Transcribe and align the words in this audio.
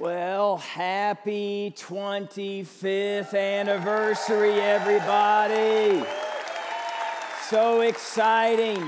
Well, 0.00 0.56
happy 0.56 1.74
25th 1.76 3.38
anniversary, 3.38 4.54
everybody. 4.54 6.02
So 7.50 7.82
exciting. 7.82 8.82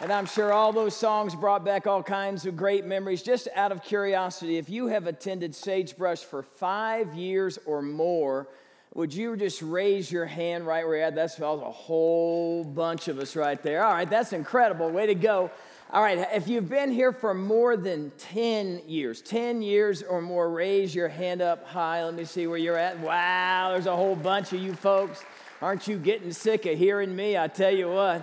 And 0.00 0.12
I'm 0.12 0.26
sure 0.26 0.52
all 0.52 0.72
those 0.72 0.96
songs 0.96 1.36
brought 1.36 1.64
back 1.64 1.86
all 1.86 2.02
kinds 2.02 2.44
of 2.44 2.56
great 2.56 2.84
memories. 2.84 3.22
Just 3.22 3.46
out 3.54 3.70
of 3.70 3.84
curiosity, 3.84 4.56
if 4.56 4.68
you 4.68 4.88
have 4.88 5.06
attended 5.06 5.54
Sagebrush 5.54 6.24
for 6.24 6.42
five 6.42 7.14
years 7.14 7.60
or 7.64 7.80
more, 7.80 8.48
would 8.94 9.14
you 9.14 9.36
just 9.36 9.62
raise 9.62 10.10
your 10.10 10.26
hand 10.26 10.66
right 10.66 10.84
where 10.84 10.96
you're 10.96 11.06
at? 11.06 11.14
That's 11.14 11.38
a 11.38 11.56
whole 11.56 12.64
bunch 12.64 13.06
of 13.06 13.20
us 13.20 13.36
right 13.36 13.62
there. 13.62 13.84
All 13.84 13.94
right, 13.94 14.10
that's 14.10 14.32
incredible. 14.32 14.90
Way 14.90 15.06
to 15.06 15.14
go. 15.14 15.52
All 15.92 16.02
right, 16.02 16.26
if 16.32 16.48
you've 16.48 16.68
been 16.68 16.90
here 16.90 17.12
for 17.12 17.34
more 17.34 17.76
than 17.76 18.10
10 18.18 18.82
years, 18.88 19.20
10 19.22 19.62
years 19.62 20.02
or 20.02 20.20
more, 20.20 20.50
raise 20.50 20.94
your 20.94 21.08
hand 21.08 21.40
up 21.40 21.68
high. 21.68 22.04
Let 22.04 22.14
me 22.14 22.24
see 22.24 22.46
where 22.46 22.58
you're 22.58 22.78
at. 22.78 22.98
Wow, 22.98 23.70
there's 23.72 23.86
a 23.86 23.94
whole 23.94 24.16
bunch 24.16 24.52
of 24.52 24.60
you 24.60 24.74
folks. 24.74 25.22
Aren't 25.62 25.86
you 25.86 25.96
getting 25.98 26.32
sick 26.32 26.66
of 26.66 26.76
hearing 26.76 27.14
me? 27.14 27.38
I 27.38 27.48
tell 27.48 27.70
you 27.70 27.90
what. 27.90 28.22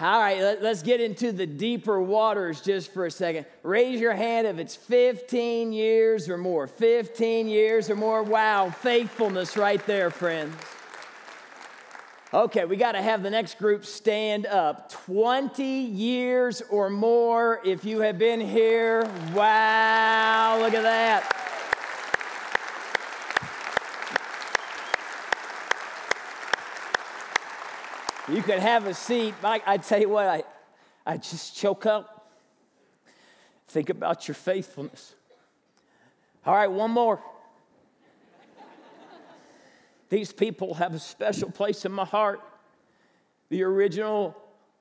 All 0.00 0.20
right, 0.20 0.40
let, 0.40 0.62
us 0.62 0.82
get 0.82 1.00
into 1.00 1.32
the 1.32 1.46
deeper 1.46 2.00
waters 2.00 2.60
just 2.60 2.92
for 2.92 3.06
a 3.06 3.10
second. 3.10 3.46
Raise 3.64 3.98
your 3.98 4.14
hand 4.14 4.46
if 4.46 4.58
it's 4.58 4.76
15 4.76 5.72
years 5.72 6.28
or 6.28 6.38
more. 6.38 6.68
15 6.68 7.48
years 7.48 7.90
or 7.90 7.96
more. 7.96 8.22
Wow, 8.22 8.70
faithfulness 8.70 9.56
right 9.56 9.84
there, 9.86 10.10
friends. 10.10 10.54
Okay, 12.32 12.66
we 12.66 12.76
got 12.76 12.92
to 12.92 13.00
have 13.00 13.22
the 13.22 13.30
next 13.30 13.58
group 13.58 13.86
stand 13.86 14.44
up. 14.44 14.92
20 15.06 15.64
years 15.64 16.60
or 16.68 16.90
more 16.90 17.58
if 17.64 17.86
you 17.86 18.00
have 18.00 18.18
been 18.18 18.38
here. 18.38 19.04
Wow, 19.32 20.58
look 20.60 20.74
at 20.74 20.82
that. 20.82 21.24
You 28.30 28.42
can 28.42 28.60
have 28.60 28.86
a 28.86 28.92
seat. 28.92 29.34
Mike, 29.42 29.62
I 29.64 29.78
tell 29.78 29.98
you 29.98 30.10
what, 30.10 30.26
I, 30.26 30.42
I 31.06 31.16
just 31.16 31.56
choke 31.56 31.86
up. 31.86 32.30
Think 33.68 33.88
about 33.88 34.28
your 34.28 34.34
faithfulness. 34.34 35.14
All 36.44 36.54
right, 36.54 36.70
one 36.70 36.90
more. 36.90 37.22
These 40.08 40.32
people 40.32 40.74
have 40.74 40.94
a 40.94 40.98
special 40.98 41.50
place 41.50 41.84
in 41.84 41.92
my 41.92 42.04
heart. 42.04 42.40
The 43.50 43.62
original 43.62 44.36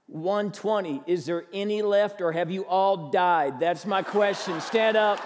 120, 0.08 1.04
is 1.06 1.26
there 1.26 1.46
any 1.52 1.82
left 1.82 2.22
or 2.22 2.32
have 2.32 2.50
you 2.50 2.66
all 2.66 3.10
died? 3.10 3.60
That's 3.60 3.86
my 3.86 4.02
question. 4.02 4.62
Stand 4.62 4.96
up. 4.96 5.20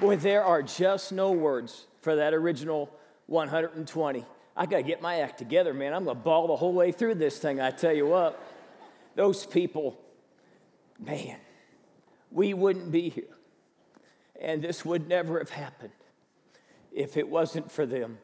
Boy, 0.00 0.16
there 0.16 0.44
are 0.44 0.62
just 0.62 1.12
no 1.12 1.32
words 1.32 1.86
for 2.02 2.14
that 2.16 2.32
original 2.32 2.90
120. 3.26 4.24
I 4.58 4.66
got 4.66 4.78
to 4.78 4.82
get 4.82 5.00
my 5.00 5.20
act 5.20 5.38
together, 5.38 5.72
man. 5.72 5.94
I'm 5.94 6.04
going 6.04 6.16
to 6.16 6.22
bawl 6.22 6.48
the 6.48 6.56
whole 6.56 6.72
way 6.72 6.90
through 6.90 7.14
this 7.14 7.38
thing, 7.38 7.60
I 7.60 7.70
tell 7.70 7.92
you 7.92 8.06
what. 8.06 8.42
Those 9.14 9.46
people, 9.46 9.96
man, 10.98 11.36
we 12.32 12.54
wouldn't 12.54 12.90
be 12.90 13.08
here. 13.08 13.36
And 14.40 14.60
this 14.60 14.84
would 14.84 15.08
never 15.08 15.38
have 15.38 15.50
happened 15.50 15.92
if 16.92 17.16
it 17.16 17.28
wasn't 17.28 17.70
for 17.70 17.86
them 17.86 18.18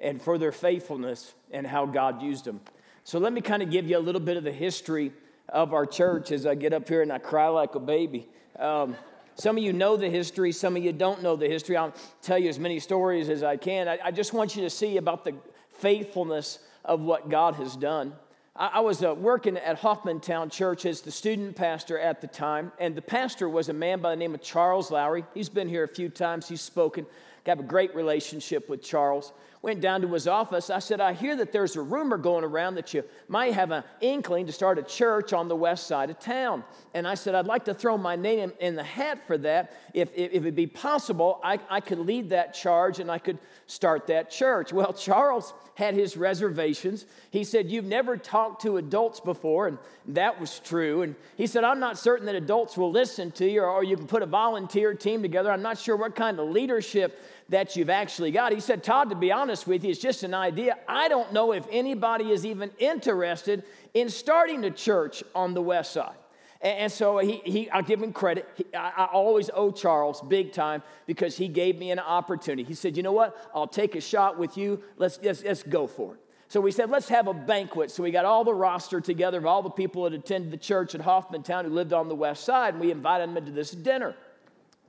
and 0.00 0.20
for 0.20 0.38
their 0.38 0.50
faithfulness 0.50 1.34
and 1.52 1.64
how 1.64 1.86
God 1.86 2.20
used 2.20 2.44
them. 2.44 2.60
So 3.04 3.20
let 3.20 3.32
me 3.32 3.40
kind 3.40 3.62
of 3.62 3.70
give 3.70 3.88
you 3.88 3.96
a 3.96 4.00
little 4.00 4.20
bit 4.20 4.36
of 4.36 4.42
the 4.42 4.52
history 4.52 5.12
of 5.48 5.72
our 5.72 5.86
church 5.86 6.32
as 6.32 6.46
I 6.46 6.56
get 6.56 6.72
up 6.72 6.88
here 6.88 7.02
and 7.02 7.12
I 7.12 7.18
cry 7.18 7.46
like 7.46 7.76
a 7.76 7.80
baby. 7.80 8.28
Um, 8.58 8.96
some 9.36 9.56
of 9.56 9.62
you 9.62 9.72
know 9.72 9.96
the 9.96 10.08
history, 10.08 10.52
some 10.52 10.76
of 10.76 10.84
you 10.84 10.92
don't 10.92 11.22
know 11.22 11.36
the 11.36 11.48
history. 11.48 11.76
I'll 11.76 11.94
tell 12.22 12.38
you 12.38 12.48
as 12.48 12.58
many 12.58 12.78
stories 12.78 13.28
as 13.28 13.42
I 13.42 13.56
can. 13.56 13.88
I, 13.88 13.98
I 14.04 14.10
just 14.10 14.32
want 14.32 14.54
you 14.54 14.62
to 14.62 14.70
see 14.70 14.96
about 14.96 15.24
the 15.24 15.34
faithfulness 15.70 16.60
of 16.84 17.00
what 17.00 17.28
God 17.28 17.54
has 17.56 17.76
done. 17.76 18.12
I, 18.54 18.72
I 18.74 18.80
was 18.80 19.02
uh, 19.02 19.14
working 19.14 19.56
at 19.56 19.80
Hoffmantown 19.80 20.52
Church 20.52 20.86
as 20.86 21.00
the 21.00 21.10
student 21.10 21.56
pastor 21.56 21.98
at 21.98 22.20
the 22.20 22.26
time, 22.26 22.70
and 22.78 22.94
the 22.94 23.02
pastor 23.02 23.48
was 23.48 23.68
a 23.68 23.72
man 23.72 24.00
by 24.00 24.10
the 24.10 24.16
name 24.16 24.34
of 24.34 24.42
Charles 24.42 24.90
Lowry. 24.90 25.24
He's 25.34 25.48
been 25.48 25.68
here 25.68 25.84
a 25.84 25.88
few 25.88 26.08
times, 26.08 26.48
he's 26.48 26.60
spoken. 26.60 27.06
I 27.46 27.50
have 27.50 27.60
a 27.60 27.64
great 27.64 27.94
relationship 27.94 28.68
with 28.68 28.82
Charles 28.82 29.32
went 29.64 29.80
down 29.80 30.02
to 30.02 30.08
his 30.08 30.28
office. 30.28 30.68
I 30.68 30.78
said, 30.78 31.00
I 31.00 31.14
hear 31.14 31.34
that 31.36 31.50
there's 31.50 31.74
a 31.74 31.80
rumor 31.80 32.18
going 32.18 32.44
around 32.44 32.74
that 32.74 32.92
you 32.92 33.02
might 33.28 33.54
have 33.54 33.70
an 33.70 33.82
inkling 34.02 34.44
to 34.44 34.52
start 34.52 34.78
a 34.78 34.82
church 34.82 35.32
on 35.32 35.48
the 35.48 35.56
west 35.56 35.86
side 35.86 36.10
of 36.10 36.18
town. 36.18 36.62
And 36.92 37.08
I 37.08 37.14
said, 37.14 37.34
I'd 37.34 37.46
like 37.46 37.64
to 37.64 37.72
throw 37.72 37.96
my 37.96 38.14
name 38.14 38.52
in 38.60 38.76
the 38.76 38.82
hat 38.84 39.26
for 39.26 39.38
that. 39.38 39.72
If, 39.94 40.10
if, 40.14 40.32
if 40.32 40.42
it'd 40.42 40.54
be 40.54 40.66
possible, 40.66 41.40
I, 41.42 41.58
I 41.70 41.80
could 41.80 41.98
lead 41.98 42.28
that 42.28 42.52
charge 42.52 43.00
and 43.00 43.10
I 43.10 43.18
could 43.18 43.38
start 43.66 44.06
that 44.08 44.30
church. 44.30 44.70
Well, 44.70 44.92
Charles 45.04 45.54
had 45.76 45.94
his 45.94 46.16
reservations. 46.16 47.06
He 47.30 47.42
said, 47.42 47.70
You've 47.70 47.86
never 47.86 48.16
talked 48.16 48.62
to 48.62 48.76
adults 48.76 49.20
before, 49.20 49.66
and 49.66 49.78
that 50.08 50.38
was 50.38 50.60
true. 50.60 51.02
And 51.02 51.14
he 51.36 51.46
said, 51.46 51.64
I'm 51.64 51.80
not 51.80 51.98
certain 51.98 52.26
that 52.26 52.34
adults 52.34 52.76
will 52.76 52.92
listen 52.92 53.30
to 53.32 53.50
you, 53.50 53.62
or 53.62 53.82
you 53.82 53.96
can 53.96 54.06
put 54.06 54.22
a 54.22 54.26
volunteer 54.26 54.94
team 54.94 55.22
together. 55.22 55.50
I'm 55.50 55.62
not 55.62 55.78
sure 55.78 55.96
what 55.96 56.14
kind 56.14 56.38
of 56.38 56.48
leadership 56.50 57.18
that 57.48 57.76
you've 57.76 57.90
actually 57.90 58.30
got. 58.30 58.52
He 58.52 58.60
said, 58.60 58.82
Todd, 58.82 59.10
to 59.10 59.16
be 59.16 59.30
honest 59.30 59.66
with 59.66 59.84
you, 59.84 59.90
it's 59.90 60.00
just 60.00 60.22
an 60.22 60.34
idea. 60.34 60.78
I 60.88 61.08
don't 61.08 61.32
know 61.32 61.52
if 61.52 61.66
anybody 61.70 62.30
is 62.30 62.46
even 62.46 62.70
interested 62.78 63.64
in 63.92 64.08
starting 64.08 64.64
a 64.64 64.70
church 64.70 65.22
on 65.34 65.54
the 65.54 65.62
west 65.62 65.92
side. 65.92 66.16
And, 66.64 66.90
so 66.90 67.18
he, 67.18 67.42
he, 67.44 67.68
I'll 67.68 67.82
give 67.82 68.02
him 68.02 68.14
credit. 68.14 68.48
He, 68.56 68.64
I, 68.74 68.92
I, 68.96 69.04
always 69.12 69.50
owe 69.52 69.70
Charles 69.70 70.22
big 70.22 70.52
time 70.52 70.82
because 71.04 71.36
he 71.36 71.46
gave 71.46 71.78
me 71.78 71.90
an 71.90 71.98
opportunity. 71.98 72.64
He 72.64 72.72
said, 72.72 72.96
You 72.96 73.02
know 73.02 73.12
what? 73.12 73.36
I'll 73.54 73.66
take 73.66 73.94
a 73.96 74.00
shot 74.00 74.38
with 74.38 74.56
you. 74.56 74.82
Let's, 74.96 75.18
let's, 75.22 75.44
let's 75.44 75.62
go 75.62 75.86
for 75.86 76.14
it. 76.14 76.20
So 76.48 76.62
we 76.62 76.72
said, 76.72 76.88
Let's 76.88 77.10
have 77.10 77.26
a 77.26 77.34
banquet. 77.34 77.90
So 77.90 78.02
we 78.02 78.10
got 78.10 78.24
all 78.24 78.44
the 78.44 78.54
roster 78.54 79.02
together 79.02 79.36
of 79.36 79.44
all 79.44 79.62
the 79.62 79.68
people 79.68 80.04
that 80.04 80.14
attended 80.14 80.50
the 80.50 80.56
church 80.56 80.94
at 80.94 81.02
Hoffmantown 81.02 81.64
who 81.64 81.70
lived 81.70 81.92
on 81.92 82.08
the 82.08 82.14
west 82.14 82.44
side, 82.44 82.72
and 82.72 82.82
we 82.82 82.90
invited 82.90 83.28
them 83.28 83.36
into 83.36 83.52
this 83.52 83.72
dinner. 83.72 84.16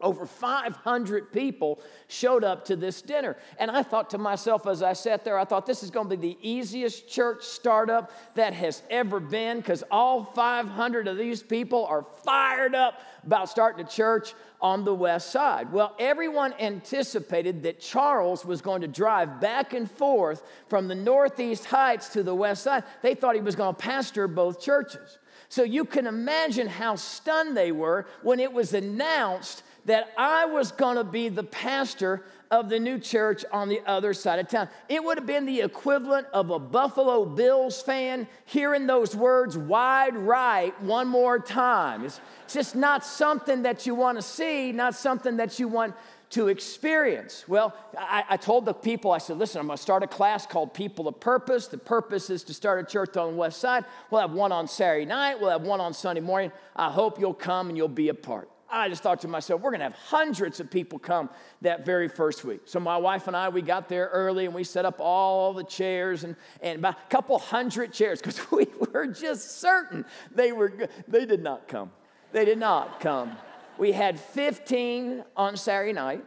Over 0.01 0.25
500 0.25 1.31
people 1.31 1.79
showed 2.09 2.44
up 2.44 2.66
to 2.66 2.75
this 2.75 3.01
dinner. 3.01 3.38
And 3.57 3.72
I 3.72 3.81
thought 3.81 4.09
to 4.09 4.17
myself 4.17 4.67
as 4.67 4.83
I 4.83 4.91
sat 4.91 5.23
there, 5.23 5.39
I 5.39 5.45
thought 5.45 5.66
this 5.66 5.83
is 5.83 5.89
going 5.89 6.09
to 6.09 6.17
be 6.17 6.33
the 6.33 6.38
easiest 6.41 7.07
church 7.07 7.44
startup 7.44 8.11
that 8.35 8.53
has 8.53 8.84
ever 8.89 9.22
been 9.22 9.57
because 9.57 9.85
all 9.89 10.25
500 10.25 11.07
of 11.07 11.17
these 11.17 11.41
people 11.41 11.85
are 11.85 12.05
fired 12.25 12.75
up 12.75 13.01
about 13.25 13.47
starting 13.47 13.85
a 13.85 13.89
church 13.89 14.34
on 14.61 14.84
the 14.84 14.94
west 14.94 15.31
side. 15.31 15.72
Well, 15.72 15.95
everyone 15.97 16.53
anticipated 16.59 17.63
that 17.63 17.79
Charles 17.79 18.44
was 18.44 18.61
going 18.61 18.81
to 18.81 18.88
drive 18.89 19.39
back 19.39 19.73
and 19.73 19.89
forth 19.89 20.44
from 20.67 20.89
the 20.89 20.95
northeast 20.95 21.66
heights 21.66 22.09
to 22.09 22.23
the 22.23 22.35
west 22.35 22.63
side. 22.63 22.84
They 23.01 23.16
thought 23.16 23.35
he 23.35 23.41
was 23.41 23.55
going 23.55 23.75
to 23.75 23.81
pastor 23.81 24.28
both 24.28 24.59
churches. 24.59 25.19
So 25.50 25.63
you 25.63 25.85
can 25.85 26.07
imagine 26.07 26.67
how 26.67 26.95
stunned 26.95 27.55
they 27.55 27.72
were 27.72 28.07
when 28.23 28.39
it 28.39 28.51
was 28.51 28.73
announced 28.73 29.63
that 29.85 30.12
I 30.18 30.46
was 30.46 30.72
going 30.72 30.97
to 30.97 31.03
be 31.03 31.29
the 31.29 31.44
pastor 31.44 32.25
of 32.51 32.69
the 32.69 32.79
new 32.79 33.00
church 33.00 33.44
on 33.51 33.69
the 33.69 33.81
other 33.85 34.13
side 34.13 34.40
of 34.40 34.47
town. 34.47 34.69
It 34.90 35.03
would 35.03 35.18
have 35.18 35.28
been 35.28 35.46
the 35.46 35.62
equivalent 35.62 36.28
of 36.34 36.50
a 36.50 36.59
Buffalo 36.59 37.25
Bills 37.25 37.81
fan 37.81 38.28
hearing 38.46 38.88
those 38.88 39.16
words 39.16 39.57
wide 39.57 40.16
right 40.16 40.79
one 40.81 41.07
more 41.07 41.40
time. 41.40 42.06
It's 42.06 42.19
just 42.47 42.75
not 42.75 43.06
something 43.06 43.63
that 43.63 43.85
you 43.85 43.96
want 43.96 44.18
to 44.18 44.22
see, 44.22 44.72
not 44.72 44.96
something 44.96 45.38
that 45.38 45.59
you 45.59 45.67
want 45.67 45.96
to 46.31 46.47
experience. 46.47 47.46
Well, 47.47 47.76
I, 47.97 48.23
I, 48.31 48.38
told 48.38 48.66
the 48.66 48.73
people, 48.73 49.11
I 49.11 49.20
said, 49.20 49.38
listen, 49.38 49.61
I'm 49.61 49.67
going 49.67 49.78
to 49.78 49.81
start 49.81 50.03
a 50.03 50.08
class 50.08 50.46
called 50.46 50.73
People 50.73 51.08
of 51.08 51.20
Purpose. 51.20 51.67
The 51.67 51.78
purpose 51.78 52.29
is 52.29 52.43
to 52.46 52.53
start 52.53 52.84
a 52.84 52.91
church 52.91 53.16
on 53.16 53.31
the 53.31 53.38
west 53.38 53.61
side. 53.61 53.85
We'll 54.09 54.22
have 54.22 54.31
one 54.31 54.52
on 54.52 54.67
Saturday 54.67 55.05
night, 55.05 55.40
we'll 55.40 55.52
have 55.52 55.61
one 55.61 55.79
on 55.79 55.93
Sunday 55.93 56.22
morning. 56.22 56.52
I 56.76 56.90
hope 56.90 57.20
you'll 57.20 57.34
come 57.34 57.70
and 57.70 57.78
you'll 57.78 57.88
be 57.88 58.09
a 58.09 58.14
part. 58.14 58.49
I 58.75 58.89
just 58.89 59.01
thought 59.01 59.22
to 59.22 59.29
myself, 59.29 59.61
we're 59.61 59.72
going 59.72 59.79
to 59.79 59.85
have 59.85 59.93
hundreds 59.93 60.59
of 60.59 60.69
people 60.69 60.99
come 60.99 61.29
that 61.61 61.85
very 61.85 62.09
first 62.09 62.43
week. 62.43 62.61
So 62.66 62.77
my 62.77 62.97
wife 62.97 63.27
and 63.27 63.35
I, 63.35 63.47
we 63.47 63.61
got 63.61 63.87
there 63.87 64.09
early 64.11 64.45
and 64.45 64.53
we 64.53 64.66
set 64.66 64.83
up 64.83 64.99
all 64.99 65.53
the 65.53 65.63
chairs 65.63 66.25
and, 66.25 66.35
and 66.61 66.79
about 66.79 66.95
a 66.95 67.09
couple 67.09 67.39
hundred 67.39 67.93
chairs 67.93 68.19
because 68.19 68.39
we 68.51 68.67
were 68.91 69.07
just 69.07 69.61
certain 69.61 70.03
they 70.33 70.51
were 70.51 70.73
they 71.07 71.25
did 71.25 71.41
not 71.41 71.69
come. 71.69 71.89
They 72.33 72.43
did 72.43 72.57
not 72.57 72.99
come. 72.99 73.37
We 73.77 73.93
had 73.93 74.19
15 74.19 75.23
on 75.37 75.55
Saturday 75.55 75.93
night 75.93 76.25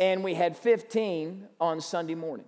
and 0.00 0.24
we 0.24 0.32
had 0.32 0.56
15 0.56 1.48
on 1.60 1.82
Sunday 1.82 2.14
morning. 2.14 2.46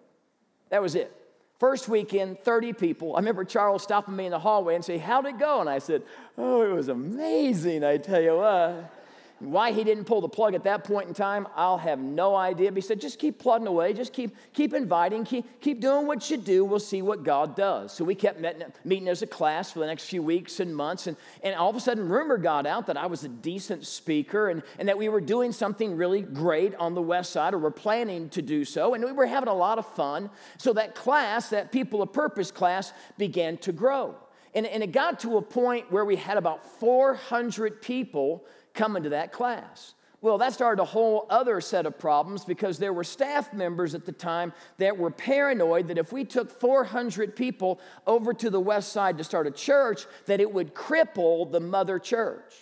That 0.70 0.80
was 0.80 0.94
it. 0.94 1.14
First 1.58 1.90
weekend, 1.90 2.38
30 2.38 2.72
people. 2.72 3.16
I 3.16 3.18
remember 3.18 3.44
Charles 3.44 3.82
stopping 3.82 4.16
me 4.16 4.24
in 4.24 4.30
the 4.30 4.38
hallway 4.38 4.76
and 4.76 4.84
saying, 4.84 5.00
How'd 5.00 5.26
it 5.26 5.38
go? 5.38 5.60
And 5.60 5.68
I 5.68 5.78
said, 5.78 6.04
Oh, 6.38 6.62
it 6.62 6.72
was 6.72 6.88
amazing, 6.88 7.84
I 7.84 7.98
tell 7.98 8.22
you 8.22 8.36
what. 8.36 8.99
Why 9.40 9.72
he 9.72 9.84
didn't 9.84 10.04
pull 10.04 10.20
the 10.20 10.28
plug 10.28 10.54
at 10.54 10.64
that 10.64 10.84
point 10.84 11.08
in 11.08 11.14
time, 11.14 11.48
I'll 11.56 11.78
have 11.78 11.98
no 11.98 12.36
idea. 12.36 12.70
But 12.70 12.76
he 12.76 12.80
said, 12.82 13.00
just 13.00 13.18
keep 13.18 13.38
plodding 13.38 13.66
away, 13.66 13.94
just 13.94 14.12
keep, 14.12 14.36
keep 14.52 14.74
inviting, 14.74 15.24
keep, 15.24 15.60
keep 15.62 15.80
doing 15.80 16.06
what 16.06 16.30
you 16.30 16.36
do. 16.36 16.62
We'll 16.62 16.78
see 16.78 17.00
what 17.00 17.24
God 17.24 17.56
does. 17.56 17.90
So 17.94 18.04
we 18.04 18.14
kept 18.14 18.38
meeting, 18.38 18.64
meeting 18.84 19.08
as 19.08 19.22
a 19.22 19.26
class 19.26 19.72
for 19.72 19.78
the 19.78 19.86
next 19.86 20.04
few 20.04 20.22
weeks 20.22 20.60
and 20.60 20.76
months. 20.76 21.06
And, 21.06 21.16
and 21.42 21.54
all 21.54 21.70
of 21.70 21.76
a 21.76 21.80
sudden, 21.80 22.06
rumor 22.06 22.36
got 22.36 22.66
out 22.66 22.86
that 22.88 22.98
I 22.98 23.06
was 23.06 23.24
a 23.24 23.28
decent 23.28 23.86
speaker 23.86 24.50
and, 24.50 24.62
and 24.78 24.86
that 24.88 24.98
we 24.98 25.08
were 25.08 25.22
doing 25.22 25.52
something 25.52 25.96
really 25.96 26.20
great 26.20 26.74
on 26.74 26.94
the 26.94 27.02
West 27.02 27.32
Side, 27.32 27.54
or 27.54 27.58
we're 27.58 27.70
planning 27.70 28.28
to 28.30 28.42
do 28.42 28.66
so. 28.66 28.92
And 28.92 29.02
we 29.02 29.12
were 29.12 29.26
having 29.26 29.48
a 29.48 29.54
lot 29.54 29.78
of 29.78 29.86
fun. 29.94 30.28
So 30.58 30.74
that 30.74 30.94
class, 30.94 31.48
that 31.48 31.72
People 31.72 32.02
of 32.02 32.12
Purpose 32.12 32.50
class, 32.50 32.92
began 33.16 33.56
to 33.58 33.72
grow. 33.72 34.16
And, 34.54 34.66
and 34.66 34.82
it 34.82 34.92
got 34.92 35.20
to 35.20 35.36
a 35.36 35.42
point 35.42 35.90
where 35.92 36.04
we 36.04 36.16
had 36.16 36.36
about 36.36 36.64
400 36.80 37.80
people 37.80 38.44
coming 38.74 39.02
to 39.04 39.10
that 39.10 39.32
class. 39.32 39.94
Well, 40.22 40.36
that 40.38 40.52
started 40.52 40.82
a 40.82 40.86
whole 40.86 41.26
other 41.30 41.62
set 41.62 41.86
of 41.86 41.98
problems 41.98 42.44
because 42.44 42.78
there 42.78 42.92
were 42.92 43.04
staff 43.04 43.54
members 43.54 43.94
at 43.94 44.04
the 44.04 44.12
time 44.12 44.52
that 44.76 44.98
were 44.98 45.10
paranoid 45.10 45.88
that 45.88 45.96
if 45.96 46.12
we 46.12 46.26
took 46.26 46.50
400 46.50 47.34
people 47.34 47.80
over 48.06 48.34
to 48.34 48.50
the 48.50 48.60
west 48.60 48.92
side 48.92 49.16
to 49.16 49.24
start 49.24 49.46
a 49.46 49.50
church, 49.50 50.04
that 50.26 50.40
it 50.40 50.52
would 50.52 50.74
cripple 50.74 51.50
the 51.50 51.60
mother 51.60 51.98
church. 51.98 52.54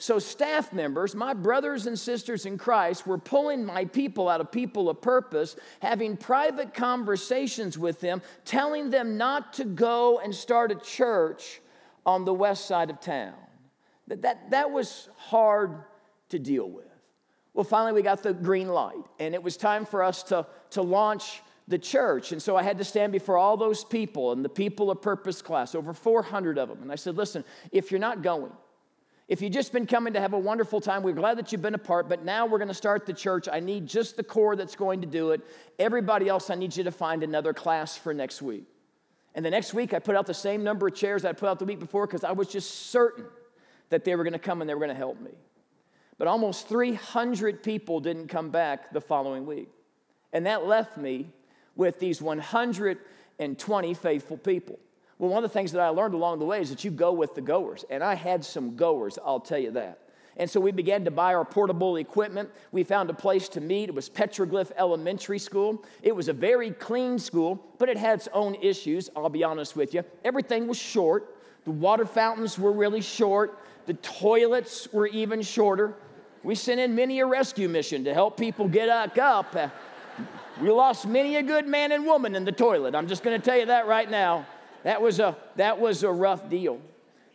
So, 0.00 0.20
staff 0.20 0.72
members, 0.72 1.16
my 1.16 1.34
brothers 1.34 1.86
and 1.88 1.98
sisters 1.98 2.46
in 2.46 2.56
Christ, 2.56 3.04
were 3.04 3.18
pulling 3.18 3.64
my 3.64 3.84
people 3.84 4.28
out 4.28 4.40
of 4.40 4.52
people 4.52 4.88
of 4.88 5.00
purpose, 5.00 5.56
having 5.80 6.16
private 6.16 6.72
conversations 6.72 7.76
with 7.76 8.00
them, 8.00 8.22
telling 8.44 8.90
them 8.90 9.16
not 9.16 9.52
to 9.54 9.64
go 9.64 10.20
and 10.20 10.32
start 10.32 10.70
a 10.70 10.76
church 10.76 11.60
on 12.06 12.24
the 12.24 12.32
west 12.32 12.66
side 12.66 12.90
of 12.90 13.00
town. 13.00 13.34
That, 14.08 14.22
that, 14.22 14.50
that 14.50 14.70
was 14.70 15.08
hard 15.16 15.84
to 16.30 16.38
deal 16.38 16.68
with. 16.68 16.84
Well, 17.54 17.64
finally, 17.64 17.92
we 17.92 18.02
got 18.02 18.22
the 18.22 18.32
green 18.32 18.68
light, 18.68 19.04
and 19.18 19.34
it 19.34 19.42
was 19.42 19.56
time 19.56 19.84
for 19.84 20.02
us 20.02 20.22
to, 20.24 20.46
to 20.70 20.82
launch 20.82 21.42
the 21.66 21.78
church. 21.78 22.32
And 22.32 22.42
so 22.42 22.56
I 22.56 22.62
had 22.62 22.78
to 22.78 22.84
stand 22.84 23.12
before 23.12 23.36
all 23.36 23.56
those 23.56 23.84
people 23.84 24.32
and 24.32 24.44
the 24.44 24.48
people 24.48 24.90
of 24.90 25.02
purpose 25.02 25.42
class, 25.42 25.74
over 25.74 25.92
400 25.92 26.58
of 26.58 26.68
them. 26.68 26.82
And 26.82 26.90
I 26.90 26.94
said, 26.94 27.16
listen, 27.16 27.44
if 27.72 27.90
you're 27.90 28.00
not 28.00 28.22
going, 28.22 28.52
if 29.28 29.42
you've 29.42 29.52
just 29.52 29.72
been 29.72 29.86
coming 29.86 30.14
to 30.14 30.20
have 30.20 30.32
a 30.32 30.38
wonderful 30.38 30.80
time, 30.80 31.02
we're 31.02 31.12
glad 31.12 31.36
that 31.36 31.52
you've 31.52 31.60
been 31.60 31.74
a 31.74 31.78
part, 31.78 32.08
but 32.08 32.24
now 32.24 32.46
we're 32.46 32.58
going 32.58 32.68
to 32.68 32.74
start 32.74 33.04
the 33.04 33.12
church. 33.12 33.46
I 33.52 33.60
need 33.60 33.86
just 33.86 34.16
the 34.16 34.24
core 34.24 34.56
that's 34.56 34.74
going 34.74 35.02
to 35.02 35.06
do 35.06 35.32
it. 35.32 35.42
Everybody 35.78 36.28
else, 36.28 36.48
I 36.48 36.54
need 36.54 36.74
you 36.74 36.84
to 36.84 36.90
find 36.90 37.22
another 37.22 37.52
class 37.52 37.94
for 37.94 38.14
next 38.14 38.40
week. 38.40 38.64
And 39.34 39.44
the 39.44 39.50
next 39.50 39.74
week, 39.74 39.92
I 39.92 39.98
put 39.98 40.16
out 40.16 40.26
the 40.26 40.32
same 40.32 40.64
number 40.64 40.86
of 40.88 40.94
chairs 40.94 41.26
I 41.26 41.32
put 41.32 41.48
out 41.48 41.58
the 41.58 41.66
week 41.66 41.78
before 41.78 42.06
because 42.06 42.24
I 42.24 42.32
was 42.32 42.48
just 42.48 42.90
certain 42.90 43.26
that 43.90 44.04
they 44.04 44.14
were 44.16 44.24
going 44.24 44.32
to 44.32 44.38
come 44.38 44.60
and 44.60 44.68
they 44.68 44.74
were 44.74 44.80
going 44.80 44.90
to 44.90 44.94
help 44.94 45.20
me. 45.20 45.30
But 46.18 46.28
almost 46.28 46.68
300 46.68 47.62
people 47.62 48.00
didn't 48.00 48.28
come 48.28 48.50
back 48.50 48.92
the 48.92 49.00
following 49.00 49.46
week. 49.46 49.68
And 50.32 50.46
that 50.46 50.66
left 50.66 50.96
me 50.96 51.30
with 51.76 52.00
these 52.00 52.20
120 52.20 53.94
faithful 53.94 54.36
people. 54.36 54.78
Well, 55.18 55.30
one 55.30 55.42
of 55.42 55.50
the 55.50 55.52
things 55.52 55.72
that 55.72 55.80
I 55.80 55.88
learned 55.88 56.14
along 56.14 56.38
the 56.38 56.44
way 56.44 56.60
is 56.60 56.70
that 56.70 56.84
you 56.84 56.90
go 56.90 57.12
with 57.12 57.34
the 57.34 57.40
goers. 57.40 57.84
And 57.88 58.02
I 58.02 58.14
had 58.14 58.44
some 58.44 58.76
goers, 58.76 59.18
I'll 59.24 59.40
tell 59.40 59.58
you 59.58 59.70
that. 59.72 60.00
And 60.36 60.48
so 60.48 60.60
we 60.60 60.70
began 60.70 61.04
to 61.04 61.10
buy 61.10 61.34
our 61.34 61.44
portable 61.44 61.96
equipment. 61.96 62.48
We 62.70 62.84
found 62.84 63.10
a 63.10 63.14
place 63.14 63.48
to 63.50 63.60
meet. 63.60 63.88
It 63.88 63.94
was 63.94 64.08
Petroglyph 64.08 64.70
Elementary 64.76 65.40
School. 65.40 65.84
It 66.00 66.14
was 66.14 66.28
a 66.28 66.32
very 66.32 66.70
clean 66.70 67.18
school, 67.18 67.60
but 67.78 67.88
it 67.88 67.96
had 67.96 68.20
its 68.20 68.28
own 68.32 68.54
issues, 68.62 69.10
I'll 69.16 69.28
be 69.28 69.42
honest 69.42 69.74
with 69.74 69.94
you. 69.94 70.04
Everything 70.24 70.68
was 70.68 70.78
short. 70.78 71.34
The 71.64 71.72
water 71.72 72.06
fountains 72.06 72.56
were 72.56 72.72
really 72.72 73.00
short. 73.00 73.58
The 73.88 73.94
toilets 73.94 74.92
were 74.92 75.06
even 75.06 75.40
shorter. 75.40 75.94
We 76.42 76.54
sent 76.56 76.78
in 76.78 76.94
many 76.94 77.20
a 77.20 77.26
rescue 77.26 77.70
mission 77.70 78.04
to 78.04 78.12
help 78.12 78.36
people 78.36 78.68
get 78.68 78.90
up. 78.90 79.56
We 80.60 80.70
lost 80.70 81.06
many 81.06 81.36
a 81.36 81.42
good 81.42 81.66
man 81.66 81.92
and 81.92 82.04
woman 82.04 82.34
in 82.34 82.44
the 82.44 82.52
toilet. 82.52 82.94
I'm 82.94 83.08
just 83.08 83.22
going 83.22 83.40
to 83.40 83.42
tell 83.42 83.58
you 83.58 83.64
that 83.64 83.86
right 83.86 84.10
now. 84.10 84.46
That 84.82 85.00
was 85.00 85.20
a, 85.20 85.34
that 85.56 85.80
was 85.80 86.02
a 86.02 86.12
rough 86.12 86.50
deal. 86.50 86.82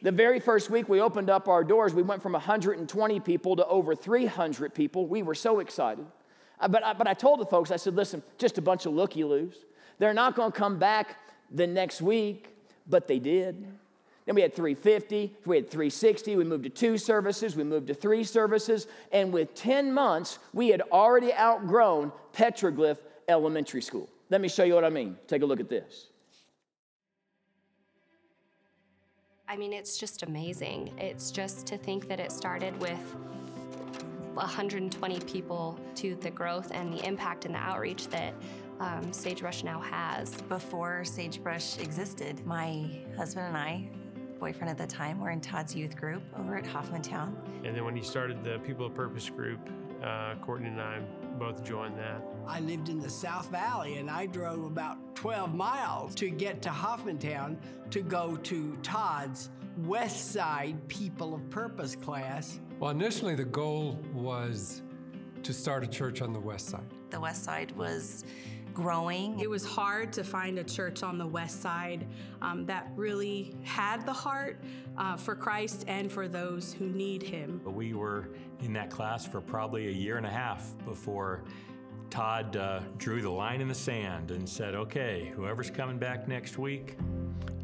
The 0.04 0.12
very 0.12 0.40
first 0.40 0.70
week 0.70 0.88
we 0.88 1.02
opened 1.02 1.32
up 1.32 1.48
our 1.48 1.64
doors, 1.64 1.92
we 1.96 2.04
went 2.04 2.22
from 2.22 2.34
120 2.34 3.20
people 3.22 3.56
to 3.56 3.66
over 3.66 3.96
300 3.96 4.76
people. 4.76 5.08
We 5.08 5.24
were 5.24 5.34
so 5.34 5.60
excited. 5.60 6.06
Uh, 6.60 6.68
but, 6.68 6.86
I, 6.86 6.94
but 6.94 7.08
I 7.08 7.16
told 7.16 7.40
the 7.40 7.48
folks, 7.48 7.72
I 7.72 7.78
said, 7.78 7.96
listen, 7.96 8.22
just 8.38 8.60
a 8.60 8.62
bunch 8.62 8.86
of 8.86 8.94
looky 8.94 9.24
loos. 9.24 9.56
They're 9.98 10.14
not 10.14 10.36
going 10.36 10.52
to 10.52 10.58
come 10.58 10.78
back 10.78 11.18
the 11.50 11.66
next 11.66 12.00
week, 12.00 12.50
but 12.88 13.08
they 13.08 13.18
did. 13.18 13.66
Then 14.26 14.36
we 14.36 14.42
had 14.42 14.54
350, 14.54 15.36
we 15.46 15.58
had 15.58 15.70
360, 15.70 16.36
we 16.38 16.44
moved 16.44 16.64
to 16.64 16.70
two 16.70 16.98
services, 16.98 17.56
we 17.56 17.64
moved 17.64 17.88
to 17.88 17.94
three 17.94 18.24
services, 18.24 18.88
and 19.12 19.34
with 19.34 19.54
10 19.54 19.92
months, 19.92 20.40
we 20.54 20.70
had 20.70 20.82
already 20.92 21.34
outgrown 21.34 22.12
Petroglyph 22.34 23.00
Elementary 23.28 23.82
School. 23.82 24.10
Let 24.30 24.42
me 24.42 24.48
show 24.48 24.64
you 24.64 24.76
what 24.76 24.86
I 24.86 24.90
mean. 24.90 25.18
Take 25.28 25.42
a 25.42 25.46
look 25.46 25.60
at 25.60 25.70
this. 25.70 26.08
I 29.48 29.58
mean, 29.58 29.74
it's 29.74 29.98
just 29.98 30.24
amazing. 30.24 30.94
It's 30.98 31.30
just 31.30 31.68
to 31.68 31.78
think 31.78 32.08
that 32.08 32.20
it 32.20 32.32
started 32.32 32.80
with 32.80 32.98
120 34.34 35.20
people 35.22 35.80
to 35.96 36.16
the 36.16 36.32
growth 36.32 36.72
and 36.74 36.92
the 36.94 37.06
impact 37.06 37.46
and 37.46 37.54
the 37.54 37.60
outreach 37.60 38.08
that 38.08 38.34
um, 38.80 39.14
Sagebrush 39.14 39.64
now 39.64 39.80
has. 39.80 40.34
Before 40.50 41.04
Sagebrush 41.06 41.78
existed, 41.78 42.44
my 42.46 42.90
husband 43.16 43.48
and 43.48 43.58
I, 43.58 43.88
boyfriend 44.44 44.70
at 44.70 44.78
the 44.78 44.94
time, 44.94 45.20
we 45.20 45.24
were 45.24 45.30
in 45.30 45.40
Todd's 45.40 45.74
youth 45.74 45.96
group 45.96 46.22
over 46.38 46.58
at 46.58 46.66
Hoffmantown. 46.66 47.34
And 47.64 47.74
then 47.74 47.86
when 47.86 47.96
he 47.96 48.04
started 48.04 48.44
the 48.44 48.60
People 48.60 48.86
of 48.86 48.94
Purpose 48.94 49.30
group, 49.30 49.58
uh, 50.04 50.36
Courtney 50.42 50.68
and 50.68 50.82
I 50.82 51.00
both 51.40 51.64
joined 51.64 51.98
that. 51.98 52.22
I 52.46 52.60
lived 52.60 52.90
in 52.90 53.00
the 53.00 53.10
South 53.10 53.50
Valley 53.50 54.00
and 54.00 54.12
I 54.12 54.26
drove 54.26 54.66
about 54.66 55.16
12 55.16 55.56
miles 55.56 56.14
to 56.16 56.30
get 56.30 56.62
to 56.64 56.70
Hoffmantown 56.70 57.56
to 57.92 58.02
go 58.02 58.36
to 58.36 58.78
Todd's 58.84 59.50
West 59.78 60.34
Side 60.34 60.76
People 60.90 61.34
of 61.34 61.50
Purpose 61.50 61.96
class. 61.96 62.60
Well, 62.80 62.92
initially 62.92 63.36
the 63.36 63.46
goal 63.46 63.98
was 64.14 64.82
to 65.44 65.54
start 65.54 65.86
a 65.86 65.88
church 65.88 66.22
on 66.22 66.34
the 66.34 66.42
West 66.42 66.68
Side. 66.68 66.84
The 67.12 67.20
West 67.22 67.46
Side 67.46 67.72
was 67.78 68.26
growing. 68.74 69.40
It 69.40 69.50
was 69.50 69.66
hard 69.66 70.12
to 70.14 70.24
find 70.24 70.60
a 70.60 70.64
church 70.64 71.04
on 71.04 71.18
the 71.18 71.28
west 71.28 71.62
side 71.62 72.08
um, 72.42 72.66
that 72.66 72.92
really 72.96 73.56
had 73.64 74.06
the 74.06 74.14
heart 74.14 74.62
uh, 74.98 75.18
for 75.18 75.36
Christ 75.36 75.86
and 75.88 76.12
for 76.12 76.28
those 76.28 76.74
who 76.74 76.88
need 76.88 77.24
Him. 77.24 77.62
We 77.66 77.94
were 77.94 78.30
in 78.62 78.74
that 78.74 78.90
class 78.90 79.26
for 79.26 79.42
probably 79.42 79.88
a 79.88 79.92
year 79.92 80.18
and 80.18 80.26
a 80.26 80.32
half 80.32 80.74
before 80.86 81.44
Todd 82.10 82.56
uh, 82.56 82.80
drew 82.98 83.22
the 83.22 83.30
line 83.30 83.60
in 83.60 83.68
the 83.68 83.76
sand 83.76 84.32
and 84.32 84.48
said, 84.48 84.76
okay, 84.76 85.32
whoever's 85.36 85.72
coming 85.72 85.98
back 85.98 86.28
next 86.28 86.58
week, 86.60 86.96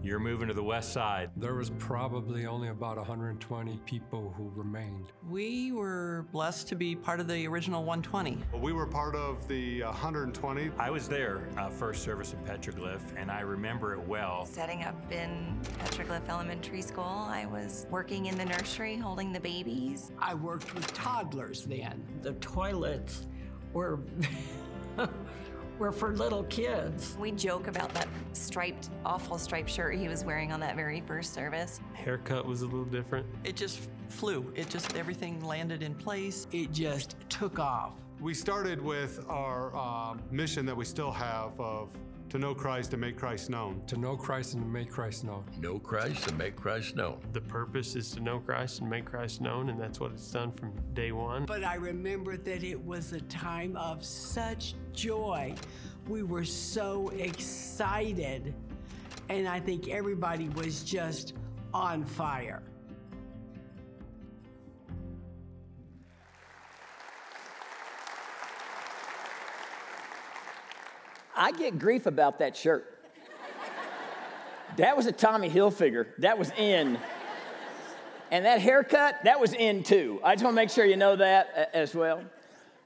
you're 0.02 0.20
moving 0.20 0.48
to 0.48 0.54
the 0.54 0.64
west 0.64 0.94
side. 0.94 1.30
There 1.36 1.56
was 1.56 1.72
probably 1.72 2.46
only 2.46 2.70
about 2.70 2.98
120 2.98 3.82
people 3.86 4.34
who 4.38 4.52
remained. 4.56 5.12
We 5.28 5.72
were 5.72 6.26
blessed 6.32 6.68
to 6.70 6.76
be 6.76 6.96
part 6.96 7.20
of 7.20 7.28
the 7.28 7.46
original 7.48 7.84
120. 7.84 8.38
Well, 8.54 8.62
we 8.62 8.72
were 8.72 8.86
part 8.86 9.16
of 9.16 9.46
the 9.48 9.82
120. 9.84 10.72
I 10.78 10.90
was 10.90 11.10
there 11.10 11.50
uh, 11.58 11.70
first 11.70 12.04
service 12.04 12.34
in 12.34 12.40
Petroglyph, 12.40 13.02
and 13.18 13.30
I 13.30 13.42
remember 13.42 13.94
it 13.94 14.00
well. 14.00 14.46
Setting 14.46 14.84
up 14.84 14.96
in 15.12 15.60
Petroglyph 15.80 16.30
Elementary 16.30 16.82
School, 16.82 17.28
I 17.28 17.46
was 17.46 17.86
working 17.90 18.28
in 18.28 18.38
the 18.38 18.46
nursery 18.46 18.96
holding 18.96 19.34
the 19.34 19.40
babies. 19.40 20.12
I 20.18 20.34
worked 20.34 20.74
with 20.74 20.92
toddlers 20.94 21.66
then. 21.66 22.04
The 22.22 22.34
toilets 22.36 23.28
were 23.74 24.00
were 25.80 25.92
for 25.94 26.14
little 26.14 26.44
kids. 26.44 27.16
We 27.18 27.32
joke 27.32 27.68
about 27.68 27.94
that 27.94 28.08
striped, 28.34 28.90
awful 29.06 29.38
striped 29.38 29.70
shirt 29.70 29.96
he 29.96 30.10
was 30.10 30.26
wearing 30.26 30.52
on 30.52 30.60
that 30.60 30.76
very 30.76 31.02
first 31.02 31.34
service. 31.34 31.80
Haircut 31.94 32.46
was 32.46 32.62
a 32.62 32.66
little 32.66 32.84
different. 32.86 33.26
It 33.46 33.56
just 33.56 33.90
flew. 34.10 34.52
It 34.56 34.70
just, 34.70 34.96
everything 34.96 35.44
landed 35.44 35.82
in 35.82 35.96
place. 35.96 36.48
It 36.52 36.74
just 36.74 37.16
took 37.30 37.60
off. 37.60 37.94
We 38.20 38.34
started 38.34 38.82
with 38.82 39.26
our 39.30 39.74
uh, 39.74 40.18
mission 40.30 40.66
that 40.66 40.76
we 40.76 40.84
still 40.84 41.12
have 41.12 41.58
of 41.58 41.90
to 42.30 42.38
know 42.38 42.54
Christ 42.54 42.94
and 42.94 43.02
make 43.02 43.18
Christ 43.18 43.50
known. 43.50 43.82
To 43.88 43.98
know 43.98 44.16
Christ 44.16 44.54
and 44.54 44.64
to 44.64 44.70
make 44.70 44.92
Christ 44.92 45.24
known. 45.24 45.44
Know 45.60 45.80
Christ 45.80 46.28
and 46.28 46.38
make 46.38 46.56
Christ 46.56 46.96
known. 46.96 47.20
The 47.34 47.42
purpose 47.42 47.96
is 47.96 48.12
to 48.12 48.20
know 48.20 48.40
Christ 48.40 48.82
and 48.82 48.90
make 48.90 49.06
Christ 49.06 49.42
known, 49.42 49.70
and 49.70 49.80
that's 49.80 50.00
what 50.00 50.12
it's 50.12 50.32
done 50.32 50.52
from 50.52 50.74
day 50.94 51.12
one. 51.12 51.46
But 51.46 51.64
I 51.64 51.76
remember 51.76 52.38
that 52.38 52.64
it 52.64 52.80
was 52.86 53.14
a 53.14 53.22
time 53.22 53.76
of 53.76 54.06
such 54.06 54.76
joy. 54.94 55.56
We 56.08 56.24
were 56.24 56.46
so 56.46 57.10
excited, 57.10 58.54
and 59.30 59.48
I 59.48 59.60
think 59.60 59.90
everybody 59.90 60.50
was 60.50 60.84
just 60.84 61.34
on 61.74 62.06
fire. 62.06 62.62
I 71.40 71.54
get 71.54 71.80
grief 71.80 72.06
about 72.06 72.40
that 72.40 72.58
shirt. 72.58 72.98
That 74.76 74.98
was 74.98 75.06
a 75.06 75.12
Tommy 75.14 75.50
Hilfiger. 75.50 76.08
That 76.18 76.38
was 76.38 76.52
in. 76.58 77.00
And 78.30 78.46
that 78.46 78.60
haircut, 78.60 79.24
that 79.24 79.40
was 79.40 79.54
in 79.54 79.84
too. 79.84 80.20
I 80.22 80.36
just 80.36 80.44
want 80.44 80.54
to 80.54 80.62
make 80.62 80.70
sure 80.70 80.84
you 80.84 80.98
know 80.98 81.16
that 81.16 81.72
as 81.74 81.96
well. 81.96 82.22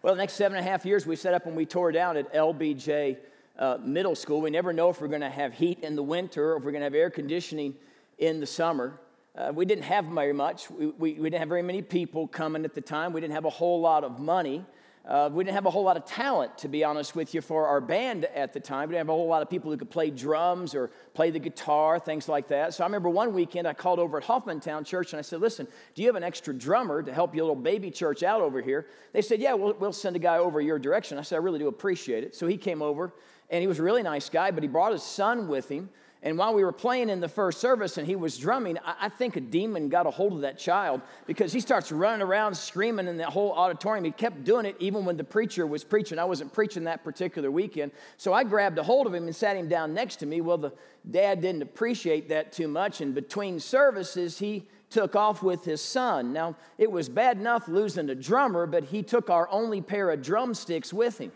Well, 0.03 0.13
the 0.13 0.19
next 0.19 0.33
seven 0.33 0.55
and 0.55 0.65
a 0.65 0.69
half 0.69 0.85
years, 0.85 1.07
we 1.07 1.15
set 1.15 1.33
up 1.33 1.47
and 1.47 1.55
we 1.55 1.65
tore 1.65 1.91
down 1.91 2.15
at 2.15 2.31
LBJ 2.31 3.17
uh, 3.57 3.79
Middle 3.83 4.15
School. 4.15 4.39
We 4.39 4.51
never 4.51 4.71
know 4.71 4.89
if 4.89 5.01
we're 5.01 5.07
going 5.07 5.21
to 5.21 5.29
have 5.29 5.53
heat 5.53 5.79
in 5.79 5.95
the 5.95 6.03
winter 6.03 6.53
or 6.53 6.57
if 6.57 6.63
we're 6.63 6.71
going 6.71 6.81
to 6.81 6.85
have 6.85 6.93
air 6.93 7.09
conditioning 7.09 7.73
in 8.19 8.39
the 8.39 8.45
summer. 8.45 8.99
Uh, 9.35 9.51
we 9.53 9.65
didn't 9.65 9.85
have 9.85 10.05
very 10.05 10.31
much. 10.31 10.69
We, 10.69 10.85
we, 10.87 11.13
we, 11.13 11.29
didn't 11.29 11.39
have 11.39 11.49
very 11.49 11.63
many 11.63 11.81
people 11.81 12.27
coming 12.27 12.65
at 12.65 12.75
the 12.75 12.81
time. 12.81 13.13
We 13.13 13.19
didn't 13.19 13.33
have 13.33 13.45
a 13.45 13.49
whole 13.49 13.81
lot 13.81 14.03
of 14.03 14.19
money. 14.19 14.63
Uh, 15.05 15.29
we 15.33 15.43
didn't 15.43 15.55
have 15.55 15.65
a 15.65 15.69
whole 15.69 15.83
lot 15.83 15.97
of 15.97 16.05
talent, 16.05 16.57
to 16.57 16.69
be 16.69 16.81
honest 16.81 17.13
with 17.13 17.33
you, 17.33 17.41
for 17.41 17.67
our 17.67 17.81
band 17.81 18.23
at 18.23 18.53
the 18.53 18.59
time. 18.59 18.87
We 18.87 18.93
didn't 18.93 19.07
have 19.07 19.09
a 19.09 19.17
whole 19.17 19.27
lot 19.27 19.41
of 19.41 19.49
people 19.49 19.69
who 19.69 19.75
could 19.75 19.89
play 19.89 20.09
drums 20.09 20.73
or 20.73 20.91
play 21.13 21.29
the 21.29 21.39
guitar, 21.39 21.99
things 21.99 22.29
like 22.29 22.47
that. 22.47 22.73
So 22.73 22.85
I 22.85 22.87
remember 22.87 23.09
one 23.09 23.33
weekend 23.33 23.67
I 23.67 23.73
called 23.73 23.99
over 23.99 24.17
at 24.17 24.23
Hoffmantown 24.23 24.85
Church 24.85 25.11
and 25.11 25.19
I 25.19 25.21
said, 25.21 25.41
Listen, 25.41 25.67
do 25.93 26.01
you 26.01 26.07
have 26.07 26.15
an 26.15 26.23
extra 26.23 26.53
drummer 26.53 27.03
to 27.03 27.13
help 27.13 27.35
your 27.35 27.43
little 27.43 27.61
baby 27.61 27.91
church 27.91 28.23
out 28.23 28.39
over 28.39 28.61
here? 28.61 28.87
They 29.11 29.21
said, 29.21 29.41
Yeah, 29.41 29.55
we'll, 29.55 29.73
we'll 29.73 29.91
send 29.91 30.15
a 30.15 30.19
guy 30.19 30.37
over 30.37 30.61
your 30.61 30.79
direction. 30.79 31.17
I 31.17 31.21
said, 31.23 31.35
I 31.35 31.39
really 31.39 31.59
do 31.59 31.67
appreciate 31.67 32.23
it. 32.23 32.33
So 32.33 32.47
he 32.47 32.55
came 32.55 32.81
over 32.81 33.11
and 33.49 33.59
he 33.59 33.67
was 33.67 33.79
a 33.79 33.83
really 33.83 34.03
nice 34.03 34.29
guy, 34.29 34.51
but 34.51 34.63
he 34.63 34.69
brought 34.69 34.93
his 34.93 35.03
son 35.03 35.49
with 35.49 35.67
him. 35.67 35.89
And 36.23 36.37
while 36.37 36.53
we 36.53 36.63
were 36.63 36.71
playing 36.71 37.09
in 37.09 37.19
the 37.19 37.27
first 37.27 37.59
service 37.59 37.97
and 37.97 38.07
he 38.07 38.15
was 38.15 38.37
drumming, 38.37 38.77
I, 38.85 39.09
think 39.09 39.35
a 39.35 39.41
demon 39.41 39.89
got 39.89 40.07
a 40.07 40.09
hold 40.09 40.31
of 40.31 40.41
that 40.41 40.57
child 40.57 41.01
because 41.25 41.51
he 41.51 41.59
starts 41.59 41.91
running 41.91 42.25
around 42.25 42.55
screaming 42.55 43.09
in 43.09 43.17
the 43.17 43.25
whole 43.25 43.51
auditorium. 43.51 44.05
He 44.05 44.11
kept 44.11 44.45
doing 44.45 44.65
it 44.65 44.77
even 44.79 45.03
when 45.03 45.17
the 45.17 45.25
preacher 45.25 45.67
was 45.67 45.83
preaching. 45.83 46.17
I 46.17 46.23
wasn't 46.23 46.53
preaching 46.53 46.85
that 46.85 47.03
particular 47.03 47.51
weekend. 47.51 47.91
So 48.15 48.31
I 48.31 48.45
grabbed 48.45 48.77
a 48.77 48.83
hold 48.83 49.05
of 49.05 49.13
him 49.13 49.25
and 49.25 49.35
sat 49.35 49.57
him 49.57 49.67
down 49.67 49.93
next 49.93 50.15
to 50.17 50.25
me. 50.25 50.39
Well, 50.39 50.57
the 50.57 50.71
dad 51.11 51.41
didn't 51.41 51.61
appreciate 51.61 52.29
that 52.29 52.53
too 52.53 52.69
much. 52.69 53.01
And 53.01 53.13
between 53.13 53.59
services, 53.59 54.39
he 54.39 54.65
took 54.89 55.17
off 55.17 55.43
with 55.43 55.65
his 55.65 55.81
son. 55.81 56.31
Now, 56.31 56.55
it 56.77 56.89
was 56.89 57.09
bad 57.09 57.37
enough 57.37 57.67
losing 57.67 58.09
a 58.09 58.15
drummer, 58.15 58.65
but 58.65 58.85
he 58.85 59.03
took 59.03 59.29
our 59.29 59.49
only 59.49 59.81
pair 59.81 60.09
of 60.09 60.21
drumsticks 60.21 60.93
with 60.93 61.17
him. 61.17 61.33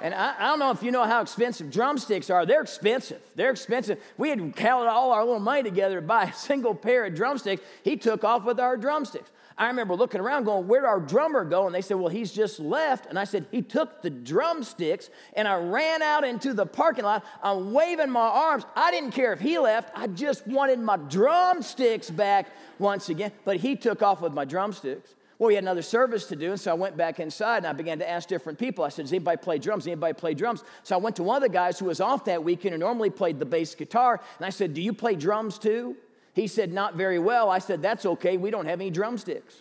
And 0.00 0.14
I, 0.14 0.34
I, 0.38 0.48
don't 0.48 0.58
know 0.58 0.70
if 0.70 0.82
you 0.82 0.90
know 0.90 1.04
how 1.04 1.22
expensive 1.22 1.70
drumsticks 1.70 2.28
are. 2.30 2.44
They're 2.44 2.62
expensive. 2.62 3.20
They're 3.34 3.50
expensive. 3.50 3.98
We 4.18 4.30
had 4.30 4.54
counted 4.54 4.90
all 4.90 5.12
our 5.12 5.24
little 5.24 5.40
money 5.40 5.62
together 5.62 6.00
to 6.00 6.06
buy 6.06 6.24
a 6.24 6.32
single 6.34 6.74
pair 6.74 7.04
of 7.04 7.14
drumsticks. 7.14 7.62
He 7.82 7.96
took 7.96 8.24
off 8.24 8.44
with 8.44 8.60
our 8.60 8.76
drumsticks. 8.76 9.30
I 9.58 9.68
remember 9.68 9.94
looking 9.94 10.20
around 10.20 10.44
going, 10.44 10.68
Where'd 10.68 10.84
our 10.84 11.00
drummer 11.00 11.42
go? 11.44 11.64
And 11.64 11.74
they 11.74 11.80
said, 11.80 11.94
Well, 11.94 12.10
he's 12.10 12.30
just 12.30 12.60
left. 12.60 13.06
And 13.06 13.18
I 13.18 13.24
said, 13.24 13.46
He 13.50 13.62
took 13.62 14.02
the 14.02 14.10
drumsticks. 14.10 15.08
And 15.32 15.48
I 15.48 15.56
ran 15.56 16.02
out 16.02 16.24
into 16.24 16.52
the 16.52 16.66
parking 16.66 17.04
lot. 17.04 17.24
I'm 17.42 17.72
waving 17.72 18.10
my 18.10 18.20
arms. 18.20 18.64
I 18.74 18.90
didn't 18.90 19.12
care 19.12 19.32
if 19.32 19.40
he 19.40 19.58
left. 19.58 19.90
I 19.94 20.08
just 20.08 20.46
wanted 20.46 20.78
my 20.78 20.98
drumsticks 20.98 22.10
back 22.10 22.50
once 22.78 23.08
again. 23.08 23.32
But 23.46 23.56
he 23.56 23.76
took 23.76 24.02
off 24.02 24.20
with 24.20 24.34
my 24.34 24.44
drumsticks. 24.44 25.14
Well, 25.38 25.48
we 25.48 25.54
had 25.54 25.64
another 25.64 25.82
service 25.82 26.24
to 26.26 26.36
do, 26.36 26.52
and 26.52 26.60
so 26.60 26.70
I 26.70 26.74
went 26.74 26.96
back 26.96 27.20
inside 27.20 27.58
and 27.58 27.66
I 27.66 27.72
began 27.74 27.98
to 27.98 28.08
ask 28.08 28.26
different 28.26 28.58
people. 28.58 28.84
I 28.84 28.88
said, 28.88 29.02
Does 29.02 29.12
anybody 29.12 29.36
play 29.36 29.58
drums? 29.58 29.84
Does 29.84 29.88
anybody 29.88 30.14
play 30.14 30.32
drums? 30.32 30.64
So 30.82 30.96
I 30.96 30.98
went 30.98 31.16
to 31.16 31.22
one 31.22 31.36
of 31.36 31.42
the 31.42 31.52
guys 31.52 31.78
who 31.78 31.84
was 31.84 32.00
off 32.00 32.24
that 32.24 32.42
weekend 32.42 32.74
and 32.74 32.80
normally 32.80 33.10
played 33.10 33.38
the 33.38 33.44
bass 33.44 33.74
guitar, 33.74 34.20
and 34.38 34.46
I 34.46 34.50
said, 34.50 34.72
Do 34.72 34.80
you 34.80 34.94
play 34.94 35.14
drums 35.14 35.58
too? 35.58 35.96
He 36.32 36.46
said, 36.46 36.72
Not 36.72 36.94
very 36.94 37.18
well. 37.18 37.50
I 37.50 37.58
said, 37.58 37.82
That's 37.82 38.06
okay. 38.06 38.38
We 38.38 38.50
don't 38.50 38.64
have 38.64 38.80
any 38.80 38.88
drumsticks. 38.90 39.60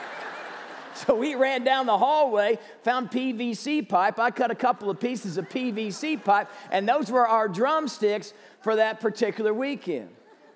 so 0.94 1.14
we 1.14 1.34
ran 1.34 1.62
down 1.62 1.84
the 1.84 1.98
hallway, 1.98 2.58
found 2.82 3.10
PVC 3.10 3.86
pipe. 3.86 4.18
I 4.18 4.30
cut 4.30 4.50
a 4.50 4.54
couple 4.54 4.88
of 4.88 4.98
pieces 4.98 5.36
of 5.36 5.46
PVC 5.50 6.24
pipe, 6.24 6.48
and 6.70 6.88
those 6.88 7.10
were 7.10 7.28
our 7.28 7.48
drumsticks 7.48 8.32
for 8.62 8.76
that 8.76 8.98
particular 9.00 9.52
weekend. 9.52 10.08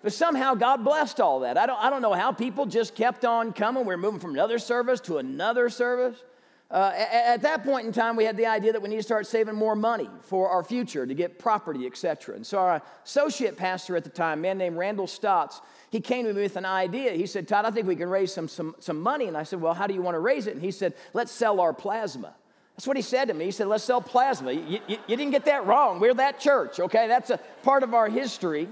But 0.04 0.12
somehow 0.12 0.54
God 0.54 0.84
blessed 0.84 1.18
all 1.18 1.40
that. 1.40 1.56
I 1.56 1.64
don't, 1.64 1.82
I 1.82 1.88
don't 1.88 2.02
know 2.02 2.12
how 2.12 2.30
people 2.30 2.66
just 2.66 2.94
kept 2.94 3.24
on 3.24 3.54
coming. 3.54 3.86
We 3.86 3.94
are 3.94 3.96
moving 3.96 4.20
from 4.20 4.32
another 4.32 4.58
service 4.58 5.00
to 5.00 5.16
another 5.16 5.70
service. 5.70 6.22
Uh, 6.70 6.92
at, 6.94 7.24
at, 7.24 7.42
that 7.42 7.64
point 7.64 7.86
in 7.86 7.92
time, 7.92 8.14
we 8.14 8.24
had 8.24 8.36
the 8.36 8.44
idea 8.44 8.70
that 8.70 8.82
we 8.82 8.90
need 8.90 8.96
to 8.96 9.02
start 9.02 9.26
saving 9.26 9.54
more 9.54 9.74
money 9.74 10.10
for 10.20 10.50
our 10.50 10.62
future 10.62 11.06
to 11.06 11.14
get 11.14 11.38
property, 11.38 11.86
etc. 11.86 12.36
And 12.36 12.46
so 12.46 12.58
our 12.58 12.82
associate 13.02 13.56
pastor 13.56 13.96
at 13.96 14.04
the 14.04 14.10
time, 14.10 14.40
a 14.40 14.42
man 14.42 14.58
named 14.58 14.76
Randall 14.76 15.06
Stotts, 15.06 15.62
he 15.88 16.00
came 16.00 16.26
to 16.26 16.34
me 16.34 16.42
with 16.42 16.56
an 16.56 16.66
idea. 16.66 17.12
He 17.12 17.24
said, 17.24 17.48
Todd, 17.48 17.64
I 17.64 17.70
think 17.70 17.86
we 17.86 17.96
can 17.96 18.10
raise 18.10 18.30
some, 18.30 18.46
some, 18.46 18.74
some 18.80 19.00
money. 19.00 19.26
And 19.26 19.38
I 19.38 19.44
said, 19.44 19.58
Well, 19.62 19.72
how 19.72 19.86
do 19.86 19.94
you 19.94 20.02
want 20.02 20.16
to 20.16 20.20
raise 20.20 20.46
it? 20.46 20.52
And 20.52 20.62
he 20.62 20.70
said, 20.70 20.92
Let's 21.14 21.32
sell 21.32 21.60
our 21.60 21.72
plasma. 21.72 22.34
That's 22.76 22.86
what 22.86 22.98
he 22.98 23.02
said 23.02 23.28
to 23.28 23.34
me. 23.34 23.46
He 23.46 23.52
said, 23.52 23.68
Let's 23.68 23.84
sell 23.84 24.02
plasma. 24.02 24.52
You, 24.52 24.80
you, 24.86 24.98
you 25.06 25.16
didn't 25.16 25.30
get 25.30 25.46
that 25.46 25.64
wrong. 25.64 25.98
We're 25.98 26.12
that 26.12 26.40
church, 26.40 26.78
okay? 26.78 27.08
That's 27.08 27.30
a 27.30 27.38
part 27.62 27.82
of 27.82 27.94
our 27.94 28.08
history 28.08 28.68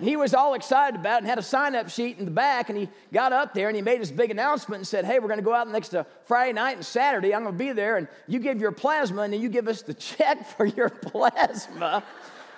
he 0.00 0.16
was 0.16 0.34
all 0.34 0.54
excited 0.54 0.98
about 0.98 1.16
it 1.16 1.18
and 1.18 1.26
had 1.26 1.38
a 1.38 1.42
sign 1.42 1.74
up 1.74 1.88
sheet 1.88 2.18
in 2.18 2.24
the 2.24 2.30
back. 2.30 2.68
And 2.68 2.78
he 2.78 2.88
got 3.12 3.32
up 3.32 3.54
there 3.54 3.68
and 3.68 3.76
he 3.76 3.82
made 3.82 3.98
his 3.98 4.12
big 4.12 4.30
announcement 4.30 4.80
and 4.80 4.86
said, 4.86 5.04
Hey, 5.04 5.18
we're 5.18 5.28
going 5.28 5.38
to 5.38 5.44
go 5.44 5.54
out 5.54 5.68
next 5.68 5.90
to 5.90 6.06
Friday 6.24 6.52
night 6.52 6.76
and 6.76 6.86
Saturday. 6.86 7.34
I'm 7.34 7.42
going 7.42 7.54
to 7.54 7.58
be 7.58 7.72
there. 7.72 7.96
And 7.96 8.08
you 8.26 8.38
give 8.38 8.60
your 8.60 8.72
plasma 8.72 9.22
and 9.22 9.32
then 9.32 9.40
you 9.40 9.48
give 9.48 9.68
us 9.68 9.82
the 9.82 9.94
check 10.18 10.46
for 10.56 10.66
your 10.66 10.88
plasma. 10.88 12.02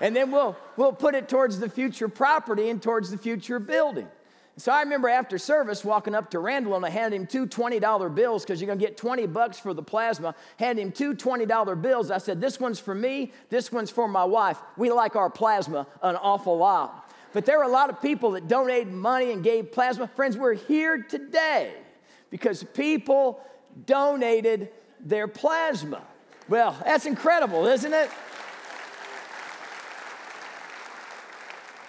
and 0.00 0.14
then 0.14 0.30
we'll, 0.30 0.56
we'll 0.76 0.92
put 0.92 1.14
it 1.14 1.28
towards 1.28 1.58
the 1.58 1.68
future 1.68 2.08
property 2.08 2.70
and 2.70 2.82
towards 2.82 3.10
the 3.10 3.18
future 3.18 3.58
building. 3.58 4.08
So 4.56 4.72
I 4.72 4.82
remember 4.82 5.08
after 5.08 5.38
service 5.38 5.84
walking 5.84 6.14
up 6.14 6.30
to 6.32 6.38
Randall 6.38 6.76
and 6.76 6.84
I 6.84 6.90
handed 6.90 7.16
him 7.18 7.26
two 7.26 7.46
$20 7.46 8.14
bills 8.14 8.44
because 8.44 8.60
you're 8.60 8.66
going 8.66 8.78
to 8.78 8.84
get 8.84 8.98
20 8.98 9.26
bucks 9.28 9.58
for 9.58 9.72
the 9.72 9.82
plasma. 9.82 10.34
Handed 10.58 10.82
him 10.82 10.92
two 10.92 11.14
$20 11.14 11.80
bills. 11.80 12.10
I 12.10 12.18
said, 12.18 12.42
This 12.42 12.60
one's 12.60 12.78
for 12.78 12.94
me, 12.94 13.32
this 13.48 13.72
one's 13.72 13.90
for 13.90 14.06
my 14.06 14.24
wife. 14.24 14.58
We 14.76 14.90
like 14.90 15.16
our 15.16 15.30
plasma 15.30 15.86
an 16.02 16.16
awful 16.16 16.58
lot. 16.58 16.99
But 17.32 17.46
there 17.46 17.58
were 17.58 17.64
a 17.64 17.68
lot 17.68 17.90
of 17.90 18.02
people 18.02 18.32
that 18.32 18.48
donated 18.48 18.92
money 18.92 19.32
and 19.32 19.42
gave 19.42 19.70
plasma. 19.70 20.08
Friends, 20.08 20.36
we're 20.36 20.54
here 20.54 20.98
today 20.98 21.72
because 22.30 22.64
people 22.74 23.40
donated 23.86 24.70
their 24.98 25.28
plasma. 25.28 26.02
Well, 26.48 26.76
that's 26.84 27.06
incredible, 27.06 27.66
isn't 27.66 27.92
it? 27.92 28.10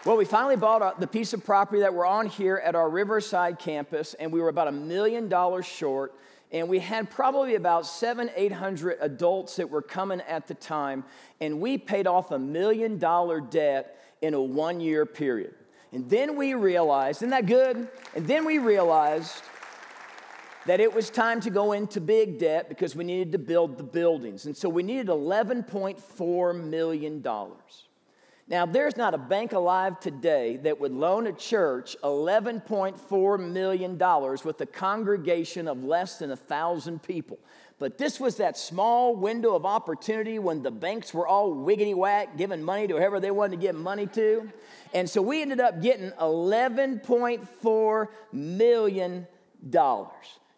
Well, 0.03 0.17
we 0.17 0.25
finally 0.25 0.55
bought 0.55 0.99
the 0.99 1.05
piece 1.07 1.33
of 1.33 1.45
property 1.45 1.81
that 1.81 1.93
we're 1.93 2.07
on 2.07 2.25
here 2.25 2.57
at 2.57 2.73
our 2.73 2.89
Riverside 2.89 3.59
campus, 3.59 4.15
and 4.15 4.31
we 4.31 4.41
were 4.41 4.49
about 4.49 4.67
a 4.67 4.71
million 4.71 5.29
dollars 5.29 5.65
short. 5.65 6.15
And 6.51 6.67
we 6.67 6.79
had 6.79 7.09
probably 7.09 7.55
about 7.55 7.85
seven, 7.85 8.29
eight 8.35 8.51
hundred 8.51 8.97
adults 8.99 9.55
that 9.55 9.69
were 9.69 9.81
coming 9.81 10.19
at 10.21 10.47
the 10.47 10.53
time, 10.53 11.05
and 11.39 11.61
we 11.61 11.77
paid 11.77 12.07
off 12.07 12.31
a 12.31 12.39
million 12.39 12.97
dollar 12.97 13.39
debt 13.39 13.97
in 14.21 14.33
a 14.33 14.41
one 14.41 14.79
year 14.79 15.05
period. 15.05 15.53
And 15.91 16.09
then 16.09 16.35
we 16.37 16.53
realized, 16.53 17.19
isn't 17.19 17.31
that 17.31 17.45
good? 17.45 17.87
And 18.15 18.27
then 18.27 18.45
we 18.45 18.59
realized 18.59 19.43
that 20.65 20.79
it 20.79 20.93
was 20.93 21.09
time 21.09 21.41
to 21.41 21.49
go 21.49 21.71
into 21.71 21.99
big 21.99 22.37
debt 22.39 22.69
because 22.69 22.95
we 22.95 23.03
needed 23.03 23.31
to 23.31 23.39
build 23.39 23.77
the 23.77 23.83
buildings. 23.83 24.45
And 24.45 24.55
so 24.55 24.69
we 24.69 24.83
needed 24.83 25.07
$11.4 25.07 26.63
million. 26.63 27.25
Now, 28.47 28.65
there's 28.65 28.97
not 28.97 29.13
a 29.13 29.17
bank 29.17 29.53
alive 29.53 29.99
today 29.99 30.57
that 30.57 30.79
would 30.79 30.91
loan 30.91 31.27
a 31.27 31.33
church 31.33 31.95
$11.4 32.03 33.51
million 33.51 33.97
with 34.45 34.61
a 34.61 34.65
congregation 34.65 35.67
of 35.67 35.83
less 35.83 36.19
than 36.19 36.29
1,000 36.29 37.01
people. 37.01 37.39
But 37.81 37.97
this 37.97 38.19
was 38.19 38.37
that 38.37 38.59
small 38.59 39.15
window 39.15 39.55
of 39.55 39.65
opportunity 39.65 40.37
when 40.37 40.61
the 40.61 40.69
banks 40.69 41.15
were 41.15 41.25
all 41.25 41.55
wiggity 41.55 41.95
whack, 41.95 42.37
giving 42.37 42.61
money 42.61 42.85
to 42.85 42.93
whoever 42.93 43.19
they 43.19 43.31
wanted 43.31 43.55
to 43.55 43.57
give 43.57 43.73
money 43.75 44.05
to. 44.05 44.51
And 44.93 45.09
so 45.09 45.19
we 45.19 45.41
ended 45.41 45.59
up 45.59 45.81
getting 45.81 46.11
$11.4 46.11 48.07
million. 48.31 49.27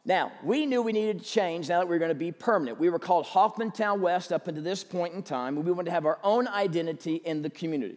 Now, 0.03 0.33
we 0.43 0.65
knew 0.65 0.81
we 0.81 0.91
needed 0.91 1.19
to 1.19 1.25
change 1.25 1.69
now 1.69 1.79
that 1.79 1.87
we 1.87 1.95
were 1.95 1.99
going 1.99 2.09
to 2.09 2.15
be 2.15 2.33
permanent. 2.33 2.77
We 2.77 2.89
were 2.89 2.99
called 2.99 3.25
Hoffmantown 3.27 4.01
West 4.01 4.33
up 4.33 4.49
until 4.49 4.61
this 4.61 4.83
point 4.83 5.13
in 5.13 5.23
time, 5.23 5.55
and 5.55 5.65
we 5.65 5.71
wanted 5.71 5.85
to 5.85 5.91
have 5.91 6.05
our 6.05 6.19
own 6.25 6.49
identity 6.49 7.21
in 7.23 7.41
the 7.41 7.49
community. 7.49 7.95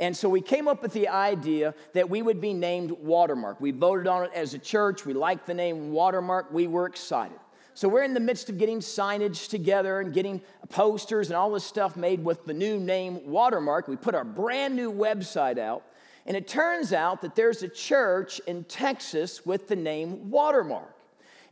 And 0.00 0.16
so 0.16 0.28
we 0.28 0.40
came 0.40 0.66
up 0.66 0.82
with 0.82 0.92
the 0.92 1.06
idea 1.06 1.74
that 1.92 2.10
we 2.10 2.22
would 2.22 2.40
be 2.40 2.52
named 2.52 2.90
Watermark. 2.90 3.60
We 3.60 3.70
voted 3.70 4.08
on 4.08 4.24
it 4.24 4.32
as 4.34 4.52
a 4.54 4.58
church. 4.58 5.06
We 5.06 5.12
liked 5.12 5.46
the 5.46 5.54
name 5.54 5.92
Watermark. 5.92 6.52
We 6.52 6.66
were 6.66 6.86
excited. 6.86 7.38
So 7.74 7.88
we're 7.88 8.04
in 8.04 8.14
the 8.14 8.20
midst 8.20 8.48
of 8.48 8.56
getting 8.56 8.78
signage 8.78 9.48
together 9.48 10.00
and 10.00 10.12
getting 10.12 10.40
posters 10.68 11.28
and 11.28 11.36
all 11.36 11.50
this 11.50 11.64
stuff 11.64 11.96
made 11.96 12.24
with 12.24 12.44
the 12.44 12.54
new 12.54 12.78
name 12.78 13.26
Watermark. 13.26 13.88
We 13.88 13.96
put 13.96 14.14
our 14.14 14.24
brand 14.24 14.76
new 14.76 14.92
website 14.92 15.58
out. 15.58 15.82
And 16.26 16.36
it 16.36 16.46
turns 16.46 16.92
out 16.92 17.20
that 17.22 17.34
there's 17.34 17.62
a 17.62 17.68
church 17.68 18.40
in 18.46 18.64
Texas 18.64 19.44
with 19.44 19.66
the 19.68 19.76
name 19.76 20.30
Watermark. 20.30 20.94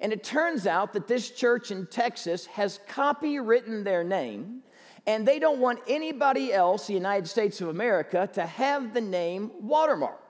And 0.00 0.12
it 0.12 0.24
turns 0.24 0.66
out 0.66 0.92
that 0.94 1.08
this 1.08 1.30
church 1.30 1.70
in 1.70 1.86
Texas 1.86 2.46
has 2.46 2.80
copywritten 2.88 3.84
their 3.84 4.02
name, 4.02 4.62
and 5.06 5.26
they 5.26 5.38
don't 5.38 5.60
want 5.60 5.78
anybody 5.86 6.52
else, 6.52 6.86
the 6.86 6.94
United 6.94 7.28
States 7.28 7.60
of 7.60 7.68
America, 7.68 8.28
to 8.32 8.46
have 8.46 8.94
the 8.94 9.00
name 9.00 9.50
Watermark. 9.60 10.20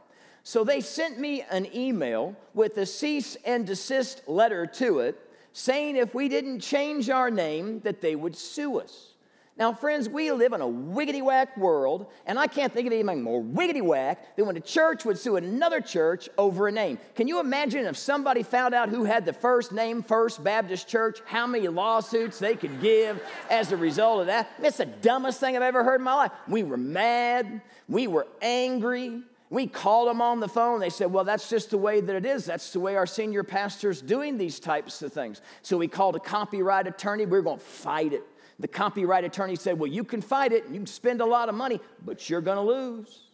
So 0.43 0.65
they 0.65 0.81
sent 0.81 1.19
me 1.19 1.43
an 1.51 1.75
email 1.75 2.37
with 2.53 2.77
a 2.79 2.87
cease 2.87 3.37
and 3.47 3.67
desist 3.67 4.29
letter 4.29 4.67
to 4.67 4.99
it 4.99 5.19
saying 5.53 5.97
if 5.97 6.15
we 6.15 6.29
didn't 6.29 6.61
change 6.61 7.11
our 7.11 7.31
name, 7.31 7.81
that 7.81 8.01
they 8.01 8.15
would 8.15 8.37
sue 8.37 8.79
us. 8.81 9.13
Now, 9.59 9.75
friends, 9.75 10.09
we 10.09 10.33
live 10.33 10.55
in 10.55 10.63
a 10.63 10.67
wiggity 10.67 11.23
whack 11.23 11.59
world, 11.59 12.07
and 12.27 12.39
I 12.39 12.47
can't 12.47 12.73
think 12.73 12.87
of 12.87 12.93
anything 12.93 13.23
more 13.23 13.43
wiggity 13.43 13.83
whack 13.83 14.35
than 14.35 14.47
when 14.47 14.57
a 14.57 14.61
church 14.61 15.05
would 15.05 15.19
sue 15.19 15.37
another 15.37 15.83
church 15.83 16.31
over 16.39 16.69
a 16.69 16.73
name. 16.73 16.99
Can 17.15 17.29
you 17.29 17.39
imagine 17.39 17.85
if 17.85 17.99
somebody 17.99 18.43
found 18.43 18.75
out 18.75 18.89
who 18.89 19.05
had 19.05 19.27
the 19.27 19.35
first 19.35 19.71
name, 19.71 20.03
First 20.03 20.43
Baptist 20.43 20.89
Church, 20.89 21.21
how 21.27 21.47
many 21.47 21.69
lawsuits 21.69 22.39
they 22.39 22.57
could 22.57 22.81
give 22.81 23.23
as 23.51 23.73
a 23.73 23.77
result 23.77 24.23
of 24.23 24.27
that? 24.29 24.51
It's 24.63 24.79
the 24.79 24.87
dumbest 24.87 25.39
thing 25.39 25.55
I've 25.55 25.63
ever 25.63 25.85
heard 25.85 26.01
in 26.01 26.05
my 26.05 26.15
life. 26.15 26.33
We 26.49 26.63
were 26.63 26.79
mad, 26.79 27.61
we 27.91 28.07
were 28.07 28.27
angry. 28.41 29.23
We 29.53 29.67
called 29.67 30.09
them 30.09 30.23
on 30.23 30.41
the 30.41 30.49
phone. 30.49 30.81
They 30.81 30.89
said, 30.89 31.13
Well, 31.13 31.25
that's 31.25 31.51
just 31.51 31.69
the 31.69 31.77
way 31.77 32.01
that 32.01 32.17
it 32.17 32.25
is. 32.25 32.47
That's 32.47 32.73
the 32.73 32.81
way 32.81 32.97
our 32.97 33.07
senior 33.07 33.45
pastor's 33.45 34.01
doing 34.01 34.39
these 34.39 34.59
types 34.59 35.03
of 35.03 35.13
things. 35.13 35.43
So 35.61 35.77
we 35.77 35.89
called 35.89 36.17
a 36.17 36.21
copyright 36.21 36.87
attorney. 36.87 37.27
We 37.27 37.37
are 37.37 37.43
going 37.43 37.59
to 37.59 37.63
fight 37.63 38.15
it. 38.15 38.23
The 38.61 38.67
copyright 38.67 39.25
attorney 39.25 39.57
said, 39.57 39.79
Well, 39.79 39.91
you 39.91 40.05
can 40.05 40.23
fight 40.23 40.53
it 40.53 40.65
and 40.65 40.75
you 40.75 40.81
can 40.81 40.87
spend 40.87 41.21
a 41.21 41.27
lot 41.27 41.51
of 41.51 41.55
money, 41.55 41.81
but 42.03 42.31
you're 42.31 42.41
going 42.41 42.57
to 42.57 42.63
lose. 42.63 43.25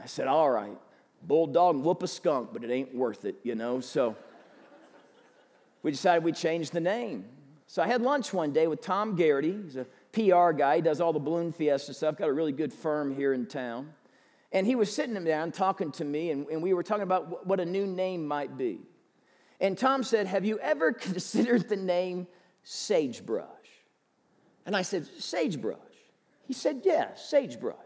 I 0.00 0.06
said, 0.06 0.28
All 0.28 0.50
right, 0.50 0.78
bulldog 1.24 1.82
whoop 1.82 2.04
a 2.04 2.06
skunk, 2.06 2.50
but 2.52 2.62
it 2.62 2.70
ain't 2.70 2.94
worth 2.94 3.24
it, 3.24 3.40
you 3.42 3.56
know? 3.56 3.80
So 3.80 4.14
we 5.82 5.90
decided 5.90 6.22
we'd 6.22 6.36
change 6.36 6.70
the 6.70 6.80
name. 6.80 7.24
So 7.66 7.82
I 7.82 7.88
had 7.88 8.02
lunch 8.02 8.32
one 8.32 8.52
day 8.52 8.68
with 8.68 8.82
Tom 8.82 9.16
Garrity. 9.16 9.58
He's 9.64 9.74
a 9.74 9.86
PR 10.12 10.52
guy, 10.52 10.76
he 10.76 10.82
does 10.82 11.00
all 11.00 11.12
the 11.12 11.18
balloon 11.18 11.50
fiesta 11.50 11.92
stuff, 11.92 12.18
got 12.18 12.28
a 12.28 12.32
really 12.32 12.52
good 12.52 12.72
firm 12.72 13.16
here 13.16 13.32
in 13.32 13.46
town. 13.46 13.94
And 14.52 14.66
he 14.66 14.74
was 14.74 14.94
sitting 14.94 15.22
down 15.24 15.52
talking 15.52 15.92
to 15.92 16.04
me, 16.04 16.30
and, 16.30 16.46
and 16.48 16.62
we 16.62 16.72
were 16.72 16.82
talking 16.82 17.02
about 17.02 17.46
what 17.46 17.60
a 17.60 17.66
new 17.66 17.86
name 17.86 18.26
might 18.26 18.56
be. 18.56 18.80
And 19.60 19.76
Tom 19.76 20.02
said, 20.02 20.26
Have 20.26 20.44
you 20.44 20.58
ever 20.60 20.92
considered 20.92 21.68
the 21.68 21.76
name 21.76 22.26
Sagebrush? 22.62 23.46
And 24.66 24.76
I 24.76 24.82
said, 24.82 25.06
Sagebrush. 25.18 25.78
He 26.46 26.54
said, 26.54 26.82
Yes, 26.84 27.08
yeah, 27.10 27.14
sagebrush. 27.16 27.76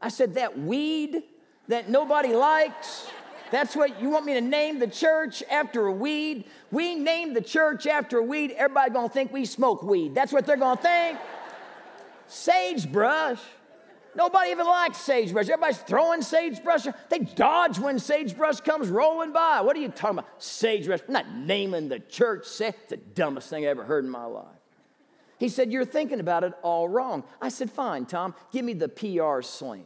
I 0.00 0.08
said, 0.08 0.34
That 0.34 0.58
weed 0.58 1.22
that 1.68 1.88
nobody 1.88 2.32
likes? 2.32 3.06
That's 3.50 3.76
what 3.76 4.00
you 4.00 4.10
want 4.10 4.26
me 4.26 4.34
to 4.34 4.40
name 4.40 4.80
the 4.80 4.86
church 4.88 5.42
after 5.48 5.86
a 5.86 5.92
weed? 5.92 6.44
We 6.70 6.96
name 6.96 7.34
the 7.34 7.40
church 7.40 7.86
after 7.86 8.18
a 8.18 8.22
weed, 8.22 8.50
everybody 8.52 8.90
gonna 8.90 9.08
think 9.08 9.32
we 9.32 9.44
smoke 9.44 9.82
weed. 9.82 10.14
That's 10.14 10.32
what 10.32 10.44
they're 10.46 10.56
gonna 10.56 10.80
think. 10.80 11.18
Sagebrush. 12.26 13.40
Nobody 14.16 14.50
even 14.50 14.66
likes 14.66 14.98
sagebrush. 14.98 15.48
Everybody's 15.48 15.78
throwing 15.78 16.22
sagebrush. 16.22 16.86
They 17.08 17.18
dodge 17.18 17.78
when 17.78 17.98
sagebrush 17.98 18.60
comes 18.60 18.88
rolling 18.88 19.32
by. 19.32 19.60
What 19.60 19.76
are 19.76 19.80
you 19.80 19.88
talking 19.88 20.18
about? 20.18 20.42
Sagebrush. 20.42 21.00
I'm 21.06 21.12
not 21.12 21.34
naming 21.34 21.88
the 21.88 21.98
church. 21.98 22.46
It's 22.60 22.88
the 22.88 22.96
dumbest 22.96 23.50
thing 23.50 23.64
I 23.64 23.68
ever 23.68 23.84
heard 23.84 24.04
in 24.04 24.10
my 24.10 24.24
life. 24.24 24.46
He 25.38 25.48
said, 25.48 25.72
You're 25.72 25.84
thinking 25.84 26.20
about 26.20 26.44
it 26.44 26.52
all 26.62 26.88
wrong. 26.88 27.24
I 27.40 27.48
said, 27.48 27.70
Fine, 27.70 28.06
Tom, 28.06 28.34
give 28.52 28.64
me 28.64 28.72
the 28.72 28.88
PR 28.88 29.42
slant. 29.42 29.84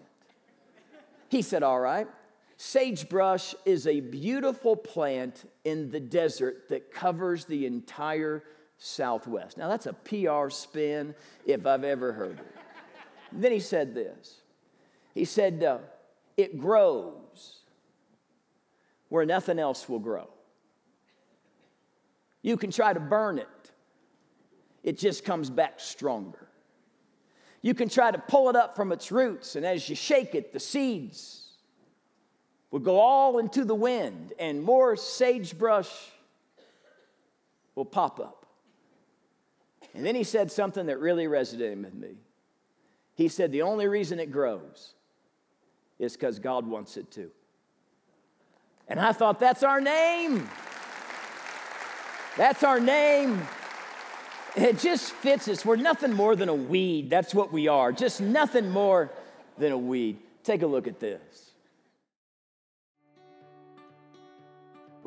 He 1.29 1.43
said, 1.43 1.63
All 1.63 1.81
right. 1.81 2.07
Sagebrush 2.61 3.55
is 3.65 3.87
a 3.87 4.01
beautiful 4.01 4.75
plant 4.75 5.49
in 5.65 5.91
the 5.93 6.01
desert 6.01 6.69
that 6.71 6.93
covers 6.93 7.45
the 7.45 7.67
entire 7.67 8.43
Southwest. 8.79 9.57
Now, 9.57 9.69
that's 9.69 9.87
a 9.87 9.93
PR 9.93 10.51
spin 10.51 11.15
if 11.47 11.67
I've 11.67 11.85
ever 11.85 12.13
heard 12.13 12.39
it. 12.41 12.47
Then 13.33 13.53
he 13.53 13.61
said 13.61 13.95
this 13.95 14.43
He 15.15 15.25
said, 15.25 15.63
uh, 15.63 15.79
It 16.37 16.59
grows 16.59 17.61
where 19.09 19.25
nothing 19.25 19.59
else 19.59 19.89
will 19.89 19.99
grow. 19.99 20.29
You 22.43 22.57
can 22.57 22.71
try 22.71 22.93
to 22.93 23.01
burn 23.01 23.39
it, 23.39 23.71
it 24.83 24.99
just 24.99 25.25
comes 25.25 25.51
back 25.51 25.81
stronger. 25.81 26.49
You 27.61 27.75
can 27.75 27.89
try 27.89 28.11
to 28.11 28.19
pull 28.19 28.49
it 28.51 28.57
up 28.57 28.77
from 28.77 28.93
its 28.93 29.11
roots, 29.11 29.57
and 29.57 29.67
as 29.67 29.89
you 29.89 29.97
shake 29.97 30.35
it, 30.35 30.53
the 30.53 30.61
seeds 30.61 31.49
will 32.71 32.79
go 32.81 33.01
all 33.01 33.39
into 33.39 33.65
the 33.65 33.75
wind, 33.75 34.33
and 34.39 34.63
more 34.63 34.95
sagebrush 34.95 35.91
will 37.75 37.85
pop 37.85 38.21
up. 38.21 38.47
And 39.95 40.07
then 40.07 40.15
he 40.15 40.23
said 40.23 40.53
something 40.53 40.87
that 40.87 41.01
really 41.01 41.25
resonated 41.27 41.83
with 41.83 41.95
me. 41.95 42.15
He 43.19 43.27
said, 43.27 43.51
The 43.51 43.63
only 43.63 43.89
reason 43.89 44.21
it 44.21 44.31
grows 44.31 44.95
is 45.99 46.13
because 46.17 46.39
God 46.39 46.69
wants 46.69 46.97
it 46.97 47.11
to. 47.11 47.33
And 48.87 49.01
I 49.01 49.11
thought, 49.11 49.41
That's 49.41 49.65
our 49.65 49.81
name. 49.81 50.49
That's 52.37 52.63
our 52.63 52.79
name. 52.79 53.43
It 54.55 54.79
just 54.79 55.11
fits 55.13 55.49
us. 55.49 55.65
We're 55.65 55.75
nothing 55.75 56.13
more 56.13 56.37
than 56.37 56.49
a 56.49 56.55
weed. 56.55 57.11
That's 57.11 57.35
what 57.35 57.53
we 57.53 57.67
are. 57.67 57.91
Just 57.91 58.21
nothing 58.21 58.71
more 58.71 59.11
than 59.59 59.73
a 59.73 59.79
weed. 59.79 60.19
Take 60.45 60.63
a 60.63 60.67
look 60.69 60.87
at 60.87 61.01
this. 61.01 61.48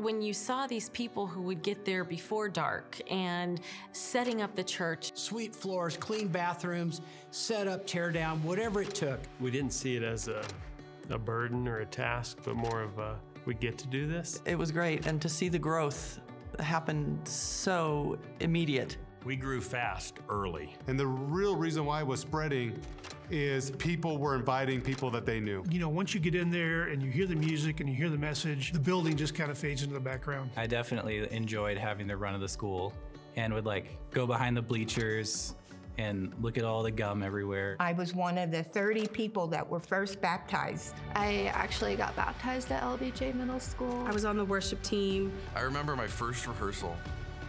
When 0.02 0.22
you 0.22 0.34
saw 0.34 0.66
these 0.66 0.90
people 0.90 1.28
who 1.28 1.42
would 1.42 1.62
get 1.62 1.86
there 1.86 2.04
before 2.04 2.50
dark 2.50 3.00
and 3.10 3.62
setting 3.92 4.42
up 4.42 4.56
the 4.56 4.64
church 4.64 5.12
sweep 5.16 5.54
floors, 5.54 5.96
clean 5.96 6.28
bathrooms, 6.28 7.02
set 7.30 7.68
up, 7.68 7.86
tear 7.86 8.12
down, 8.12 8.42
whatever 8.44 8.82
it 8.82 8.96
took. 8.96 9.20
We 9.40 9.52
didn't 9.52 9.74
see 9.74 9.96
it 9.96 10.04
as 10.04 10.28
a, 10.28 10.44
a 11.10 11.20
burden 11.20 11.68
or 11.68 11.80
a 11.80 11.86
task, 11.86 12.40
but 12.44 12.56
more 12.56 12.82
of 12.82 12.98
a 12.98 13.18
we 13.46 13.56
get 13.56 13.78
to 13.80 13.88
do 13.88 14.08
this. 14.08 14.42
It 14.46 14.56
was 14.56 14.72
great, 14.72 15.08
and 15.08 15.22
to 15.22 15.30
see 15.30 15.50
the 15.50 15.60
growth 15.60 16.20
happen 16.60 17.20
so 17.26 18.20
immediate. 18.40 18.98
We 19.24 19.36
grew 19.36 19.62
fast 19.62 20.16
early. 20.30 20.76
And 20.88 21.00
the 21.00 21.08
real 21.08 21.56
reason 21.56 21.86
why 21.86 22.02
it 22.02 22.08
was 22.08 22.20
spreading 22.20 22.80
is 23.32 23.72
people 23.72 24.18
were 24.18 24.36
inviting 24.36 24.82
people 24.82 25.10
that 25.12 25.26
they 25.26 25.40
knew. 25.40 25.64
You 25.70 25.80
know, 25.80 25.90
once 25.90 26.14
you 26.14 26.20
get 26.20 26.36
in 26.36 26.52
there 26.52 26.84
and 26.84 27.02
you 27.02 27.10
hear 27.10 27.26
the 27.26 27.36
music 27.36 27.80
and 27.80 27.90
you 27.90 27.96
hear 27.96 28.10
the 28.10 28.18
message, 28.18 28.72
the 28.74 28.80
building 28.80 29.16
just 29.16 29.34
kind 29.34 29.50
of 29.50 29.58
fades 29.58 29.84
into 29.84 29.94
the 29.94 30.00
background. 30.00 30.52
I 30.58 30.68
definitely 30.68 31.32
enjoyed 31.32 31.78
having 31.78 32.08
the 32.08 32.18
run 32.18 32.36
of 32.36 32.42
the 32.42 32.50
school 32.50 32.94
and 33.36 33.54
would 33.54 33.66
like 33.66 33.98
go 34.12 34.28
behind 34.28 34.58
the 34.58 34.62
bleachers 34.62 35.56
and 35.98 36.34
look 36.42 36.58
at 36.58 36.64
all 36.64 36.84
the 36.84 36.92
gum 36.92 37.22
everywhere. 37.24 37.76
I 37.80 37.94
was 37.94 38.14
one 38.14 38.38
of 38.38 38.52
the 38.52 38.64
30 38.64 39.08
people 39.08 39.48
that 39.48 39.68
were 39.68 39.80
first 39.80 40.22
baptized. 40.22 40.96
I 41.16 41.52
actually 41.54 41.96
got 41.96 42.16
baptized 42.16 42.72
at 42.72 42.82
LBJ 42.84 43.36
Middle 43.36 43.60
School. 43.60 44.06
I 44.08 44.12
was 44.12 44.26
on 44.26 44.38
the 44.38 44.46
worship 44.46 44.82
team. 44.82 45.32
I 45.56 45.62
remember 45.62 45.96
my 45.96 46.08
first 46.08 46.48
rehearsal 46.48 46.96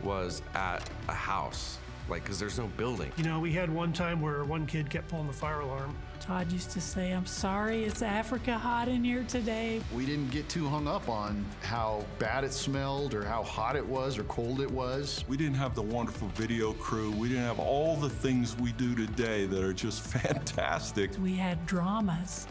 was 0.03 0.43
at 0.55 0.89
a 1.09 1.15
house 1.15 1.79
like 2.13 2.23
because 2.25 2.39
there's 2.39 2.59
no 2.59 2.67
building. 2.77 3.11
You 3.17 3.25
know, 3.25 3.41
we 3.41 3.53
had 3.53 3.73
one 3.73 3.93
time 3.93 4.21
where 4.21 4.45
one 4.45 4.67
kid 4.67 4.91
kept 4.91 5.09
pulling 5.09 5.27
the 5.27 5.33
fire 5.33 5.61
alarm. 5.61 5.97
Todd 6.21 6.53
used 6.53 6.71
to 6.73 6.81
say, 6.81 7.11
I'm 7.11 7.25
sorry, 7.27 7.85
it's 7.85 8.03
Africa 8.03 8.57
hot 8.57 8.87
in 8.87 9.03
here 9.03 9.25
today. 9.25 9.81
We 9.95 10.05
didn't 10.05 10.31
get 10.31 10.49
too 10.49 10.69
hung 10.69 10.87
up 10.87 11.09
on 11.09 11.45
how 11.63 12.05
bad 12.19 12.45
it 12.45 12.53
smelled 12.53 13.15
or 13.15 13.25
how 13.25 13.43
hot 13.43 13.77
it 13.77 13.85
was 13.85 14.19
or 14.19 14.25
cold 14.25 14.61
it 14.61 14.71
was. 14.71 15.25
We 15.27 15.39
didn't 15.39 15.57
have 15.57 15.75
the 15.75 15.83
wonderful 15.83 16.29
video 16.35 16.75
crew. 16.75 17.11
We 17.13 17.29
didn't 17.29 17.45
have 17.45 17.59
all 17.59 17.97
the 17.97 18.11
things 18.11 18.57
we 18.59 18.73
do 18.73 18.95
today 18.95 19.47
that 19.47 19.65
are 19.65 19.73
just 19.73 20.03
fantastic. 20.07 21.11
We 21.19 21.35
had 21.35 21.65
dramas 21.67 22.47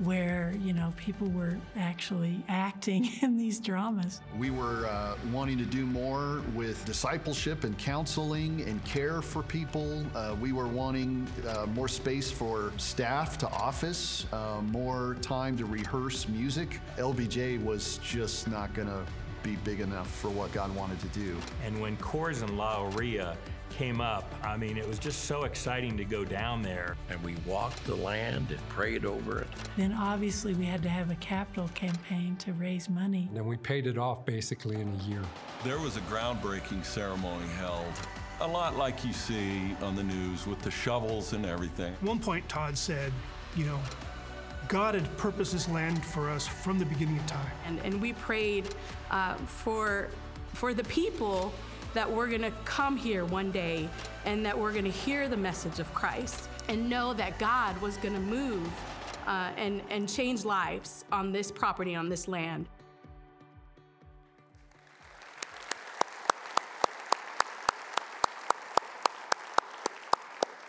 where 0.00 0.54
you 0.60 0.72
know 0.72 0.92
people 0.96 1.28
were 1.28 1.56
actually 1.76 2.44
acting 2.48 3.08
in 3.22 3.36
these 3.36 3.60
dramas. 3.60 4.20
We 4.38 4.50
were 4.50 4.86
uh, 4.86 5.16
wanting 5.32 5.58
to 5.58 5.64
do 5.64 5.86
more 5.86 6.42
with 6.54 6.84
discipleship 6.84 7.64
and 7.64 7.76
counseling 7.78 8.62
and 8.62 8.82
care 8.84 9.22
for 9.22 9.42
people. 9.42 10.04
Uh, 10.14 10.36
we 10.40 10.52
were 10.52 10.68
wanting 10.68 11.26
uh, 11.48 11.66
more 11.66 11.88
space 11.88 12.30
for 12.30 12.72
staff 12.76 13.38
to 13.38 13.48
office, 13.50 14.26
uh, 14.32 14.60
more 14.62 15.16
time 15.22 15.56
to 15.58 15.64
rehearse 15.64 16.28
music. 16.28 16.80
LBJ 16.96 17.62
was 17.62 17.98
just 17.98 18.48
not 18.48 18.72
going 18.74 18.88
to 18.88 19.02
be 19.44 19.56
big 19.56 19.80
enough 19.80 20.10
for 20.10 20.30
what 20.30 20.50
God 20.52 20.74
wanted 20.74 20.98
to 21.00 21.08
do. 21.08 21.36
And 21.64 21.80
when 21.80 21.96
Coors 21.98 22.42
and 22.42 22.56
La 22.56 22.78
Orilla 22.78 23.36
came 23.70 24.00
up, 24.00 24.34
I 24.42 24.56
mean, 24.56 24.76
it 24.76 24.88
was 24.88 24.98
just 24.98 25.24
so 25.24 25.44
exciting 25.44 25.96
to 25.98 26.04
go 26.04 26.24
down 26.24 26.62
there. 26.62 26.96
And 27.10 27.22
we 27.22 27.36
walked 27.46 27.84
the 27.84 27.94
land 27.94 28.50
and 28.50 28.68
prayed 28.70 29.04
over 29.04 29.40
it. 29.40 29.48
Then 29.76 29.92
obviously 29.92 30.54
we 30.54 30.64
had 30.64 30.82
to 30.82 30.88
have 30.88 31.10
a 31.10 31.16
capital 31.16 31.68
campaign 31.74 32.36
to 32.36 32.52
raise 32.54 32.88
money. 32.88 33.28
And 33.34 33.46
we 33.46 33.56
paid 33.56 33.86
it 33.86 33.98
off 33.98 34.24
basically 34.24 34.80
in 34.80 34.88
a 34.88 35.04
year. 35.04 35.22
There 35.62 35.78
was 35.78 35.96
a 35.96 36.00
groundbreaking 36.02 36.84
ceremony 36.84 37.46
held 37.58 37.92
a 38.40 38.46
lot 38.46 38.76
like 38.76 39.04
you 39.04 39.12
see 39.12 39.76
on 39.80 39.94
the 39.94 40.02
news 40.02 40.46
with 40.46 40.60
the 40.62 40.70
shovels 40.70 41.34
and 41.34 41.46
everything. 41.46 41.92
At 41.92 42.02
one 42.02 42.18
point, 42.18 42.48
Todd 42.48 42.76
said, 42.76 43.12
you 43.56 43.64
know, 43.64 43.78
God 44.68 44.94
had 44.94 45.16
purposed 45.16 45.52
this 45.52 45.68
land 45.68 46.04
for 46.04 46.30
us 46.30 46.46
from 46.46 46.78
the 46.78 46.84
beginning 46.84 47.18
of 47.18 47.26
time. 47.26 47.50
And, 47.66 47.80
and 47.80 48.00
we 48.00 48.12
prayed 48.14 48.68
uh, 49.10 49.34
for, 49.34 50.08
for 50.52 50.74
the 50.74 50.84
people 50.84 51.52
that 51.94 52.10
we're 52.10 52.28
going 52.28 52.42
to 52.42 52.52
come 52.64 52.96
here 52.96 53.24
one 53.24 53.50
day 53.50 53.88
and 54.24 54.44
that 54.44 54.58
we're 54.58 54.72
going 54.72 54.84
to 54.84 54.90
hear 54.90 55.28
the 55.28 55.36
message 55.36 55.78
of 55.78 55.92
Christ 55.94 56.48
and 56.68 56.88
know 56.88 57.14
that 57.14 57.38
God 57.38 57.80
was 57.80 57.96
going 57.98 58.14
to 58.14 58.20
move 58.20 58.68
uh, 59.26 59.50
and, 59.56 59.80
and 59.90 60.08
change 60.08 60.44
lives 60.44 61.04
on 61.12 61.32
this 61.32 61.50
property, 61.50 61.94
on 61.94 62.08
this 62.08 62.28
land. 62.28 62.66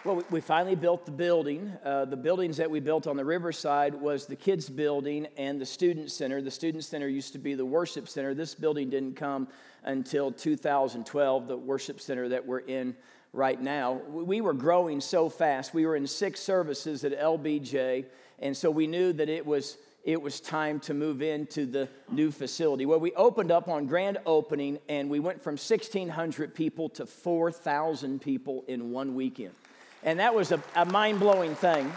Well, 0.06 0.24
we 0.30 0.40
finally 0.40 0.76
built 0.76 1.08
the 1.08 1.12
building. 1.12 1.74
Uh, 1.84 2.06
the 2.06 2.16
buildings 2.16 2.58
that 2.58 2.70
we 2.70 2.80
built 2.80 3.08
on 3.08 3.18
the 3.18 3.26
riverside 3.26 3.96
was 3.96 4.28
the 4.28 4.36
kids' 4.36 4.70
building 4.70 5.26
and 5.36 5.60
the 5.60 5.66
student 5.66 6.12
center. 6.12 6.44
The 6.44 6.52
student 6.52 6.84
center 6.84 7.08
used 7.08 7.34
to 7.34 7.40
be 7.40 7.56
the 7.56 7.66
worship 7.66 8.08
center. 8.08 8.36
This 8.36 8.54
building 8.54 8.92
didn't 8.92 9.16
come 9.16 9.48
until 9.84 10.32
2012, 10.32 11.48
the 11.48 11.58
worship 11.58 12.00
center 12.00 12.30
that 12.30 12.46
we're 12.46 12.60
in 12.60 12.96
right 13.34 13.60
now. 13.60 13.94
We 13.94 14.42
were 14.42 14.54
growing 14.54 15.02
so 15.02 15.28
fast. 15.28 15.74
We 15.74 15.88
were 15.88 15.96
in 15.96 16.06
six 16.06 16.40
services 16.40 17.04
at 17.04 17.20
LBJ, 17.20 18.06
and 18.38 18.56
so 18.56 18.70
we 18.70 18.86
knew 18.86 19.12
that 19.12 19.28
it 19.28 19.44
was 19.44 19.80
it 20.04 20.22
was 20.22 20.40
time 20.40 20.80
to 20.82 20.94
move 20.94 21.24
into 21.24 21.66
the 21.66 21.90
new 22.12 22.30
facility. 22.30 22.86
Well, 22.86 23.00
we 23.00 23.12
opened 23.14 23.52
up 23.52 23.68
on 23.68 23.88
grand 23.88 24.20
opening, 24.28 24.78
and 24.88 25.10
we 25.10 25.20
went 25.20 25.42
from 25.42 25.54
1,600 25.54 26.54
people 26.54 26.90
to 26.90 27.08
4,000 27.08 28.22
people 28.22 28.64
in 28.68 28.92
one 28.92 29.16
weekend. 29.16 29.56
And 30.04 30.20
that 30.20 30.36
was 30.36 30.52
a, 30.52 30.62
a 30.76 30.86
mind 30.86 31.20
blowing 31.20 31.56
thing. 31.56 31.92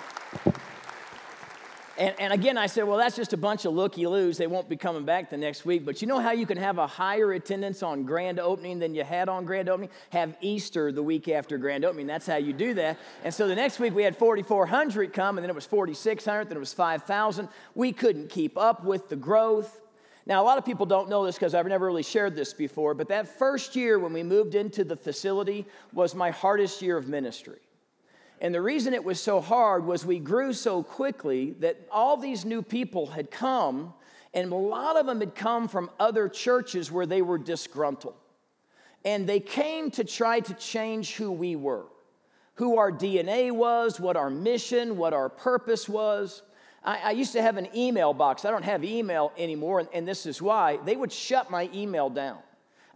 And, 1.98 2.14
and, 2.20 2.32
again, 2.32 2.56
I 2.56 2.66
said, 2.66 2.84
well, 2.84 2.96
that's 2.96 3.16
just 3.16 3.32
a 3.32 3.36
bunch 3.36 3.64
of 3.64 3.74
looky 3.74 4.06
loos. 4.06 4.38
They 4.38 4.46
won't 4.46 4.68
be 4.68 4.76
coming 4.76 5.04
back 5.04 5.30
the 5.30 5.36
next 5.36 5.64
week. 5.64 5.84
But 5.84 6.00
you 6.00 6.06
know 6.06 6.20
how 6.20 6.30
you 6.30 6.46
can 6.46 6.56
have 6.56 6.78
a 6.78 6.86
higher 6.86 7.32
attendance 7.32 7.82
on 7.82 8.04
grand 8.04 8.38
opening 8.38 8.78
than 8.78 8.94
you 8.94 9.02
had 9.02 9.28
on 9.28 9.44
grand 9.44 9.68
opening? 9.68 9.90
Have 10.10 10.36
Easter 10.40 10.92
the 10.92 11.02
week 11.02 11.28
after 11.28 11.58
grand 11.58 11.84
opening. 11.84 12.06
That's 12.06 12.26
how 12.26 12.36
you 12.36 12.52
do 12.52 12.72
that. 12.74 12.98
And 13.24 13.34
so 13.34 13.48
the 13.48 13.56
next 13.56 13.80
week 13.80 13.96
we 13.96 14.04
had 14.04 14.16
4,400 14.16 15.12
come, 15.12 15.38
and 15.38 15.42
then 15.42 15.50
it 15.50 15.56
was 15.56 15.66
4,600, 15.66 16.48
then 16.48 16.56
it 16.56 16.60
was 16.60 16.72
5,000. 16.72 17.48
We 17.74 17.92
couldn't 17.92 18.30
keep 18.30 18.56
up 18.56 18.84
with 18.84 19.08
the 19.08 19.16
growth. 19.16 19.80
Now, 20.24 20.40
a 20.40 20.44
lot 20.44 20.58
of 20.58 20.64
people 20.64 20.86
don't 20.86 21.08
know 21.08 21.26
this 21.26 21.34
because 21.34 21.52
I've 21.52 21.66
never 21.66 21.86
really 21.86 22.04
shared 22.04 22.36
this 22.36 22.52
before, 22.52 22.94
but 22.94 23.08
that 23.08 23.26
first 23.26 23.74
year 23.74 23.98
when 23.98 24.12
we 24.12 24.22
moved 24.22 24.54
into 24.54 24.84
the 24.84 24.94
facility 24.94 25.66
was 25.92 26.14
my 26.14 26.30
hardest 26.30 26.80
year 26.80 26.96
of 26.96 27.08
ministry. 27.08 27.58
And 28.40 28.54
the 28.54 28.62
reason 28.62 28.94
it 28.94 29.04
was 29.04 29.20
so 29.20 29.40
hard 29.40 29.84
was 29.84 30.06
we 30.06 30.18
grew 30.18 30.52
so 30.52 30.82
quickly 30.82 31.56
that 31.60 31.80
all 31.90 32.16
these 32.16 32.44
new 32.44 32.62
people 32.62 33.06
had 33.06 33.30
come, 33.30 33.92
and 34.32 34.52
a 34.52 34.56
lot 34.56 34.96
of 34.96 35.06
them 35.06 35.20
had 35.20 35.34
come 35.34 35.66
from 35.66 35.90
other 35.98 36.28
churches 36.28 36.92
where 36.92 37.06
they 37.06 37.22
were 37.22 37.38
disgruntled. 37.38 38.14
And 39.04 39.28
they 39.28 39.40
came 39.40 39.90
to 39.92 40.04
try 40.04 40.40
to 40.40 40.54
change 40.54 41.16
who 41.16 41.32
we 41.32 41.56
were, 41.56 41.86
who 42.54 42.78
our 42.78 42.92
DNA 42.92 43.50
was, 43.50 43.98
what 43.98 44.16
our 44.16 44.30
mission, 44.30 44.96
what 44.96 45.12
our 45.12 45.28
purpose 45.28 45.88
was. 45.88 46.42
I, 46.84 46.98
I 47.04 47.10
used 47.12 47.32
to 47.32 47.42
have 47.42 47.56
an 47.56 47.68
email 47.74 48.12
box. 48.12 48.44
I 48.44 48.50
don't 48.50 48.64
have 48.64 48.84
email 48.84 49.32
anymore, 49.36 49.80
and, 49.80 49.88
and 49.92 50.06
this 50.06 50.26
is 50.26 50.40
why. 50.40 50.78
They 50.84 50.94
would 50.94 51.12
shut 51.12 51.50
my 51.50 51.68
email 51.74 52.08
down. 52.08 52.38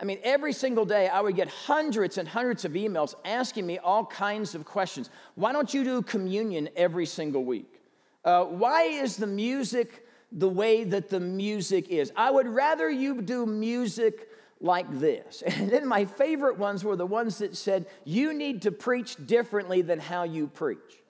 I 0.02 0.04
mean, 0.04 0.18
every 0.24 0.52
single 0.52 0.84
day 0.84 1.08
I 1.08 1.20
would 1.20 1.36
get 1.36 1.48
hundreds 1.48 2.18
and 2.18 2.26
hundreds 2.26 2.64
of 2.64 2.72
emails 2.72 3.14
asking 3.24 3.64
me 3.64 3.78
all 3.78 4.04
kinds 4.04 4.56
of 4.56 4.64
questions. 4.64 5.10
Why 5.36 5.52
don't 5.52 5.72
you 5.72 5.84
do 5.84 6.02
communion 6.02 6.68
every 6.74 7.06
single 7.06 7.44
week? 7.44 7.80
Uh, 8.24 8.44
why 8.44 8.82
is 8.82 9.16
the 9.16 9.28
music 9.28 10.04
the 10.32 10.48
way 10.48 10.82
that 10.82 11.08
the 11.08 11.20
music 11.20 11.88
is? 11.88 12.12
I 12.16 12.32
would 12.32 12.48
rather 12.48 12.90
you 12.90 13.22
do 13.22 13.46
music 13.46 14.28
like 14.60 14.90
this. 14.98 15.44
And 15.46 15.70
then 15.70 15.86
my 15.86 16.04
favorite 16.04 16.58
ones 16.58 16.82
were 16.82 16.96
the 16.96 17.06
ones 17.06 17.38
that 17.38 17.56
said, 17.56 17.86
You 18.04 18.34
need 18.34 18.62
to 18.62 18.72
preach 18.72 19.16
differently 19.24 19.82
than 19.82 20.00
how 20.00 20.24
you 20.24 20.48
preach. 20.48 21.01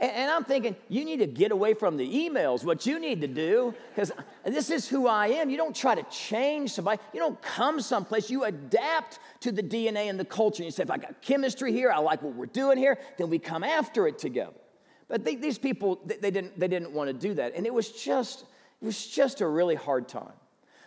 And 0.00 0.30
I'm 0.30 0.44
thinking, 0.44 0.76
you 0.88 1.04
need 1.04 1.18
to 1.18 1.26
get 1.26 1.50
away 1.50 1.74
from 1.74 1.96
the 1.96 2.08
emails, 2.08 2.62
what 2.62 2.86
you 2.86 3.00
need 3.00 3.20
to 3.20 3.26
do, 3.26 3.74
because 3.92 4.12
this 4.44 4.70
is 4.70 4.86
who 4.86 5.08
I 5.08 5.26
am. 5.26 5.50
You 5.50 5.56
don't 5.56 5.74
try 5.74 5.96
to 5.96 6.04
change 6.04 6.70
somebody. 6.70 7.00
You 7.12 7.18
don't 7.18 7.40
come 7.42 7.80
someplace. 7.80 8.30
You 8.30 8.44
adapt 8.44 9.18
to 9.40 9.50
the 9.50 9.62
DNA 9.62 10.08
and 10.08 10.18
the 10.18 10.24
culture. 10.24 10.62
You 10.62 10.70
say, 10.70 10.84
if 10.84 10.90
I 10.90 10.98
got 10.98 11.20
chemistry 11.20 11.72
here, 11.72 11.90
I 11.90 11.98
like 11.98 12.22
what 12.22 12.34
we're 12.34 12.46
doing 12.46 12.78
here, 12.78 12.96
then 13.16 13.28
we 13.28 13.40
come 13.40 13.64
after 13.64 14.06
it 14.06 14.18
together. 14.18 14.54
But 15.08 15.24
they, 15.24 15.34
these 15.34 15.58
people, 15.58 16.00
they, 16.06 16.16
they, 16.16 16.30
didn't, 16.30 16.60
they 16.60 16.68
didn't 16.68 16.92
want 16.92 17.08
to 17.08 17.14
do 17.14 17.34
that. 17.34 17.56
And 17.56 17.66
it 17.66 17.74
was 17.74 17.90
just, 17.90 18.42
it 18.80 18.84
was 18.84 19.04
just 19.04 19.40
a 19.40 19.48
really 19.48 19.74
hard 19.74 20.06
time. 20.06 20.32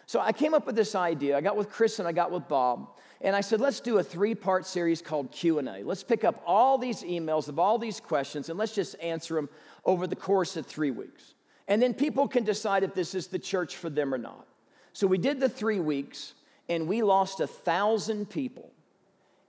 So 0.06 0.22
I 0.22 0.32
came 0.32 0.54
up 0.54 0.66
with 0.66 0.76
this 0.76 0.96
idea. 0.96 1.36
I 1.36 1.42
got 1.42 1.58
with 1.58 1.70
Chris 1.70 2.00
and 2.00 2.08
I 2.08 2.14
got 2.14 2.32
with 2.32 2.48
Bob. 2.48 2.98
And 3.24 3.36
I 3.36 3.42
said, 3.42 3.62
let's 3.62 3.80
do 3.80 4.00
a 4.00 4.04
three-part 4.04 4.66
series 4.66 5.02
called 5.02 5.32
Q&A. 5.32 5.84
Let's 5.84 6.04
pick 6.04 6.24
up 6.24 6.42
all 6.46 6.78
these 6.80 7.04
emails 7.04 7.48
of 7.48 7.60
all 7.60 7.78
these 7.78 8.00
questions 8.00 8.50
and 8.50 8.58
let's 8.58 8.74
just 8.74 8.96
answer 9.00 9.36
them 9.36 9.50
over 9.86 10.08
the 10.08 10.16
course 10.16 10.58
of 10.58 10.66
three 10.66 10.90
weeks. 10.92 11.36
And 11.68 11.82
then 11.82 11.94
people 11.94 12.28
can 12.28 12.44
decide 12.44 12.84
if 12.84 12.96
this 12.96 13.14
is 13.14 13.28
the 13.28 13.38
church 13.38 13.76
for 13.76 13.90
them 13.90 14.14
or 14.14 14.18
not. 14.18 14.48
So 14.94 15.06
we 15.06 15.20
did 15.20 15.40
the 15.40 15.50
three 15.50 15.80
weeks 15.80 16.34
and 16.68 16.88
we 16.88 17.04
lost 17.04 17.40
a 17.40 17.48
thousand 17.48 18.30
people 18.30 18.72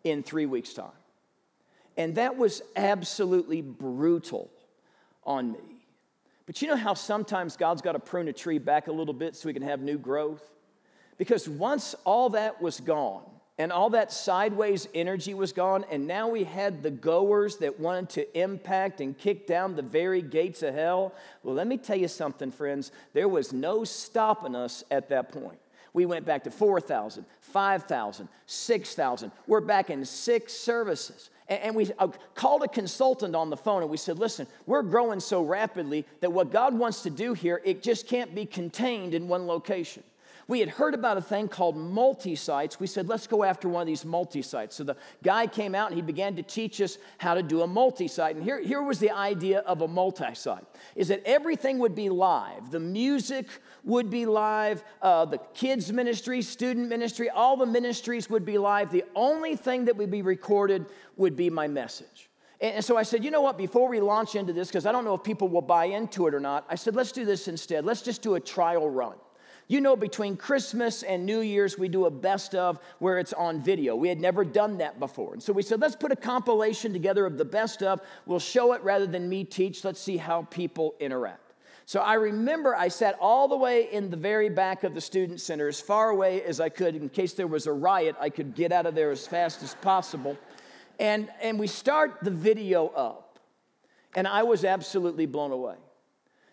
in 0.05 0.23
three 0.23 0.47
weeks' 0.47 0.75
time. 0.75 0.91
And 1.97 2.15
that 2.17 2.37
was 2.37 2.63
absolutely 2.77 3.63
brutal 3.63 4.51
on 5.25 5.53
me. 5.53 5.59
But 6.47 6.61
you 6.61 6.69
know 6.69 6.77
how 6.77 6.95
sometimes 6.95 7.57
God's 7.57 7.81
got 7.81 7.93
to 7.93 7.99
prune 7.99 8.29
a 8.29 8.33
tree 8.33 8.59
back 8.59 8.89
a 8.89 8.93
little 8.93 9.15
bit 9.15 9.35
so 9.37 9.49
we 9.49 9.53
can 9.55 9.63
have 9.63 9.81
new 9.81 9.99
growth? 9.99 10.43
Because 11.17 11.49
once 11.49 11.95
all 12.05 12.31
that 12.31 12.61
was 12.61 12.81
gone, 12.81 13.23
and 13.63 13.71
all 13.71 13.91
that 13.91 14.11
sideways 14.11 14.89
energy 14.93 15.35
was 15.35 15.53
gone, 15.53 15.85
and 15.89 16.05
now 16.05 16.27
we 16.27 16.43
had 16.43 16.83
the 16.83 16.91
goers 16.91 17.59
that 17.59 17.79
wanted 17.79 18.09
to 18.09 18.37
impact 18.37 19.01
and 19.01 19.17
kick 19.17 19.47
down 19.47 19.77
the 19.77 19.83
very 19.83 20.21
gates 20.21 20.65
of 20.65 20.75
hell. 20.75 21.15
Well, 21.45 21.55
let 21.55 21.69
me 21.69 21.77
tell 21.77 21.97
you 21.97 22.09
something, 22.09 22.51
friends. 22.51 22.91
There 23.13 23.29
was 23.29 23.53
no 23.53 23.85
stopping 23.85 24.57
us 24.57 24.83
at 24.91 25.09
that 25.11 25.31
point. 25.31 25.61
We 25.93 26.07
went 26.07 26.27
back 26.27 26.43
to 26.43 26.51
4,000, 26.51 27.25
5,000, 27.39 28.29
6,000. 28.47 29.33
We're 29.47 29.61
back 29.61 29.91
in 29.91 30.05
six 30.05 30.53
services. 30.55 31.31
And 31.47 31.77
we 31.77 31.89
uh, 32.01 32.09
called 32.35 32.65
a 32.65 32.69
consultant 32.69 33.37
on 33.37 33.49
the 33.49 33.57
phone 33.57 33.83
and 33.83 33.91
we 33.93 33.97
said, 33.97 34.19
listen, 34.19 34.49
we're 34.67 34.83
growing 34.83 35.21
so 35.21 35.41
rapidly 35.41 36.05
that 36.21 36.33
what 36.33 36.51
God 36.51 36.75
wants 36.75 37.03
to 37.03 37.11
do 37.11 37.33
here, 37.33 37.61
it 37.65 37.81
just 37.81 38.09
can't 38.09 38.35
be 38.35 38.45
contained 38.45 39.15
in 39.15 39.29
one 39.29 39.47
location. 39.47 40.03
We 40.53 40.61
had 40.61 40.69
heard 40.69 40.93
about 40.93 41.17
a 41.17 41.23
thing 41.23 41.49
called 41.49 41.79
multi 41.79 42.37
sites. 42.37 42.79
We 42.79 42.87
said, 42.87 43.09
let's 43.09 43.27
go 43.27 43.43
after 43.43 43.71
one 43.71 43.81
of 43.81 43.87
these 43.87 44.05
multi 44.05 44.43
sites. 44.43 44.77
So 44.77 44.85
the 44.85 44.99
guy 45.23 45.47
came 45.47 45.75
out 45.75 45.87
and 45.87 45.97
he 45.97 46.03
began 46.03 46.37
to 46.37 46.43
teach 46.43 46.79
us 46.83 46.99
how 47.17 47.33
to 47.33 47.43
do 47.43 47.63
a 47.63 47.67
multi 47.67 48.07
site. 48.07 48.37
And 48.37 48.45
here, 48.45 48.61
here 48.61 48.83
was 48.83 48.99
the 48.99 49.13
idea 49.13 49.61
of 49.61 49.81
a 49.81 49.89
multi 49.89 50.35
site 50.35 50.67
is 50.95 51.09
that 51.09 51.23
everything 51.25 51.79
would 51.79 51.95
be 51.95 52.11
live. 52.11 52.71
The 52.71 52.81
music 52.81 53.47
would 53.85 54.11
be 54.11 54.27
live, 54.27 54.85
uh, 55.01 55.25
the 55.25 55.39
kids' 55.55 55.91
ministry, 55.91 56.43
student 56.43 56.87
ministry, 56.87 57.31
all 57.31 57.57
the 57.57 57.65
ministries 57.65 58.29
would 58.29 58.45
be 58.45 58.59
live. 58.59 58.91
The 58.91 59.05
only 59.17 59.57
thing 59.57 59.87
that 59.87 59.97
would 59.97 60.11
be 60.11 60.21
recorded 60.21 60.85
would 61.17 61.35
be 61.35 61.49
my 61.49 61.67
message. 61.67 62.29
And 62.61 62.85
so 62.85 62.99
I 62.99 63.05
said, 63.05 63.25
you 63.25 63.31
know 63.31 63.41
what, 63.41 63.57
before 63.57 63.89
we 63.89 64.01
launch 64.01 64.35
into 64.35 64.53
this, 64.53 64.69
because 64.69 64.85
I 64.85 64.93
don't 64.93 65.07
know 65.07 65.15
if 65.15 65.23
people 65.23 65.49
will 65.49 65.63
buy 65.63 65.87
into 65.87 66.27
it 66.27 66.35
or 66.35 66.41
not, 66.41 66.67
I 66.69 66.75
said, 66.75 66.95
let's 66.95 67.11
do 67.11 67.25
this 67.25 67.49
instead. 67.49 67.87
Let's 67.87 68.03
just 68.03 68.21
do 68.21 68.35
a 68.35 68.41
trial 68.41 68.91
run. 68.91 69.15
You 69.69 69.81
know, 69.81 69.97
between 69.97 70.37
Christmas 70.37 71.03
and 71.03 71.25
New 71.25 71.41
Year's, 71.41 71.79
we 71.79 71.89
do 71.89 72.07
a 72.07 72.11
best 72.11 72.55
of 72.55 72.79
where 72.99 73.19
it's 73.19 73.33
on 73.33 73.63
video. 73.63 73.97
We 73.97 74.09
had 74.09 74.21
never 74.21 74.45
done 74.45 74.79
that 74.79 74.99
before. 74.99 75.33
And 75.33 75.43
so 75.43 75.53
we 75.53 75.63
said, 75.63 75.81
let's 75.81 75.97
put 75.97 76.13
a 76.13 76.17
compilation 76.17 76.93
together 76.93 77.25
of 77.25 77.39
the 77.39 77.45
best 77.45 77.83
of. 77.83 78.01
We'll 78.27 78.39
show 78.39 78.73
it 78.75 78.83
rather 78.83 79.07
than 79.07 79.29
me 79.29 79.45
teach. 79.45 79.85
Let's 79.85 80.01
see 80.01 80.17
how 80.17 80.43
people 80.51 80.95
interact. 81.01 81.53
So 81.85 82.01
I 82.01 82.15
remember 82.15 82.77
I 82.77 82.89
sat 82.89 83.17
all 83.21 83.49
the 83.49 83.57
way 83.57 83.91
in 83.93 84.11
the 84.11 84.17
very 84.17 84.49
back 84.49 84.85
of 84.85 84.95
the 84.95 85.01
student 85.01 85.41
center, 85.41 85.69
as 85.69 85.81
far 85.81 86.11
away 86.11 86.43
as 86.43 86.61
I 86.61 86.69
could, 86.69 86.95
in 86.95 87.09
case 87.09 87.33
there 87.33 87.47
was 87.47 87.67
a 87.67 87.73
riot, 87.73 88.17
I 88.21 88.31
could 88.31 88.55
get 88.55 88.73
out 88.73 88.87
of 88.87 88.95
there 88.95 89.11
as 89.11 89.27
fast 89.27 89.63
as 89.63 89.75
possible. 89.75 90.39
And, 90.99 91.29
and 91.41 91.59
we 91.59 91.67
start 91.67 92.19
the 92.23 92.31
video 92.31 92.89
up, 92.89 93.39
and 94.15 94.29
I 94.29 94.43
was 94.45 94.65
absolutely 94.65 95.27
blown 95.27 95.51
away. 95.51 95.77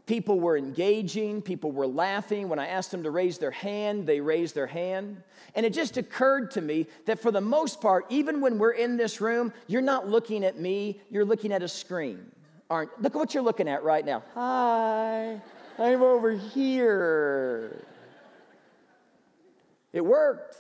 People 0.10 0.40
were 0.40 0.58
engaging, 0.58 1.40
people 1.40 1.72
were 1.72 1.86
laughing. 1.86 2.50
When 2.50 2.58
I 2.58 2.66
asked 2.66 2.90
them 2.90 3.04
to 3.04 3.12
raise 3.12 3.38
their 3.38 3.52
hand, 3.52 4.08
they 4.08 4.20
raised 4.20 4.56
their 4.56 4.66
hand. 4.66 5.22
And 5.54 5.68
it 5.68 5.72
just 5.72 5.98
occurred 5.98 6.50
to 6.52 6.62
me 6.62 6.88
that 7.06 7.20
for 7.20 7.30
the 7.30 7.42
most 7.42 7.80
part, 7.80 8.08
even 8.10 8.42
when 8.42 8.58
we're 8.58 8.72
in 8.72 8.98
this 8.98 9.22
room, 9.22 9.54
you're 9.68 9.84
not 9.84 10.10
looking 10.10 10.44
at 10.44 10.58
me, 10.60 11.00
you're 11.12 11.26
looking 11.26 11.54
at 11.54 11.62
a 11.62 11.68
screen. 11.68 12.26
Aren't 12.72 13.00
look 13.00 13.14
at 13.14 13.20
what 13.20 13.36
you're 13.36 13.44
looking 13.44 13.68
at 13.68 13.84
right 13.84 14.04
now. 14.04 14.24
Hi, 14.34 15.40
I'm 15.78 16.02
over 16.02 16.32
here. 16.32 17.86
It 19.94 20.04
worked. 20.04 20.56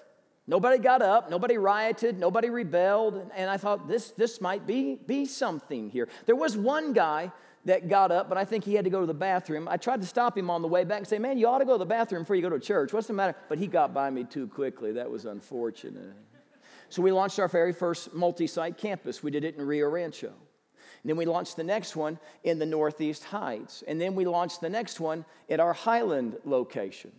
Nobody 0.45 0.77
got 0.77 1.01
up, 1.01 1.31
nobody 1.31 1.57
rioted, 1.57 2.19
nobody 2.19 2.51
rebelled, 2.51 3.31
and 3.35 3.49
I 3.49 3.57
thought 3.57 3.87
this, 3.87 4.11
this 4.11 4.41
might 4.41 4.67
be, 4.67 4.99
be 5.07 5.25
something 5.25 5.89
here. 5.89 6.07
There 6.27 6.35
was 6.35 6.55
one 6.55 6.93
guy 6.93 7.31
that 7.69 7.87
got 7.87 8.11
up, 8.11 8.29
but 8.29 8.37
I 8.37 8.45
think 8.45 8.63
he 8.63 8.73
had 8.73 8.83
to 8.85 8.91
go 8.91 8.99
to 8.99 9.05
the 9.05 9.13
bathroom. 9.13 9.67
I 9.67 9.77
tried 9.77 10.01
to 10.01 10.07
stop 10.07 10.37
him 10.37 10.49
on 10.49 10.61
the 10.61 10.67
way 10.67 10.83
back 10.83 10.97
and 10.99 11.07
say, 11.07 11.19
Man, 11.19 11.37
you 11.37 11.47
ought 11.47 11.59
to 11.59 11.65
go 11.65 11.73
to 11.73 11.77
the 11.77 11.85
bathroom 11.85 12.23
before 12.23 12.35
you 12.35 12.41
go 12.41 12.49
to 12.49 12.59
church. 12.59 12.91
What's 12.91 13.07
the 13.07 13.13
matter? 13.13 13.35
But 13.47 13.57
he 13.57 13.67
got 13.67 13.93
by 13.93 14.09
me 14.09 14.23
too 14.23 14.47
quickly. 14.47 14.91
That 14.93 15.09
was 15.09 15.25
unfortunate. 15.25 16.13
So 16.89 17.01
we 17.03 17.11
launched 17.11 17.37
our 17.39 17.47
very 17.47 17.71
first 17.71 18.13
multi 18.13 18.47
site 18.47 18.77
campus. 18.77 19.21
We 19.21 19.31
did 19.31 19.43
it 19.43 19.55
in 19.55 19.65
Rio 19.65 19.87
Rancho. 19.87 20.27
And 20.27 21.09
then 21.09 21.15
we 21.15 21.25
launched 21.25 21.55
the 21.55 21.63
next 21.63 21.95
one 21.95 22.19
in 22.43 22.59
the 22.59 22.65
Northeast 22.65 23.23
Heights. 23.25 23.83
And 23.87 24.01
then 24.01 24.15
we 24.15 24.25
launched 24.25 24.59
the 24.59 24.69
next 24.69 24.99
one 24.99 25.23
at 25.49 25.59
our 25.59 25.73
Highland 25.73 26.37
location. 26.43 27.11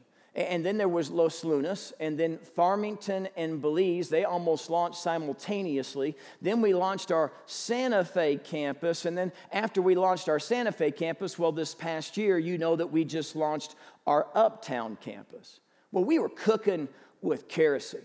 And 0.48 0.64
then 0.64 0.78
there 0.78 0.88
was 0.88 1.10
Los 1.10 1.44
Lunas, 1.44 1.92
and 2.00 2.18
then 2.18 2.38
Farmington 2.38 3.28
and 3.36 3.60
Belize. 3.60 4.08
They 4.08 4.24
almost 4.24 4.70
launched 4.70 4.98
simultaneously. 4.98 6.16
Then 6.40 6.60
we 6.60 6.74
launched 6.74 7.10
our 7.10 7.32
Santa 7.46 8.04
Fe 8.04 8.36
campus. 8.36 9.04
And 9.04 9.16
then 9.16 9.32
after 9.52 9.82
we 9.82 9.94
launched 9.94 10.28
our 10.28 10.38
Santa 10.38 10.72
Fe 10.72 10.90
campus, 10.90 11.38
well, 11.38 11.52
this 11.52 11.74
past 11.74 12.16
year, 12.16 12.38
you 12.38 12.58
know 12.58 12.76
that 12.76 12.90
we 12.90 13.04
just 13.04 13.36
launched 13.36 13.74
our 14.06 14.28
Uptown 14.34 14.96
campus. 15.00 15.60
Well, 15.92 16.04
we 16.04 16.18
were 16.18 16.28
cooking 16.28 16.88
with 17.22 17.48
kerosene. 17.48 18.00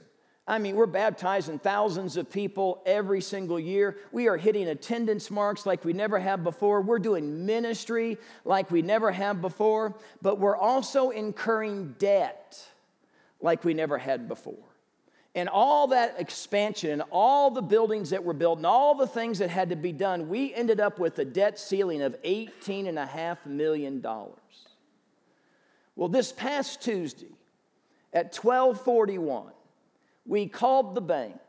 I 0.47 0.59
mean, 0.59 0.75
we're 0.75 0.85
baptizing 0.85 1.57
thousands 1.57 2.17
of 2.17 2.29
people 2.29 2.83
every 2.85 3.19
single 3.19 3.59
year. 3.59 3.97
We 4.11 4.27
are 4.27 4.37
hitting 4.37 4.67
attendance 4.67 5.31
marks 5.31 5.65
like 5.65 5.83
we 5.83 5.93
never 5.93 6.19
have 6.19 6.43
before. 6.43 6.81
We're 6.81 6.99
doing 6.99 7.47
ministry 7.47 8.19
like 8.43 8.69
we 8.69 8.83
never 8.83 9.11
have 9.11 9.41
before, 9.41 9.95
but 10.21 10.39
we're 10.39 10.55
also 10.55 11.09
incurring 11.09 11.95
debt 11.97 12.63
like 13.41 13.63
we 13.63 13.73
never 13.73 13.97
had 13.97 14.27
before. 14.27 14.53
And 15.33 15.49
all 15.49 15.87
that 15.87 16.15
expansion 16.19 16.91
and 16.91 17.03
all 17.11 17.49
the 17.49 17.63
buildings 17.63 18.11
that 18.11 18.23
were 18.23 18.33
built 18.33 18.57
and 18.57 18.67
all 18.67 18.93
the 18.95 19.07
things 19.07 19.39
that 19.39 19.49
had 19.49 19.71
to 19.71 19.75
be 19.75 19.91
done, 19.91 20.29
we 20.29 20.53
ended 20.53 20.79
up 20.79 20.99
with 20.99 21.17
a 21.17 21.25
debt 21.25 21.59
ceiling 21.59 22.03
of 22.03 22.15
$18.5 22.21 23.45
million. 23.47 24.05
Well, 25.95 26.09
this 26.09 26.31
past 26.31 26.81
Tuesday 26.83 27.33
at 28.13 28.33
1241, 28.35 29.51
we 30.25 30.47
called 30.47 30.95
the 30.95 31.01
bank 31.01 31.39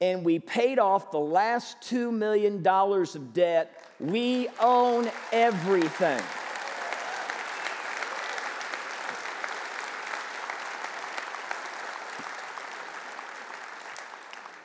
and 0.00 0.24
we 0.24 0.38
paid 0.38 0.78
off 0.78 1.12
the 1.12 1.20
last 1.20 1.80
$2 1.82 2.12
million 2.12 2.66
of 2.66 3.32
debt. 3.32 3.86
We 4.00 4.48
own 4.60 5.08
everything. 5.30 6.20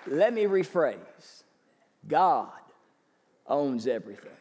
Let 0.07 0.33
me 0.33 0.45
rephrase 0.45 1.43
God 2.07 2.49
owns 3.45 3.87
everything. 3.87 4.31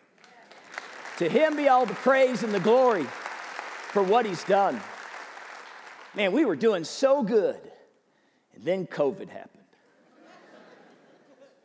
To 1.18 1.28
him 1.28 1.56
be 1.56 1.68
all 1.68 1.87
the 1.87 1.94
praise 1.94 2.42
and 2.42 2.52
the 2.54 2.61
glory 2.61 3.04
for 3.92 4.02
what 4.02 4.26
he's 4.26 4.44
done. 4.44 4.80
Man, 6.14 6.32
we 6.32 6.44
were 6.44 6.56
doing 6.56 6.85
so 6.85 7.22
good. 7.22 7.61
And 8.56 8.64
then 8.64 8.86
COVID 8.86 9.28
happened. 9.28 9.62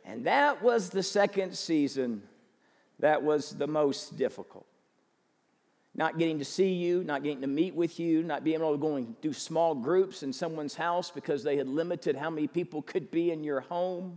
And 0.04 0.26
that 0.26 0.62
was 0.62 0.90
the 0.90 1.02
second 1.02 1.56
season 1.56 2.22
that 2.98 3.22
was 3.22 3.50
the 3.50 3.66
most 3.66 4.16
difficult. 4.16 4.66
Not 5.94 6.18
getting 6.18 6.38
to 6.38 6.44
see 6.44 6.72
you, 6.72 7.04
not 7.04 7.22
getting 7.22 7.42
to 7.42 7.46
meet 7.46 7.74
with 7.74 8.00
you, 8.00 8.22
not 8.22 8.44
being 8.44 8.60
able 8.60 8.72
to 8.72 8.78
go 8.78 8.96
and 8.96 9.20
do 9.20 9.32
small 9.32 9.74
groups 9.74 10.22
in 10.22 10.32
someone's 10.32 10.74
house 10.74 11.10
because 11.10 11.42
they 11.42 11.56
had 11.56 11.68
limited 11.68 12.16
how 12.16 12.30
many 12.30 12.46
people 12.46 12.80
could 12.80 13.10
be 13.10 13.30
in 13.30 13.44
your 13.44 13.60
home. 13.60 14.16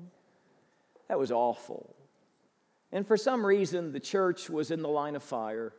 That 1.10 1.20
was 1.20 1.32
awful. 1.32 1.96
And 2.92 3.06
for 3.06 3.18
some 3.18 3.46
reason, 3.46 3.92
the 3.92 4.00
church 4.00 4.50
was 4.50 4.72
in 4.72 4.82
the 4.82 4.88
line 4.88 5.16
of 5.16 5.24
fire 5.24 5.74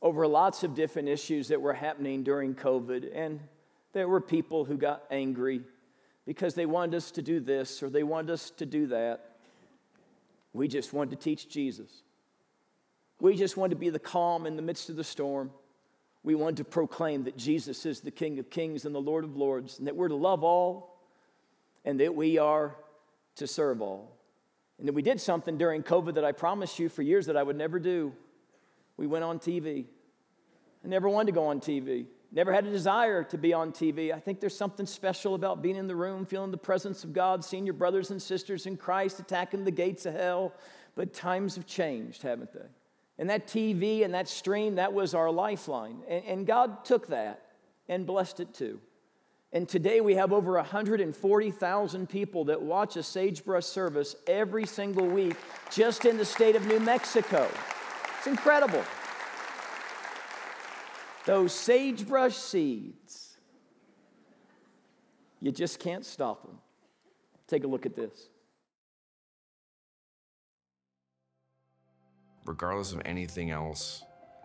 over 0.00 0.26
lots 0.26 0.64
of 0.64 0.74
different 0.74 1.08
issues 1.08 1.48
that 1.48 1.60
were 1.60 1.74
happening 1.74 2.22
during 2.22 2.54
COVID. 2.54 3.10
And 3.14 3.40
there 3.92 4.08
were 4.08 4.20
people 4.20 4.64
who 4.64 4.76
got 4.76 5.04
angry 5.10 5.60
because 6.26 6.54
they 6.54 6.66
wanted 6.66 6.96
us 6.96 7.10
to 7.12 7.22
do 7.22 7.40
this 7.40 7.82
or 7.82 7.90
they 7.90 8.02
wanted 8.02 8.30
us 8.32 8.50
to 8.50 8.66
do 8.66 8.86
that. 8.88 9.36
We 10.52 10.68
just 10.68 10.92
wanted 10.92 11.10
to 11.10 11.16
teach 11.16 11.48
Jesus. 11.48 12.02
We 13.20 13.36
just 13.36 13.56
wanted 13.56 13.70
to 13.70 13.80
be 13.80 13.90
the 13.90 13.98
calm 13.98 14.46
in 14.46 14.56
the 14.56 14.62
midst 14.62 14.90
of 14.90 14.96
the 14.96 15.04
storm. 15.04 15.50
We 16.24 16.34
wanted 16.34 16.58
to 16.58 16.64
proclaim 16.64 17.24
that 17.24 17.36
Jesus 17.36 17.84
is 17.86 18.00
the 18.00 18.10
King 18.10 18.38
of 18.38 18.50
Kings 18.50 18.84
and 18.84 18.94
the 18.94 19.00
Lord 19.00 19.24
of 19.24 19.36
Lords, 19.36 19.78
and 19.78 19.86
that 19.86 19.96
we're 19.96 20.08
to 20.08 20.14
love 20.14 20.44
all, 20.44 21.00
and 21.84 21.98
that 22.00 22.14
we 22.14 22.38
are 22.38 22.76
to 23.36 23.46
serve 23.46 23.80
all. 23.80 24.16
And 24.78 24.86
then 24.86 24.94
we 24.94 25.02
did 25.02 25.20
something 25.20 25.58
during 25.58 25.82
COVID 25.82 26.14
that 26.14 26.24
I 26.24 26.32
promised 26.32 26.78
you 26.78 26.88
for 26.88 27.02
years 27.02 27.26
that 27.26 27.36
I 27.36 27.42
would 27.42 27.56
never 27.56 27.78
do. 27.78 28.12
We 28.96 29.06
went 29.06 29.24
on 29.24 29.38
TV. 29.38 29.86
I 30.84 30.88
never 30.88 31.08
wanted 31.08 31.26
to 31.26 31.32
go 31.32 31.46
on 31.46 31.60
TV. 31.60 32.06
Never 32.34 32.50
had 32.50 32.64
a 32.64 32.70
desire 32.70 33.22
to 33.24 33.36
be 33.36 33.52
on 33.52 33.72
TV. 33.72 34.12
I 34.12 34.18
think 34.18 34.40
there's 34.40 34.56
something 34.56 34.86
special 34.86 35.34
about 35.34 35.60
being 35.60 35.76
in 35.76 35.86
the 35.86 35.94
room, 35.94 36.24
feeling 36.24 36.50
the 36.50 36.56
presence 36.56 37.04
of 37.04 37.12
God, 37.12 37.44
seeing 37.44 37.66
your 37.66 37.74
brothers 37.74 38.10
and 38.10 38.20
sisters 38.20 38.64
in 38.64 38.78
Christ 38.78 39.20
attacking 39.20 39.64
the 39.64 39.70
gates 39.70 40.06
of 40.06 40.14
hell. 40.14 40.54
But 40.94 41.12
times 41.12 41.56
have 41.56 41.66
changed, 41.66 42.22
haven't 42.22 42.52
they? 42.54 42.66
And 43.18 43.28
that 43.28 43.46
TV 43.46 44.02
and 44.02 44.14
that 44.14 44.28
stream, 44.28 44.76
that 44.76 44.94
was 44.94 45.14
our 45.14 45.30
lifeline. 45.30 45.98
And, 46.08 46.24
and 46.24 46.46
God 46.46 46.86
took 46.86 47.08
that 47.08 47.42
and 47.88 48.06
blessed 48.06 48.40
it 48.40 48.54
too. 48.54 48.80
And 49.52 49.68
today 49.68 50.00
we 50.00 50.14
have 50.14 50.32
over 50.32 50.54
140,000 50.54 52.08
people 52.08 52.46
that 52.46 52.62
watch 52.62 52.96
a 52.96 53.02
sagebrush 53.02 53.66
service 53.66 54.16
every 54.26 54.64
single 54.64 55.06
week 55.06 55.36
just 55.70 56.06
in 56.06 56.16
the 56.16 56.24
state 56.24 56.56
of 56.56 56.66
New 56.66 56.80
Mexico. 56.80 57.46
It's 58.16 58.26
incredible. 58.26 58.82
Those 61.24 61.52
sagebrush 61.52 62.36
seeds, 62.36 63.36
you 65.40 65.52
just 65.52 65.78
can't 65.78 66.04
stop 66.04 66.42
them. 66.42 66.58
Take 67.46 67.64
a 67.64 67.66
look 67.66 67.86
at 67.86 67.94
this. 67.94 68.28
Regardless 72.44 72.92
of 72.92 73.02
anything 73.04 73.50
else, 73.50 74.02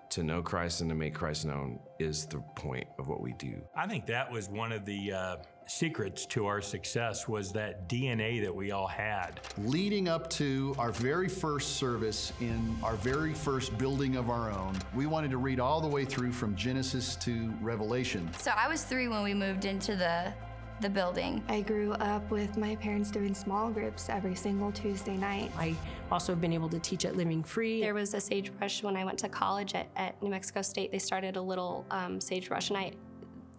to 0.09 0.23
know 0.23 0.41
Christ 0.41 0.81
and 0.81 0.89
to 0.89 0.95
make 0.95 1.13
Christ 1.13 1.45
known 1.45 1.79
is 1.99 2.25
the 2.25 2.39
point 2.55 2.87
of 2.97 3.07
what 3.07 3.21
we 3.21 3.33
do. 3.33 3.61
I 3.75 3.87
think 3.87 4.05
that 4.07 4.31
was 4.31 4.49
one 4.49 4.71
of 4.71 4.85
the 4.85 5.11
uh, 5.11 5.37
secrets 5.67 6.25
to 6.27 6.45
our 6.45 6.61
success 6.61 7.27
was 7.27 7.51
that 7.51 7.87
DNA 7.87 8.41
that 8.41 8.53
we 8.53 8.71
all 8.71 8.87
had. 8.87 9.39
Leading 9.57 10.07
up 10.07 10.29
to 10.31 10.75
our 10.77 10.91
very 10.91 11.27
first 11.27 11.77
service 11.77 12.33
in 12.41 12.75
our 12.83 12.95
very 12.95 13.33
first 13.33 13.77
building 13.77 14.15
of 14.15 14.29
our 14.29 14.51
own, 14.51 14.77
we 14.95 15.05
wanted 15.05 15.31
to 15.31 15.37
read 15.37 15.59
all 15.59 15.81
the 15.81 15.87
way 15.87 16.05
through 16.05 16.31
from 16.31 16.55
Genesis 16.55 17.15
to 17.17 17.53
Revelation. 17.61 18.29
So 18.37 18.51
I 18.55 18.67
was 18.67 18.83
three 18.83 19.07
when 19.07 19.23
we 19.23 19.33
moved 19.33 19.65
into 19.65 19.95
the 19.95 20.33
the 20.79 20.89
building. 20.89 21.43
I 21.47 21.61
grew 21.61 21.93
up 21.93 22.29
with 22.29 22.57
my 22.57 22.75
parents 22.75 23.09
doing 23.09 23.33
small 23.33 23.71
groups 23.71 24.09
every 24.09 24.35
single 24.35 24.71
Tuesday 24.71 25.17
night. 25.17 25.51
I 25.57 25.75
also 26.11 26.33
have 26.33 26.41
been 26.41 26.53
able 26.53 26.69
to 26.69 26.79
teach 26.79 27.05
at 27.05 27.15
Living 27.15 27.43
Free. 27.43 27.81
There 27.81 27.93
was 27.93 28.13
a 28.13 28.21
sagebrush 28.21 28.83
when 28.83 28.95
I 28.95 29.03
went 29.03 29.17
to 29.19 29.29
college 29.29 29.73
at, 29.73 29.87
at 29.95 30.21
New 30.21 30.29
Mexico 30.29 30.61
State. 30.61 30.91
They 30.91 30.99
started 30.99 31.35
a 31.35 31.41
little 31.41 31.85
um, 31.89 32.21
sagebrush, 32.21 32.69
and 32.69 32.77
I 32.77 32.91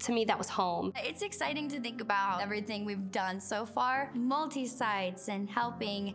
to 0.00 0.12
me, 0.12 0.24
that 0.24 0.38
was 0.38 0.48
home. 0.48 0.92
It's 0.96 1.22
exciting 1.22 1.68
to 1.68 1.80
think 1.80 2.00
about 2.00 2.40
everything 2.40 2.84
we've 2.84 3.10
done 3.10 3.40
so 3.40 3.66
far 3.66 4.10
multi 4.14 4.66
sites 4.66 5.28
and 5.28 5.48
helping 5.48 6.14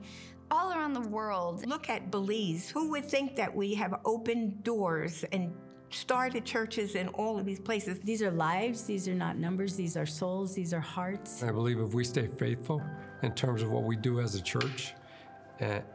all 0.52 0.72
around 0.72 0.94
the 0.94 1.02
world. 1.02 1.66
Look 1.68 1.90
at 1.90 2.12
Belize. 2.12 2.70
Who 2.70 2.90
would 2.92 3.06
think 3.06 3.36
that 3.36 3.54
we 3.54 3.74
have 3.76 4.00
opened 4.06 4.64
doors 4.64 5.26
and 5.32 5.54
started 5.90 6.46
churches 6.46 6.96
in 6.96 7.08
all 7.10 7.38
of 7.38 7.46
these 7.46 7.60
places? 7.60 8.00
These 8.00 8.22
are 8.22 8.32
lives, 8.32 8.84
these 8.84 9.08
are 9.08 9.14
not 9.14 9.38
numbers, 9.38 9.76
these 9.76 9.98
are 9.98 10.06
souls, 10.06 10.54
these 10.56 10.74
are 10.74 10.80
hearts. 10.80 11.44
I 11.44 11.52
believe 11.52 11.80
if 11.80 11.94
we 11.94 12.04
stay 12.04 12.28
faithful 12.28 12.82
in 13.22 13.34
terms 13.34 13.62
of 13.62 13.72
what 13.72 13.84
we 13.84 13.96
do 13.96 14.20
as 14.20 14.36
a 14.36 14.42
church, 14.42 14.94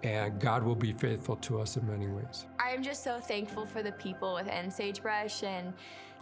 and 0.02 0.40
God 0.40 0.62
will 0.62 0.74
be 0.74 0.92
faithful 0.92 1.36
to 1.36 1.60
us 1.60 1.76
in 1.76 1.86
many 1.86 2.06
ways. 2.06 2.46
I 2.58 2.70
am 2.70 2.82
just 2.82 3.04
so 3.04 3.18
thankful 3.20 3.66
for 3.66 3.82
the 3.82 3.92
people 3.92 4.34
within 4.34 4.70
Sagebrush 4.70 5.42
and 5.42 5.72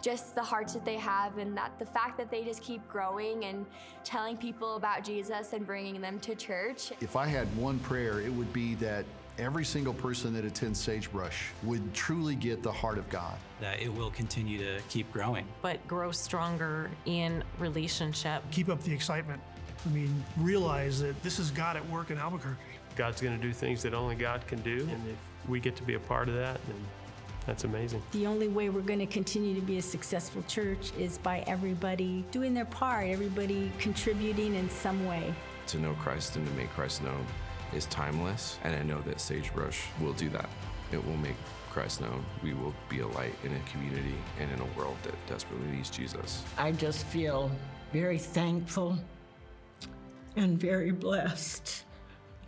just 0.01 0.35
the 0.35 0.43
hearts 0.43 0.73
that 0.73 0.85
they 0.85 0.97
have 0.97 1.37
and 1.37 1.57
that 1.57 1.71
the 1.79 1.85
fact 1.85 2.17
that 2.17 2.29
they 2.29 2.43
just 2.43 2.61
keep 2.61 2.87
growing 2.87 3.45
and 3.45 3.65
telling 4.03 4.37
people 4.37 4.75
about 4.75 5.03
Jesus 5.03 5.53
and 5.53 5.65
bringing 5.65 5.99
them 5.99 6.19
to 6.19 6.35
church. 6.35 6.91
If 7.01 7.15
I 7.15 7.25
had 7.25 7.47
one 7.57 7.79
prayer, 7.79 8.21
it 8.21 8.31
would 8.31 8.51
be 8.53 8.75
that 8.75 9.05
every 9.39 9.65
single 9.65 9.93
person 9.93 10.33
that 10.33 10.45
attends 10.45 10.79
Sagebrush 10.79 11.49
would 11.63 11.93
truly 11.93 12.35
get 12.35 12.63
the 12.63 12.71
heart 12.71 12.97
of 12.97 13.09
God. 13.09 13.35
That 13.59 13.81
it 13.81 13.93
will 13.93 14.11
continue 14.11 14.59
to 14.59 14.81
keep 14.89 15.11
growing. 15.11 15.45
But 15.61 15.85
grow 15.87 16.11
stronger 16.11 16.91
in 17.05 17.43
relationship. 17.59 18.43
Keep 18.51 18.69
up 18.69 18.81
the 18.83 18.93
excitement. 18.93 19.41
I 19.85 19.89
mean, 19.89 20.23
realize 20.37 20.99
that 21.01 21.21
this 21.23 21.39
is 21.39 21.51
God 21.51 21.75
at 21.75 21.87
work 21.89 22.09
in 22.11 22.17
Albuquerque. 22.17 22.57
God's 22.97 23.21
going 23.21 23.39
to 23.39 23.41
do 23.41 23.53
things 23.53 23.83
that 23.83 23.93
only 23.93 24.15
God 24.15 24.45
can 24.47 24.59
do. 24.61 24.79
And 24.91 25.07
if 25.07 25.49
we 25.49 25.59
get 25.59 25.75
to 25.77 25.83
be 25.83 25.93
a 25.93 25.99
part 25.99 26.27
of 26.27 26.35
that, 26.35 26.59
then 26.65 26.75
that's 27.45 27.63
amazing. 27.63 28.01
The 28.11 28.27
only 28.27 28.49
way 28.49 28.69
we're 28.69 28.81
going 28.81 28.99
to 28.99 29.05
continue 29.05 29.55
to 29.55 29.61
be 29.61 29.77
a 29.77 29.81
successful 29.81 30.43
church 30.47 30.91
is 30.97 31.17
by 31.19 31.43
everybody 31.47 32.25
doing 32.31 32.53
their 32.53 32.65
part, 32.65 33.07
everybody 33.07 33.71
contributing 33.79 34.55
in 34.55 34.69
some 34.69 35.05
way. 35.05 35.33
To 35.67 35.79
know 35.79 35.93
Christ 35.93 36.35
and 36.35 36.45
to 36.45 36.53
make 36.53 36.69
Christ 36.71 37.03
known 37.03 37.25
is 37.73 37.85
timeless, 37.85 38.57
and 38.63 38.75
I 38.75 38.81
know 38.81 38.99
that 39.01 39.21
Sagebrush 39.21 39.81
will 40.01 40.13
do 40.13 40.29
that. 40.29 40.49
It 40.91 41.05
will 41.05 41.17
make 41.17 41.35
Christ 41.69 42.01
known. 42.01 42.25
We 42.41 42.53
will 42.53 42.73
be 42.89 42.99
a 42.99 43.07
light 43.07 43.35
in 43.43 43.53
a 43.53 43.59
community 43.71 44.15
and 44.39 44.51
in 44.51 44.59
a 44.59 44.77
world 44.77 44.97
that 45.03 45.13
desperately 45.27 45.67
needs 45.67 45.89
Jesus. 45.89 46.43
I 46.57 46.71
just 46.71 47.05
feel 47.05 47.51
very 47.93 48.17
thankful 48.17 48.97
and 50.35 50.59
very 50.59 50.91
blessed 50.91 51.83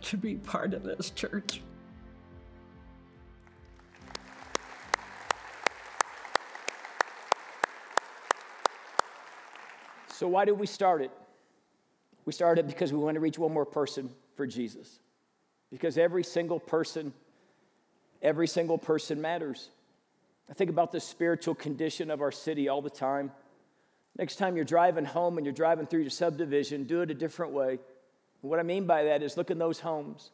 to 0.02 0.16
be 0.16 0.36
part 0.36 0.74
of 0.74 0.82
this 0.82 1.10
church. 1.10 1.62
So, 10.08 10.28
why 10.28 10.44
did 10.44 10.58
we 10.58 10.66
start 10.66 11.00
it? 11.00 11.10
We 12.26 12.32
started 12.32 12.66
because 12.66 12.92
we 12.92 12.98
want 12.98 13.14
to 13.14 13.20
reach 13.20 13.38
one 13.38 13.54
more 13.54 13.64
person 13.64 14.10
for 14.36 14.46
Jesus. 14.46 14.98
Because 15.70 15.96
every 15.96 16.24
single 16.24 16.60
person, 16.60 17.14
every 18.20 18.46
single 18.46 18.76
person 18.76 19.20
matters. 19.20 19.70
I 20.50 20.52
think 20.52 20.68
about 20.68 20.92
the 20.92 21.00
spiritual 21.00 21.54
condition 21.54 22.10
of 22.10 22.20
our 22.20 22.32
city 22.32 22.68
all 22.68 22.82
the 22.82 22.90
time. 22.90 23.30
Next 24.18 24.36
time 24.36 24.56
you're 24.56 24.64
driving 24.64 25.04
home 25.04 25.38
and 25.38 25.46
you're 25.46 25.54
driving 25.54 25.86
through 25.86 26.00
your 26.00 26.10
subdivision, 26.10 26.84
do 26.84 27.00
it 27.00 27.10
a 27.10 27.14
different 27.14 27.52
way. 27.52 27.78
And 28.42 28.50
what 28.50 28.60
I 28.60 28.62
mean 28.62 28.86
by 28.86 29.04
that 29.04 29.22
is 29.22 29.36
look 29.36 29.50
in 29.50 29.58
those 29.58 29.80
homes 29.80 30.30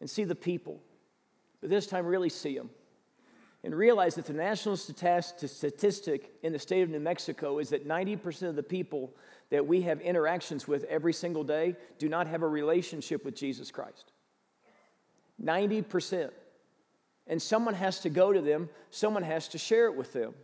and 0.00 0.08
see 0.08 0.24
the 0.24 0.34
people, 0.34 0.80
but 1.60 1.70
this 1.70 1.86
time 1.86 2.06
really 2.06 2.28
see 2.28 2.56
them. 2.56 2.70
And 3.64 3.74
realize 3.74 4.14
that 4.14 4.26
the 4.26 4.32
national 4.32 4.76
statistic 4.76 6.30
in 6.44 6.52
the 6.52 6.58
state 6.58 6.82
of 6.82 6.90
New 6.90 7.00
Mexico 7.00 7.58
is 7.58 7.70
that 7.70 7.88
90% 7.88 8.42
of 8.42 8.54
the 8.54 8.62
people 8.62 9.12
that 9.50 9.66
we 9.66 9.82
have 9.82 10.00
interactions 10.00 10.68
with 10.68 10.84
every 10.84 11.12
single 11.12 11.42
day 11.42 11.74
do 11.98 12.08
not 12.08 12.28
have 12.28 12.42
a 12.42 12.48
relationship 12.48 13.24
with 13.24 13.34
Jesus 13.34 13.72
Christ. 13.72 14.12
90%. 15.42 16.30
And 17.26 17.42
someone 17.42 17.74
has 17.74 17.98
to 18.00 18.10
go 18.10 18.32
to 18.32 18.40
them, 18.40 18.68
someone 18.90 19.24
has 19.24 19.48
to 19.48 19.58
share 19.58 19.86
it 19.86 19.96
with 19.96 20.12
them. 20.12 20.34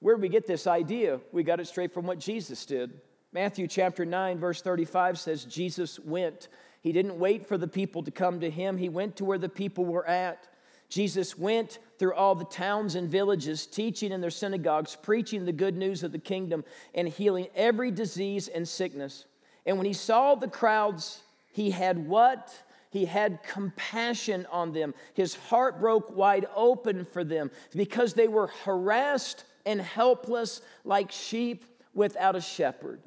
Where 0.00 0.16
we 0.16 0.28
get 0.28 0.44
this 0.44 0.66
idea? 0.66 1.20
We 1.30 1.44
got 1.44 1.60
it 1.60 1.68
straight 1.68 1.94
from 1.94 2.04
what 2.04 2.18
Jesus 2.18 2.66
did. 2.66 3.00
Matthew 3.34 3.66
chapter 3.66 4.04
9, 4.04 4.38
verse 4.38 4.62
35 4.62 5.18
says, 5.18 5.44
Jesus 5.44 5.98
went. 5.98 6.46
He 6.82 6.92
didn't 6.92 7.18
wait 7.18 7.44
for 7.44 7.58
the 7.58 7.66
people 7.66 8.04
to 8.04 8.12
come 8.12 8.38
to 8.38 8.48
him, 8.48 8.78
he 8.78 8.88
went 8.88 9.16
to 9.16 9.24
where 9.24 9.38
the 9.38 9.48
people 9.48 9.84
were 9.84 10.06
at. 10.06 10.46
Jesus 10.88 11.36
went 11.36 11.80
through 11.98 12.14
all 12.14 12.36
the 12.36 12.44
towns 12.44 12.94
and 12.94 13.08
villages, 13.08 13.66
teaching 13.66 14.12
in 14.12 14.20
their 14.20 14.30
synagogues, 14.30 14.96
preaching 15.02 15.44
the 15.44 15.52
good 15.52 15.76
news 15.76 16.04
of 16.04 16.12
the 16.12 16.18
kingdom, 16.18 16.64
and 16.94 17.08
healing 17.08 17.48
every 17.56 17.90
disease 17.90 18.46
and 18.46 18.68
sickness. 18.68 19.24
And 19.66 19.78
when 19.78 19.86
he 19.86 19.94
saw 19.94 20.36
the 20.36 20.46
crowds, 20.46 21.20
he 21.50 21.72
had 21.72 22.06
what? 22.06 22.54
He 22.90 23.04
had 23.04 23.42
compassion 23.42 24.46
on 24.52 24.72
them. 24.72 24.94
His 25.14 25.34
heart 25.34 25.80
broke 25.80 26.14
wide 26.14 26.46
open 26.54 27.04
for 27.04 27.24
them 27.24 27.50
because 27.74 28.14
they 28.14 28.28
were 28.28 28.46
harassed 28.64 29.44
and 29.66 29.80
helpless 29.80 30.60
like 30.84 31.10
sheep 31.10 31.64
without 31.94 32.36
a 32.36 32.40
shepherd. 32.40 33.00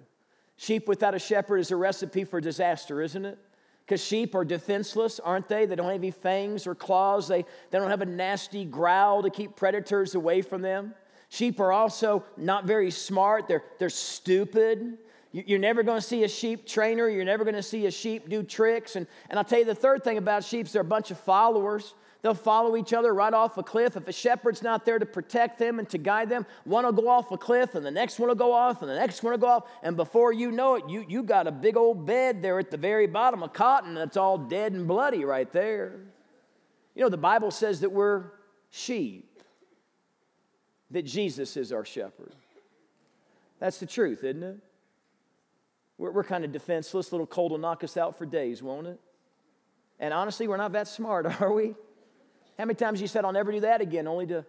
Sheep 0.57 0.87
without 0.87 1.13
a 1.13 1.19
shepherd 1.19 1.57
is 1.57 1.71
a 1.71 1.75
recipe 1.75 2.23
for 2.23 2.41
disaster, 2.41 3.01
isn't 3.01 3.25
it? 3.25 3.37
Because 3.85 4.03
sheep 4.03 4.35
are 4.35 4.43
defenseless, 4.43 5.19
aren't 5.19 5.47
they? 5.47 5.65
They 5.65 5.75
don't 5.75 5.85
have 5.85 5.95
any 5.95 6.11
fangs 6.11 6.67
or 6.67 6.75
claws. 6.75 7.27
They, 7.27 7.43
they 7.71 7.79
don't 7.79 7.89
have 7.89 8.01
a 8.01 8.05
nasty 8.05 8.65
growl 8.65 9.23
to 9.23 9.29
keep 9.29 9.55
predators 9.55 10.13
away 10.13 10.41
from 10.41 10.61
them. 10.61 10.93
Sheep 11.29 11.59
are 11.59 11.71
also 11.71 12.25
not 12.35 12.65
very 12.65 12.91
smart, 12.91 13.47
they're, 13.47 13.63
they're 13.79 13.89
stupid. 13.89 14.97
You're 15.31 15.59
never 15.59 15.83
going 15.83 15.99
to 15.99 16.05
see 16.05 16.23
a 16.23 16.27
sheep 16.27 16.65
trainer. 16.65 17.07
You're 17.09 17.25
never 17.25 17.43
going 17.43 17.55
to 17.55 17.61
see 17.61 17.85
a 17.85 17.91
sheep 17.91 18.29
do 18.29 18.41
tricks. 18.43 18.95
And, 18.95 19.05
and 19.29 19.37
I'll 19.37 19.45
tell 19.45 19.59
you 19.59 19.65
the 19.65 19.75
third 19.75 20.03
thing 20.03 20.17
about 20.17 20.43
sheep 20.43 20.67
they're 20.69 20.81
a 20.81 20.85
bunch 20.85 21.11
of 21.11 21.19
followers. 21.19 21.93
They'll 22.21 22.33
follow 22.33 22.75
each 22.75 22.93
other 22.93 23.13
right 23.13 23.33
off 23.33 23.57
a 23.57 23.63
cliff. 23.63 23.95
If 23.95 24.07
a 24.07 24.11
shepherd's 24.11 24.63
not 24.63 24.85
there 24.85 24.97
to 24.97 25.05
protect 25.05 25.59
them 25.59 25.77
and 25.79 25.87
to 25.89 25.97
guide 25.97 26.29
them, 26.29 26.45
one 26.63 26.83
will 26.83 26.91
go 26.91 27.07
off 27.07 27.31
a 27.31 27.37
cliff 27.37 27.75
and 27.75 27.85
the 27.85 27.91
next 27.91 28.19
one 28.19 28.29
will 28.29 28.35
go 28.35 28.53
off 28.53 28.81
and 28.81 28.89
the 28.89 28.95
next 28.95 29.21
one 29.21 29.31
will 29.31 29.37
go 29.37 29.47
off. 29.47 29.63
And 29.83 29.95
before 29.95 30.33
you 30.33 30.51
know 30.51 30.75
it, 30.75 30.89
you, 30.89 31.05
you 31.07 31.23
got 31.23 31.47
a 31.47 31.51
big 31.51 31.77
old 31.77 32.05
bed 32.05 32.41
there 32.41 32.57
at 32.59 32.71
the 32.71 32.77
very 32.77 33.05
bottom 33.05 33.43
of 33.43 33.53
cotton 33.53 33.93
that's 33.93 34.17
all 34.17 34.37
dead 34.37 34.73
and 34.73 34.87
bloody 34.87 35.25
right 35.25 35.51
there. 35.51 35.99
You 36.95 37.03
know, 37.03 37.09
the 37.09 37.17
Bible 37.17 37.51
says 37.51 37.81
that 37.81 37.91
we're 37.91 38.31
sheep, 38.71 39.43
that 40.89 41.03
Jesus 41.03 41.55
is 41.55 41.71
our 41.71 41.85
shepherd. 41.85 42.33
That's 43.59 43.79
the 43.79 43.85
truth, 43.85 44.23
isn't 44.23 44.43
it? 44.43 44.57
We're, 45.99 46.11
we're 46.11 46.23
kind 46.23 46.43
of 46.43 46.51
defenseless. 46.51 47.11
Little 47.11 47.27
cold 47.27 47.51
will 47.51 47.59
knock 47.59 47.83
us 47.83 47.95
out 47.95 48.17
for 48.17 48.25
days, 48.25 48.63
won't 48.63 48.87
it? 48.87 48.99
And 49.99 50.13
honestly, 50.13 50.47
we're 50.47 50.57
not 50.57 50.71
that 50.73 50.87
smart, 50.87 51.25
are 51.41 51.53
we? 51.53 51.75
How 52.57 52.65
many 52.65 52.75
times 52.75 52.99
you 52.99 53.07
said, 53.07 53.23
I'll 53.23 53.31
never 53.31 53.51
do 53.51 53.59
that 53.61 53.81
again, 53.81 54.07
only 54.07 54.25
to 54.27 54.45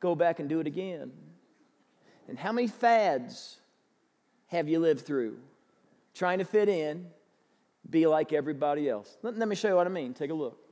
go 0.00 0.14
back 0.14 0.38
and 0.38 0.48
do 0.48 0.60
it 0.60 0.66
again? 0.66 1.10
And 2.28 2.38
how 2.38 2.52
many 2.52 2.68
fads 2.68 3.56
have 4.48 4.68
you 4.68 4.78
lived 4.78 5.06
through? 5.06 5.38
Trying 6.14 6.38
to 6.38 6.44
fit 6.44 6.68
in, 6.68 7.06
be 7.88 8.06
like 8.06 8.32
everybody 8.32 8.88
else. 8.88 9.16
Let, 9.22 9.38
let 9.38 9.48
me 9.48 9.56
show 9.56 9.68
you 9.68 9.76
what 9.76 9.86
I 9.86 9.90
mean. 9.90 10.12
Take 10.12 10.30
a 10.30 10.34
look. 10.34 10.67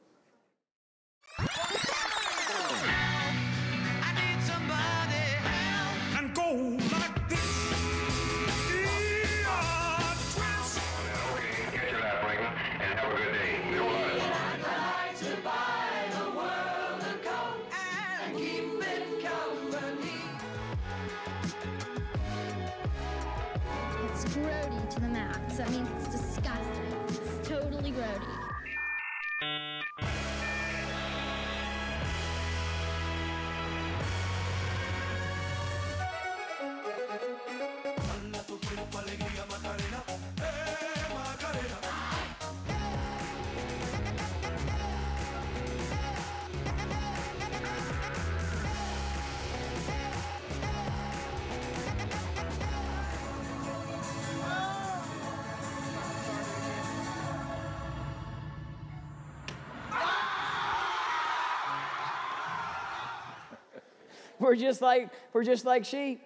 We're 64.46 64.54
just 64.54 64.80
like, 64.80 65.10
we're 65.32 65.42
just 65.42 65.64
like 65.64 65.84
sheep, 65.84 66.20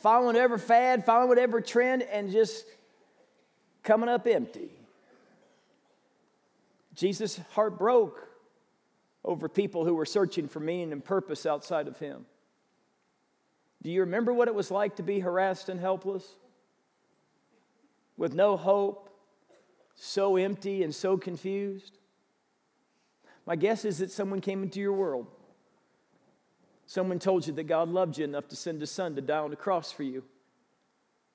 following 0.00 0.26
whatever 0.26 0.58
fad, 0.58 1.06
following 1.06 1.30
whatever 1.30 1.62
trend, 1.62 2.02
and 2.02 2.30
just 2.30 2.66
coming 3.82 4.10
up 4.10 4.26
empty. 4.26 4.68
Jesus' 6.94 7.40
heart 7.52 7.78
broke 7.78 8.28
over 9.24 9.48
people 9.48 9.86
who 9.86 9.94
were 9.94 10.04
searching 10.04 10.46
for 10.46 10.60
meaning 10.60 10.92
and 10.92 11.02
purpose 11.02 11.46
outside 11.46 11.88
of 11.88 11.98
him. 11.98 12.26
Do 13.82 13.90
you 13.90 14.00
remember 14.00 14.34
what 14.34 14.48
it 14.48 14.54
was 14.54 14.70
like 14.70 14.96
to 14.96 15.02
be 15.02 15.20
harassed 15.20 15.70
and 15.70 15.80
helpless? 15.80 16.26
With 18.18 18.34
no 18.34 18.58
hope, 18.58 19.08
so 19.94 20.36
empty 20.36 20.82
and 20.82 20.94
so 20.94 21.16
confused? 21.16 21.96
My 23.46 23.56
guess 23.56 23.86
is 23.86 24.00
that 24.00 24.10
someone 24.10 24.42
came 24.42 24.62
into 24.62 24.80
your 24.80 24.92
world 24.92 25.28
Someone 26.88 27.18
told 27.18 27.46
you 27.46 27.52
that 27.52 27.64
God 27.64 27.90
loved 27.90 28.16
you 28.16 28.24
enough 28.24 28.48
to 28.48 28.56
send 28.56 28.80
his 28.80 28.90
son 28.90 29.14
to 29.14 29.20
die 29.20 29.40
on 29.40 29.50
the 29.50 29.56
cross 29.56 29.92
for 29.92 30.04
you, 30.04 30.24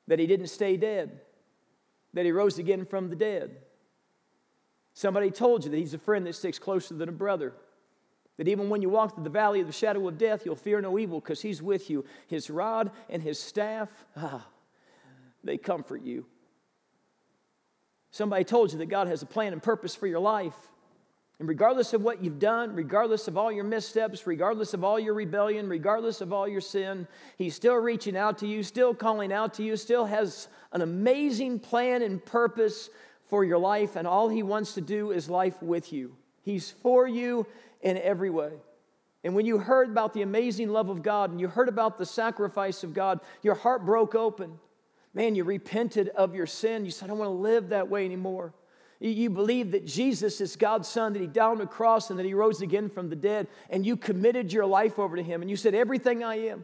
that 0.07 0.17
he 0.17 0.25
didn't 0.25 0.47
stay 0.47 0.77
dead, 0.77 1.21
that 2.15 2.25
he 2.25 2.31
rose 2.31 2.57
again 2.57 2.85
from 2.85 3.11
the 3.11 3.15
dead. 3.15 3.57
Somebody 4.95 5.29
told 5.29 5.63
you 5.63 5.69
that 5.69 5.77
he's 5.77 5.93
a 5.93 5.99
friend 5.99 6.25
that 6.25 6.33
sticks 6.33 6.57
closer 6.57 6.95
than 6.95 7.07
a 7.07 7.11
brother. 7.11 7.53
That 8.37 8.47
even 8.47 8.67
when 8.67 8.81
you 8.81 8.89
walk 8.89 9.13
through 9.13 9.25
the 9.25 9.29
valley 9.29 9.59
of 9.61 9.67
the 9.67 9.73
shadow 9.73 10.07
of 10.07 10.17
death, 10.17 10.43
you'll 10.43 10.55
fear 10.55 10.81
no 10.81 10.97
evil 10.97 11.19
because 11.19 11.43
he's 11.43 11.61
with 11.61 11.87
you. 11.87 12.03
His 12.25 12.49
rod 12.49 12.89
and 13.07 13.21
his 13.21 13.39
staff, 13.39 13.89
ah, 14.17 14.43
they 15.43 15.59
comfort 15.59 16.01
you. 16.01 16.25
Somebody 18.09 18.43
told 18.43 18.71
you 18.71 18.79
that 18.79 18.87
God 18.87 19.07
has 19.07 19.21
a 19.21 19.27
plan 19.27 19.53
and 19.53 19.61
purpose 19.61 19.93
for 19.93 20.07
your 20.07 20.19
life. 20.19 20.57
And 21.39 21.49
regardless 21.49 21.93
of 21.93 22.03
what 22.03 22.23
you've 22.23 22.39
done, 22.39 22.75
regardless 22.75 23.27
of 23.27 23.37
all 23.37 23.51
your 23.51 23.63
missteps, 23.63 24.27
regardless 24.27 24.73
of 24.73 24.83
all 24.83 24.99
your 24.99 25.13
rebellion, 25.13 25.67
regardless 25.67 26.21
of 26.21 26.31
all 26.31 26.47
your 26.47 26.61
sin, 26.61 27.07
He's 27.37 27.55
still 27.55 27.75
reaching 27.75 28.15
out 28.15 28.37
to 28.39 28.47
you, 28.47 28.63
still 28.63 28.93
calling 28.93 29.33
out 29.33 29.55
to 29.55 29.63
you, 29.63 29.75
still 29.75 30.05
has 30.05 30.47
an 30.71 30.81
amazing 30.81 31.59
plan 31.59 32.01
and 32.01 32.23
purpose 32.23 32.89
for 33.29 33.43
your 33.43 33.57
life. 33.57 33.95
And 33.95 34.07
all 34.07 34.29
He 34.29 34.43
wants 34.43 34.75
to 34.75 34.81
do 34.81 35.11
is 35.11 35.29
life 35.29 35.61
with 35.61 35.91
you. 35.91 36.15
He's 36.43 36.69
for 36.69 37.07
you 37.07 37.47
in 37.81 37.97
every 37.97 38.29
way. 38.29 38.51
And 39.23 39.33
when 39.35 39.45
you 39.45 39.57
heard 39.57 39.89
about 39.89 40.13
the 40.13 40.21
amazing 40.21 40.69
love 40.69 40.89
of 40.89 41.01
God 41.01 41.31
and 41.31 41.39
you 41.39 41.47
heard 41.47 41.69
about 41.69 41.97
the 41.97 42.05
sacrifice 42.05 42.83
of 42.83 42.93
God, 42.93 43.21
your 43.41 43.55
heart 43.55 43.85
broke 43.85 44.15
open. 44.15 44.59
Man, 45.13 45.35
you 45.35 45.43
repented 45.43 46.09
of 46.09 46.35
your 46.35 46.45
sin. 46.45 46.85
You 46.85 46.91
said, 46.91 47.05
I 47.05 47.07
don't 47.09 47.19
want 47.19 47.29
to 47.29 47.33
live 47.33 47.69
that 47.69 47.89
way 47.89 48.03
anymore. 48.03 48.53
You 49.09 49.29
believe 49.29 49.71
that 49.71 49.85
Jesus 49.85 50.39
is 50.39 50.55
God's 50.55 50.87
Son, 50.87 51.11
that 51.11 51.19
He 51.19 51.27
died 51.27 51.51
on 51.51 51.57
the 51.57 51.65
cross 51.65 52.09
and 52.09 52.17
that 52.17 52.25
He 52.25 52.33
rose 52.33 52.61
again 52.61 52.89
from 52.89 53.09
the 53.09 53.17
dead, 53.17 53.47
and 53.69 53.85
you 53.85 53.97
committed 53.97 54.53
your 54.53 54.65
life 54.65 54.97
over 54.97 55.17
to 55.17 55.23
Him, 55.23 55.41
and 55.41 55.51
you 55.51 55.57
said, 55.57 55.75
Everything 55.75 56.23
I 56.23 56.47
am, 56.47 56.63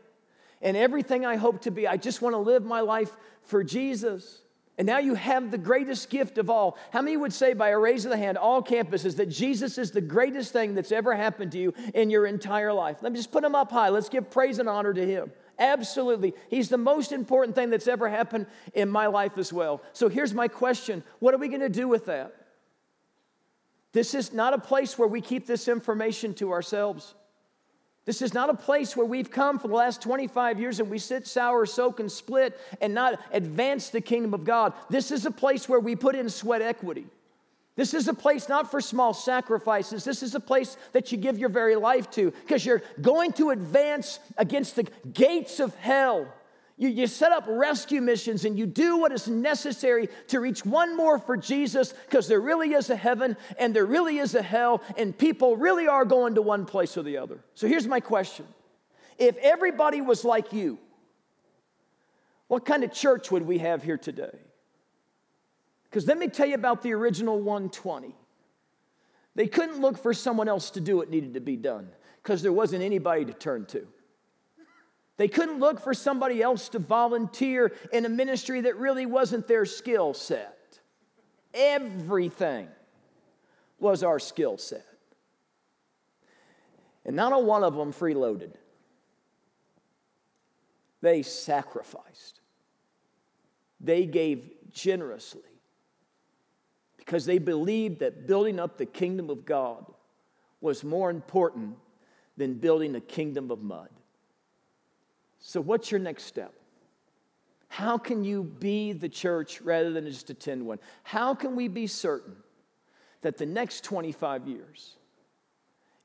and 0.62 0.78
everything 0.78 1.26
I 1.26 1.36
hope 1.36 1.62
to 1.64 1.72
be. 1.72 1.86
I 1.86 1.98
just 1.98 2.22
want 2.22 2.34
to 2.34 2.40
live 2.40 2.64
my 2.64 2.80
life 2.80 3.12
for 3.44 3.62
Jesus. 3.64 4.42
And 4.78 4.86
now 4.86 5.00
you 5.00 5.16
have 5.16 5.52
the 5.52 5.58
greatest 5.58 6.10
gift 6.10 6.38
of 6.38 6.50
all. 6.50 6.78
How 6.92 7.02
many 7.02 7.18
would 7.18 7.34
say, 7.34 7.54
by 7.54 7.70
a 7.70 7.78
raise 7.78 8.06
of 8.06 8.12
the 8.12 8.18
hand, 8.18 8.38
all 8.38 8.64
campuses, 8.64 9.18
that 9.18 9.26
Jesus 9.26 9.78
is 9.78 9.92
the 9.92 10.00
greatest 10.00 10.54
thing 10.54 10.74
that's 10.74 10.94
ever 10.94 11.14
happened 11.14 11.52
to 11.52 11.58
you 11.58 11.74
in 11.94 12.10
your 12.10 12.26
entire 12.26 12.72
life? 12.72 13.00
Let 13.02 13.12
me 13.12 13.18
just 13.18 13.34
put 13.34 13.44
him 13.44 13.56
up 13.56 13.70
high. 13.70 13.90
Let's 13.90 14.08
give 14.08 14.32
praise 14.32 14.58
and 14.60 14.70
honor 14.70 14.94
to 14.94 15.06
him. 15.06 15.34
Absolutely. 15.60 16.34
He's 16.50 16.70
the 16.70 16.78
most 16.78 17.12
important 17.12 17.54
thing 17.54 17.70
that's 17.70 17.88
ever 17.88 18.08
happened 18.08 18.48
in 18.74 18.90
my 18.90 19.08
life 19.08 19.38
as 19.38 19.52
well. 19.52 19.82
So 19.92 20.08
here's 20.08 20.34
my 20.34 20.48
question 20.48 21.04
What 21.20 21.34
are 21.34 21.38
we 21.38 21.50
going 21.50 21.60
to 21.60 21.70
do 21.70 21.88
with 21.88 22.06
that? 22.06 22.34
This 23.92 24.14
is 24.14 24.34
not 24.34 24.54
a 24.54 24.60
place 24.60 24.98
where 24.98 25.08
we 25.08 25.20
keep 25.20 25.46
this 25.46 25.68
information 25.68 26.34
to 26.36 26.52
ourselves. 26.52 27.16
This 28.06 28.22
is 28.22 28.34
not 28.34 28.50
a 28.50 28.56
place 28.56 28.96
where 28.96 29.06
we've 29.06 29.30
come 29.30 29.60
for 29.60 29.68
the 29.68 29.76
last 29.76 30.02
25 30.02 30.60
years 30.60 30.80
and 30.80 30.90
we 30.90 30.98
sit 30.98 31.28
sour, 31.28 31.66
soak, 31.66 32.00
and 32.00 32.12
split 32.12 32.60
and 32.82 32.94
not 32.94 33.20
advance 33.32 33.90
the 33.90 34.02
kingdom 34.02 34.34
of 34.34 34.46
God. 34.46 34.74
This 34.90 35.12
is 35.12 35.26
a 35.26 35.32
place 35.32 35.70
where 35.70 35.80
we 35.80 35.96
put 35.96 36.16
in 36.16 36.30
sweat 36.30 36.62
equity. 36.62 37.06
This 37.80 37.94
is 37.94 38.10
a 38.10 38.14
place 38.14 38.50
not 38.50 38.70
for 38.70 38.82
small 38.82 39.14
sacrifices. 39.14 40.04
This 40.04 40.22
is 40.22 40.36
a 40.36 40.40
place 40.42 40.76
that 40.92 41.14
you 41.14 41.18
give 41.18 41.40
your 41.40 41.48
very 41.48 41.78
life 41.78 42.12
to 42.12 42.32
because 42.32 42.66
you're 42.66 42.82
going 43.00 43.32
to 43.34 43.52
advance 43.52 44.20
against 44.36 44.76
the 44.76 44.84
gates 45.14 45.62
of 45.62 45.74
hell. 45.76 46.28
You, 46.76 46.90
you 46.90 47.08
set 47.08 47.32
up 47.32 47.46
rescue 47.48 48.02
missions 48.02 48.44
and 48.44 48.60
you 48.60 48.66
do 48.66 48.98
what 48.98 49.14
is 49.14 49.30
necessary 49.30 50.10
to 50.28 50.42
reach 50.42 50.66
one 50.66 50.98
more 50.98 51.20
for 51.20 51.38
Jesus 51.38 51.94
because 51.94 52.28
there 52.28 52.42
really 52.42 52.74
is 52.74 52.90
a 52.90 52.98
heaven 52.98 53.38
and 53.58 53.74
there 53.74 53.86
really 53.86 54.18
is 54.18 54.36
a 54.36 54.42
hell, 54.42 54.82
and 54.98 55.18
people 55.18 55.56
really 55.56 55.88
are 55.88 56.04
going 56.04 56.36
to 56.36 56.42
one 56.42 56.66
place 56.66 56.98
or 56.98 57.04
the 57.04 57.16
other. 57.16 57.40
So 57.54 57.66
here's 57.66 57.88
my 57.88 58.02
question 58.02 58.46
If 59.18 59.38
everybody 59.38 60.02
was 60.02 60.26
like 60.26 60.52
you, 60.52 60.80
what 62.50 62.66
kind 62.66 62.84
of 62.84 62.92
church 62.92 63.32
would 63.32 63.48
we 63.48 63.60
have 63.60 63.84
here 63.84 63.98
today? 63.98 64.38
Because 65.90 66.08
let 66.08 66.18
me 66.18 66.28
tell 66.28 66.48
you 66.48 66.56
about 66.56 66.84
the 66.84 66.94
original 66.94 67.38
120. 67.38 68.16
They 69.36 69.48
couldn't 69.48 69.80
look 69.80 69.98
for 69.98 70.14
someone 70.14 70.48
else 70.48 70.72
to 70.72 70.82
do 70.82 70.98
what 70.98 71.10
needed 71.10 71.34
to 71.34 71.40
be 71.40 71.56
done 71.56 71.90
because 72.22 72.42
there 72.42 72.54
wasn't 72.54 72.84
anybody 72.84 73.26
to 73.26 73.34
turn 73.34 73.66
to. 73.68 73.88
They 75.18 75.28
couldn't 75.28 75.60
look 75.60 75.82
for 75.82 75.94
somebody 75.94 76.42
else 76.42 76.70
to 76.70 76.80
volunteer 76.80 77.74
in 77.92 78.06
a 78.06 78.10
ministry 78.10 78.62
that 78.62 78.78
really 78.78 79.06
wasn't 79.06 79.48
their 79.48 79.66
skill 79.66 80.14
set. 80.14 80.80
Everything 81.54 82.68
was 83.80 84.04
our 84.04 84.20
skill 84.20 84.58
set. 84.58 84.86
And 87.06 87.16
not 87.16 87.34
a 87.34 87.40
one 87.40 87.64
of 87.64 87.76
them 87.76 87.92
freeloaded. 87.92 88.54
They 91.02 91.24
sacrificed. 91.24 92.42
They 93.82 94.06
gave 94.06 94.52
generously 94.72 95.42
because 97.10 97.26
they 97.26 97.40
believed 97.40 98.02
that 98.02 98.28
building 98.28 98.60
up 98.60 98.78
the 98.78 98.86
kingdom 98.86 99.32
of 99.32 99.44
God 99.44 99.84
was 100.62 100.84
more 100.84 101.10
important 101.10 101.76
than 102.38 102.54
building 102.54 102.94
a 102.94 103.02
kingdom 103.02 103.50
of 103.50 103.64
mud. 103.64 103.90
So, 105.40 105.60
what's 105.60 105.90
your 105.90 106.00
next 106.00 106.26
step? 106.26 106.54
How 107.68 107.98
can 107.98 108.24
you 108.24 108.44
be 108.44 108.94
the 108.94 109.10
church 109.10 109.60
rather 109.60 109.92
than 109.92 110.06
just 110.06 110.30
attend 110.30 110.64
one? 110.64 110.78
How 111.02 111.34
can 111.34 111.56
we 111.56 111.68
be 111.68 111.88
certain 111.88 112.36
that 113.22 113.38
the 113.40 113.46
next 113.48 113.84
25 113.86 114.48
years 114.48 114.96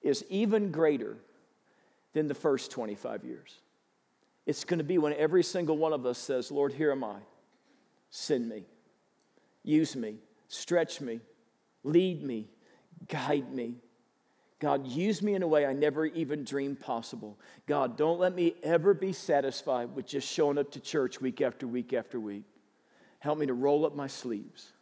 is 0.00 0.24
even 0.30 0.70
greater 0.72 1.18
than 2.14 2.28
the 2.28 2.34
first 2.34 2.70
25 2.70 3.24
years? 3.24 3.61
It's 4.46 4.64
going 4.64 4.78
to 4.78 4.84
be 4.84 4.96
when 4.96 5.12
every 5.12 5.42
single 5.42 5.76
one 5.76 5.92
of 5.92 6.07
us 6.07 6.16
says, 6.16 6.50
Lord, 6.50 6.72
here 6.72 6.92
am 6.92 7.05
I. 7.05 7.18
Send 8.09 8.48
me, 8.48 8.64
use 9.64 9.94
me, 9.96 10.16
stretch 10.55 11.00
me, 11.00 11.20
lead 11.82 12.22
me, 12.22 12.48
guide 13.09 13.52
me. 13.52 13.76
God, 14.61 14.86
use 14.86 15.20
me 15.20 15.34
in 15.34 15.42
a 15.42 15.46
way 15.46 15.66
I 15.66 15.74
never 15.74 16.07
even 16.07 16.44
dreamed 16.44 16.80
possible. 16.80 17.38
God, 17.66 17.96
don't 17.96 18.18
let 18.18 18.34
me 18.34 18.55
ever 18.62 18.94
be 18.94 19.12
satisfied 19.12 19.94
with 19.94 20.07
just 20.07 20.26
showing 20.26 20.57
up 20.57 20.70
to 20.72 20.80
church 20.80 21.20
week 21.20 21.40
after 21.40 21.66
week 21.66 21.92
after 21.92 22.18
week. 22.18 22.44
Help 23.18 23.38
me 23.38 23.46
to 23.46 23.52
roll 23.52 23.84
up 23.84 23.94
my 23.94 24.07
sleeves 24.07 24.72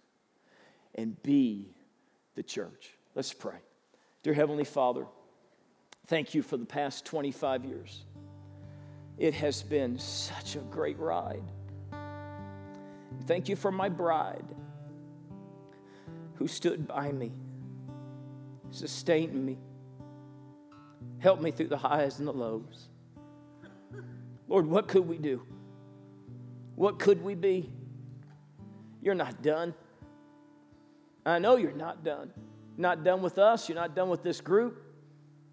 and 0.95 1.21
be 1.23 1.75
the 2.35 2.43
church. 2.43 2.91
Let's 3.15 3.33
pray. 3.33 3.59
Dear 4.23 4.35
Heavenly 4.35 4.65
Father, 4.65 5.07
thank 6.07 6.35
you 6.35 6.43
for 6.43 6.57
the 6.57 6.67
past 6.67 7.05
25 7.05 7.65
years. 7.65 8.05
It 9.19 9.35
has 9.35 9.63
been 9.63 9.99
such 9.99 10.55
a 10.57 10.61
great 10.61 10.99
ride. 10.99 11.43
Thank 13.27 13.49
you 13.49 13.57
for 13.57 13.73
my 13.73 13.89
bride 13.89 14.45
who 16.35 16.47
stood 16.47 16.87
by 16.87 17.13
me, 17.13 17.33
sustained 18.71 19.35
me 19.35 19.59
helped 21.23 21.41
me 21.41 21.53
through 21.53 21.69
the 21.69 21.77
highs 21.77 22.19
and 22.19 22.27
the 22.27 22.33
lows. 22.33 22.89
Lord, 24.49 24.67
what 24.67 24.89
could 24.89 25.07
we 25.07 25.19
do? 25.19 25.43
What 26.75 26.99
could 26.99 27.23
we 27.23 27.37
be? 27.37 27.71
You're 29.01 29.15
not 29.15 29.41
done. 29.41 29.73
I 31.25 31.39
know 31.39 31.57
you're 31.57 31.71
not 31.71 32.05
done. 32.05 32.33
Not 32.77 33.05
done 33.05 33.23
with 33.23 33.39
us, 33.39 33.69
you're 33.69 33.77
not 33.77 33.95
done 33.95 34.09
with 34.09 34.23
this 34.23 34.41
group. 34.41 34.83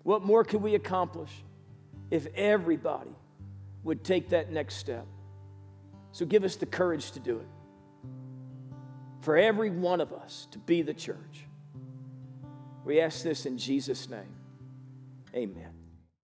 What 0.03 0.23
more 0.23 0.43
could 0.43 0.61
we 0.61 0.73
accomplish 0.73 1.29
if 2.09 2.25
everybody 2.33 3.11
would 3.83 4.03
take 4.03 4.29
that 4.29 4.51
next 4.51 4.75
step? 4.75 5.05
So 6.11 6.25
give 6.25 6.43
us 6.43 6.55
the 6.55 6.65
courage 6.65 7.11
to 7.11 7.19
do 7.19 7.37
it. 7.37 7.47
For 9.21 9.37
every 9.37 9.69
one 9.69 10.01
of 10.01 10.13
us 10.13 10.47
to 10.51 10.59
be 10.59 10.81
the 10.81 10.93
church. 10.93 11.45
We 12.85 13.01
ask 13.01 13.23
this 13.23 13.45
in 13.45 13.57
Jesus' 13.57 14.09
name. 14.09 14.35
Amen. 15.35 15.78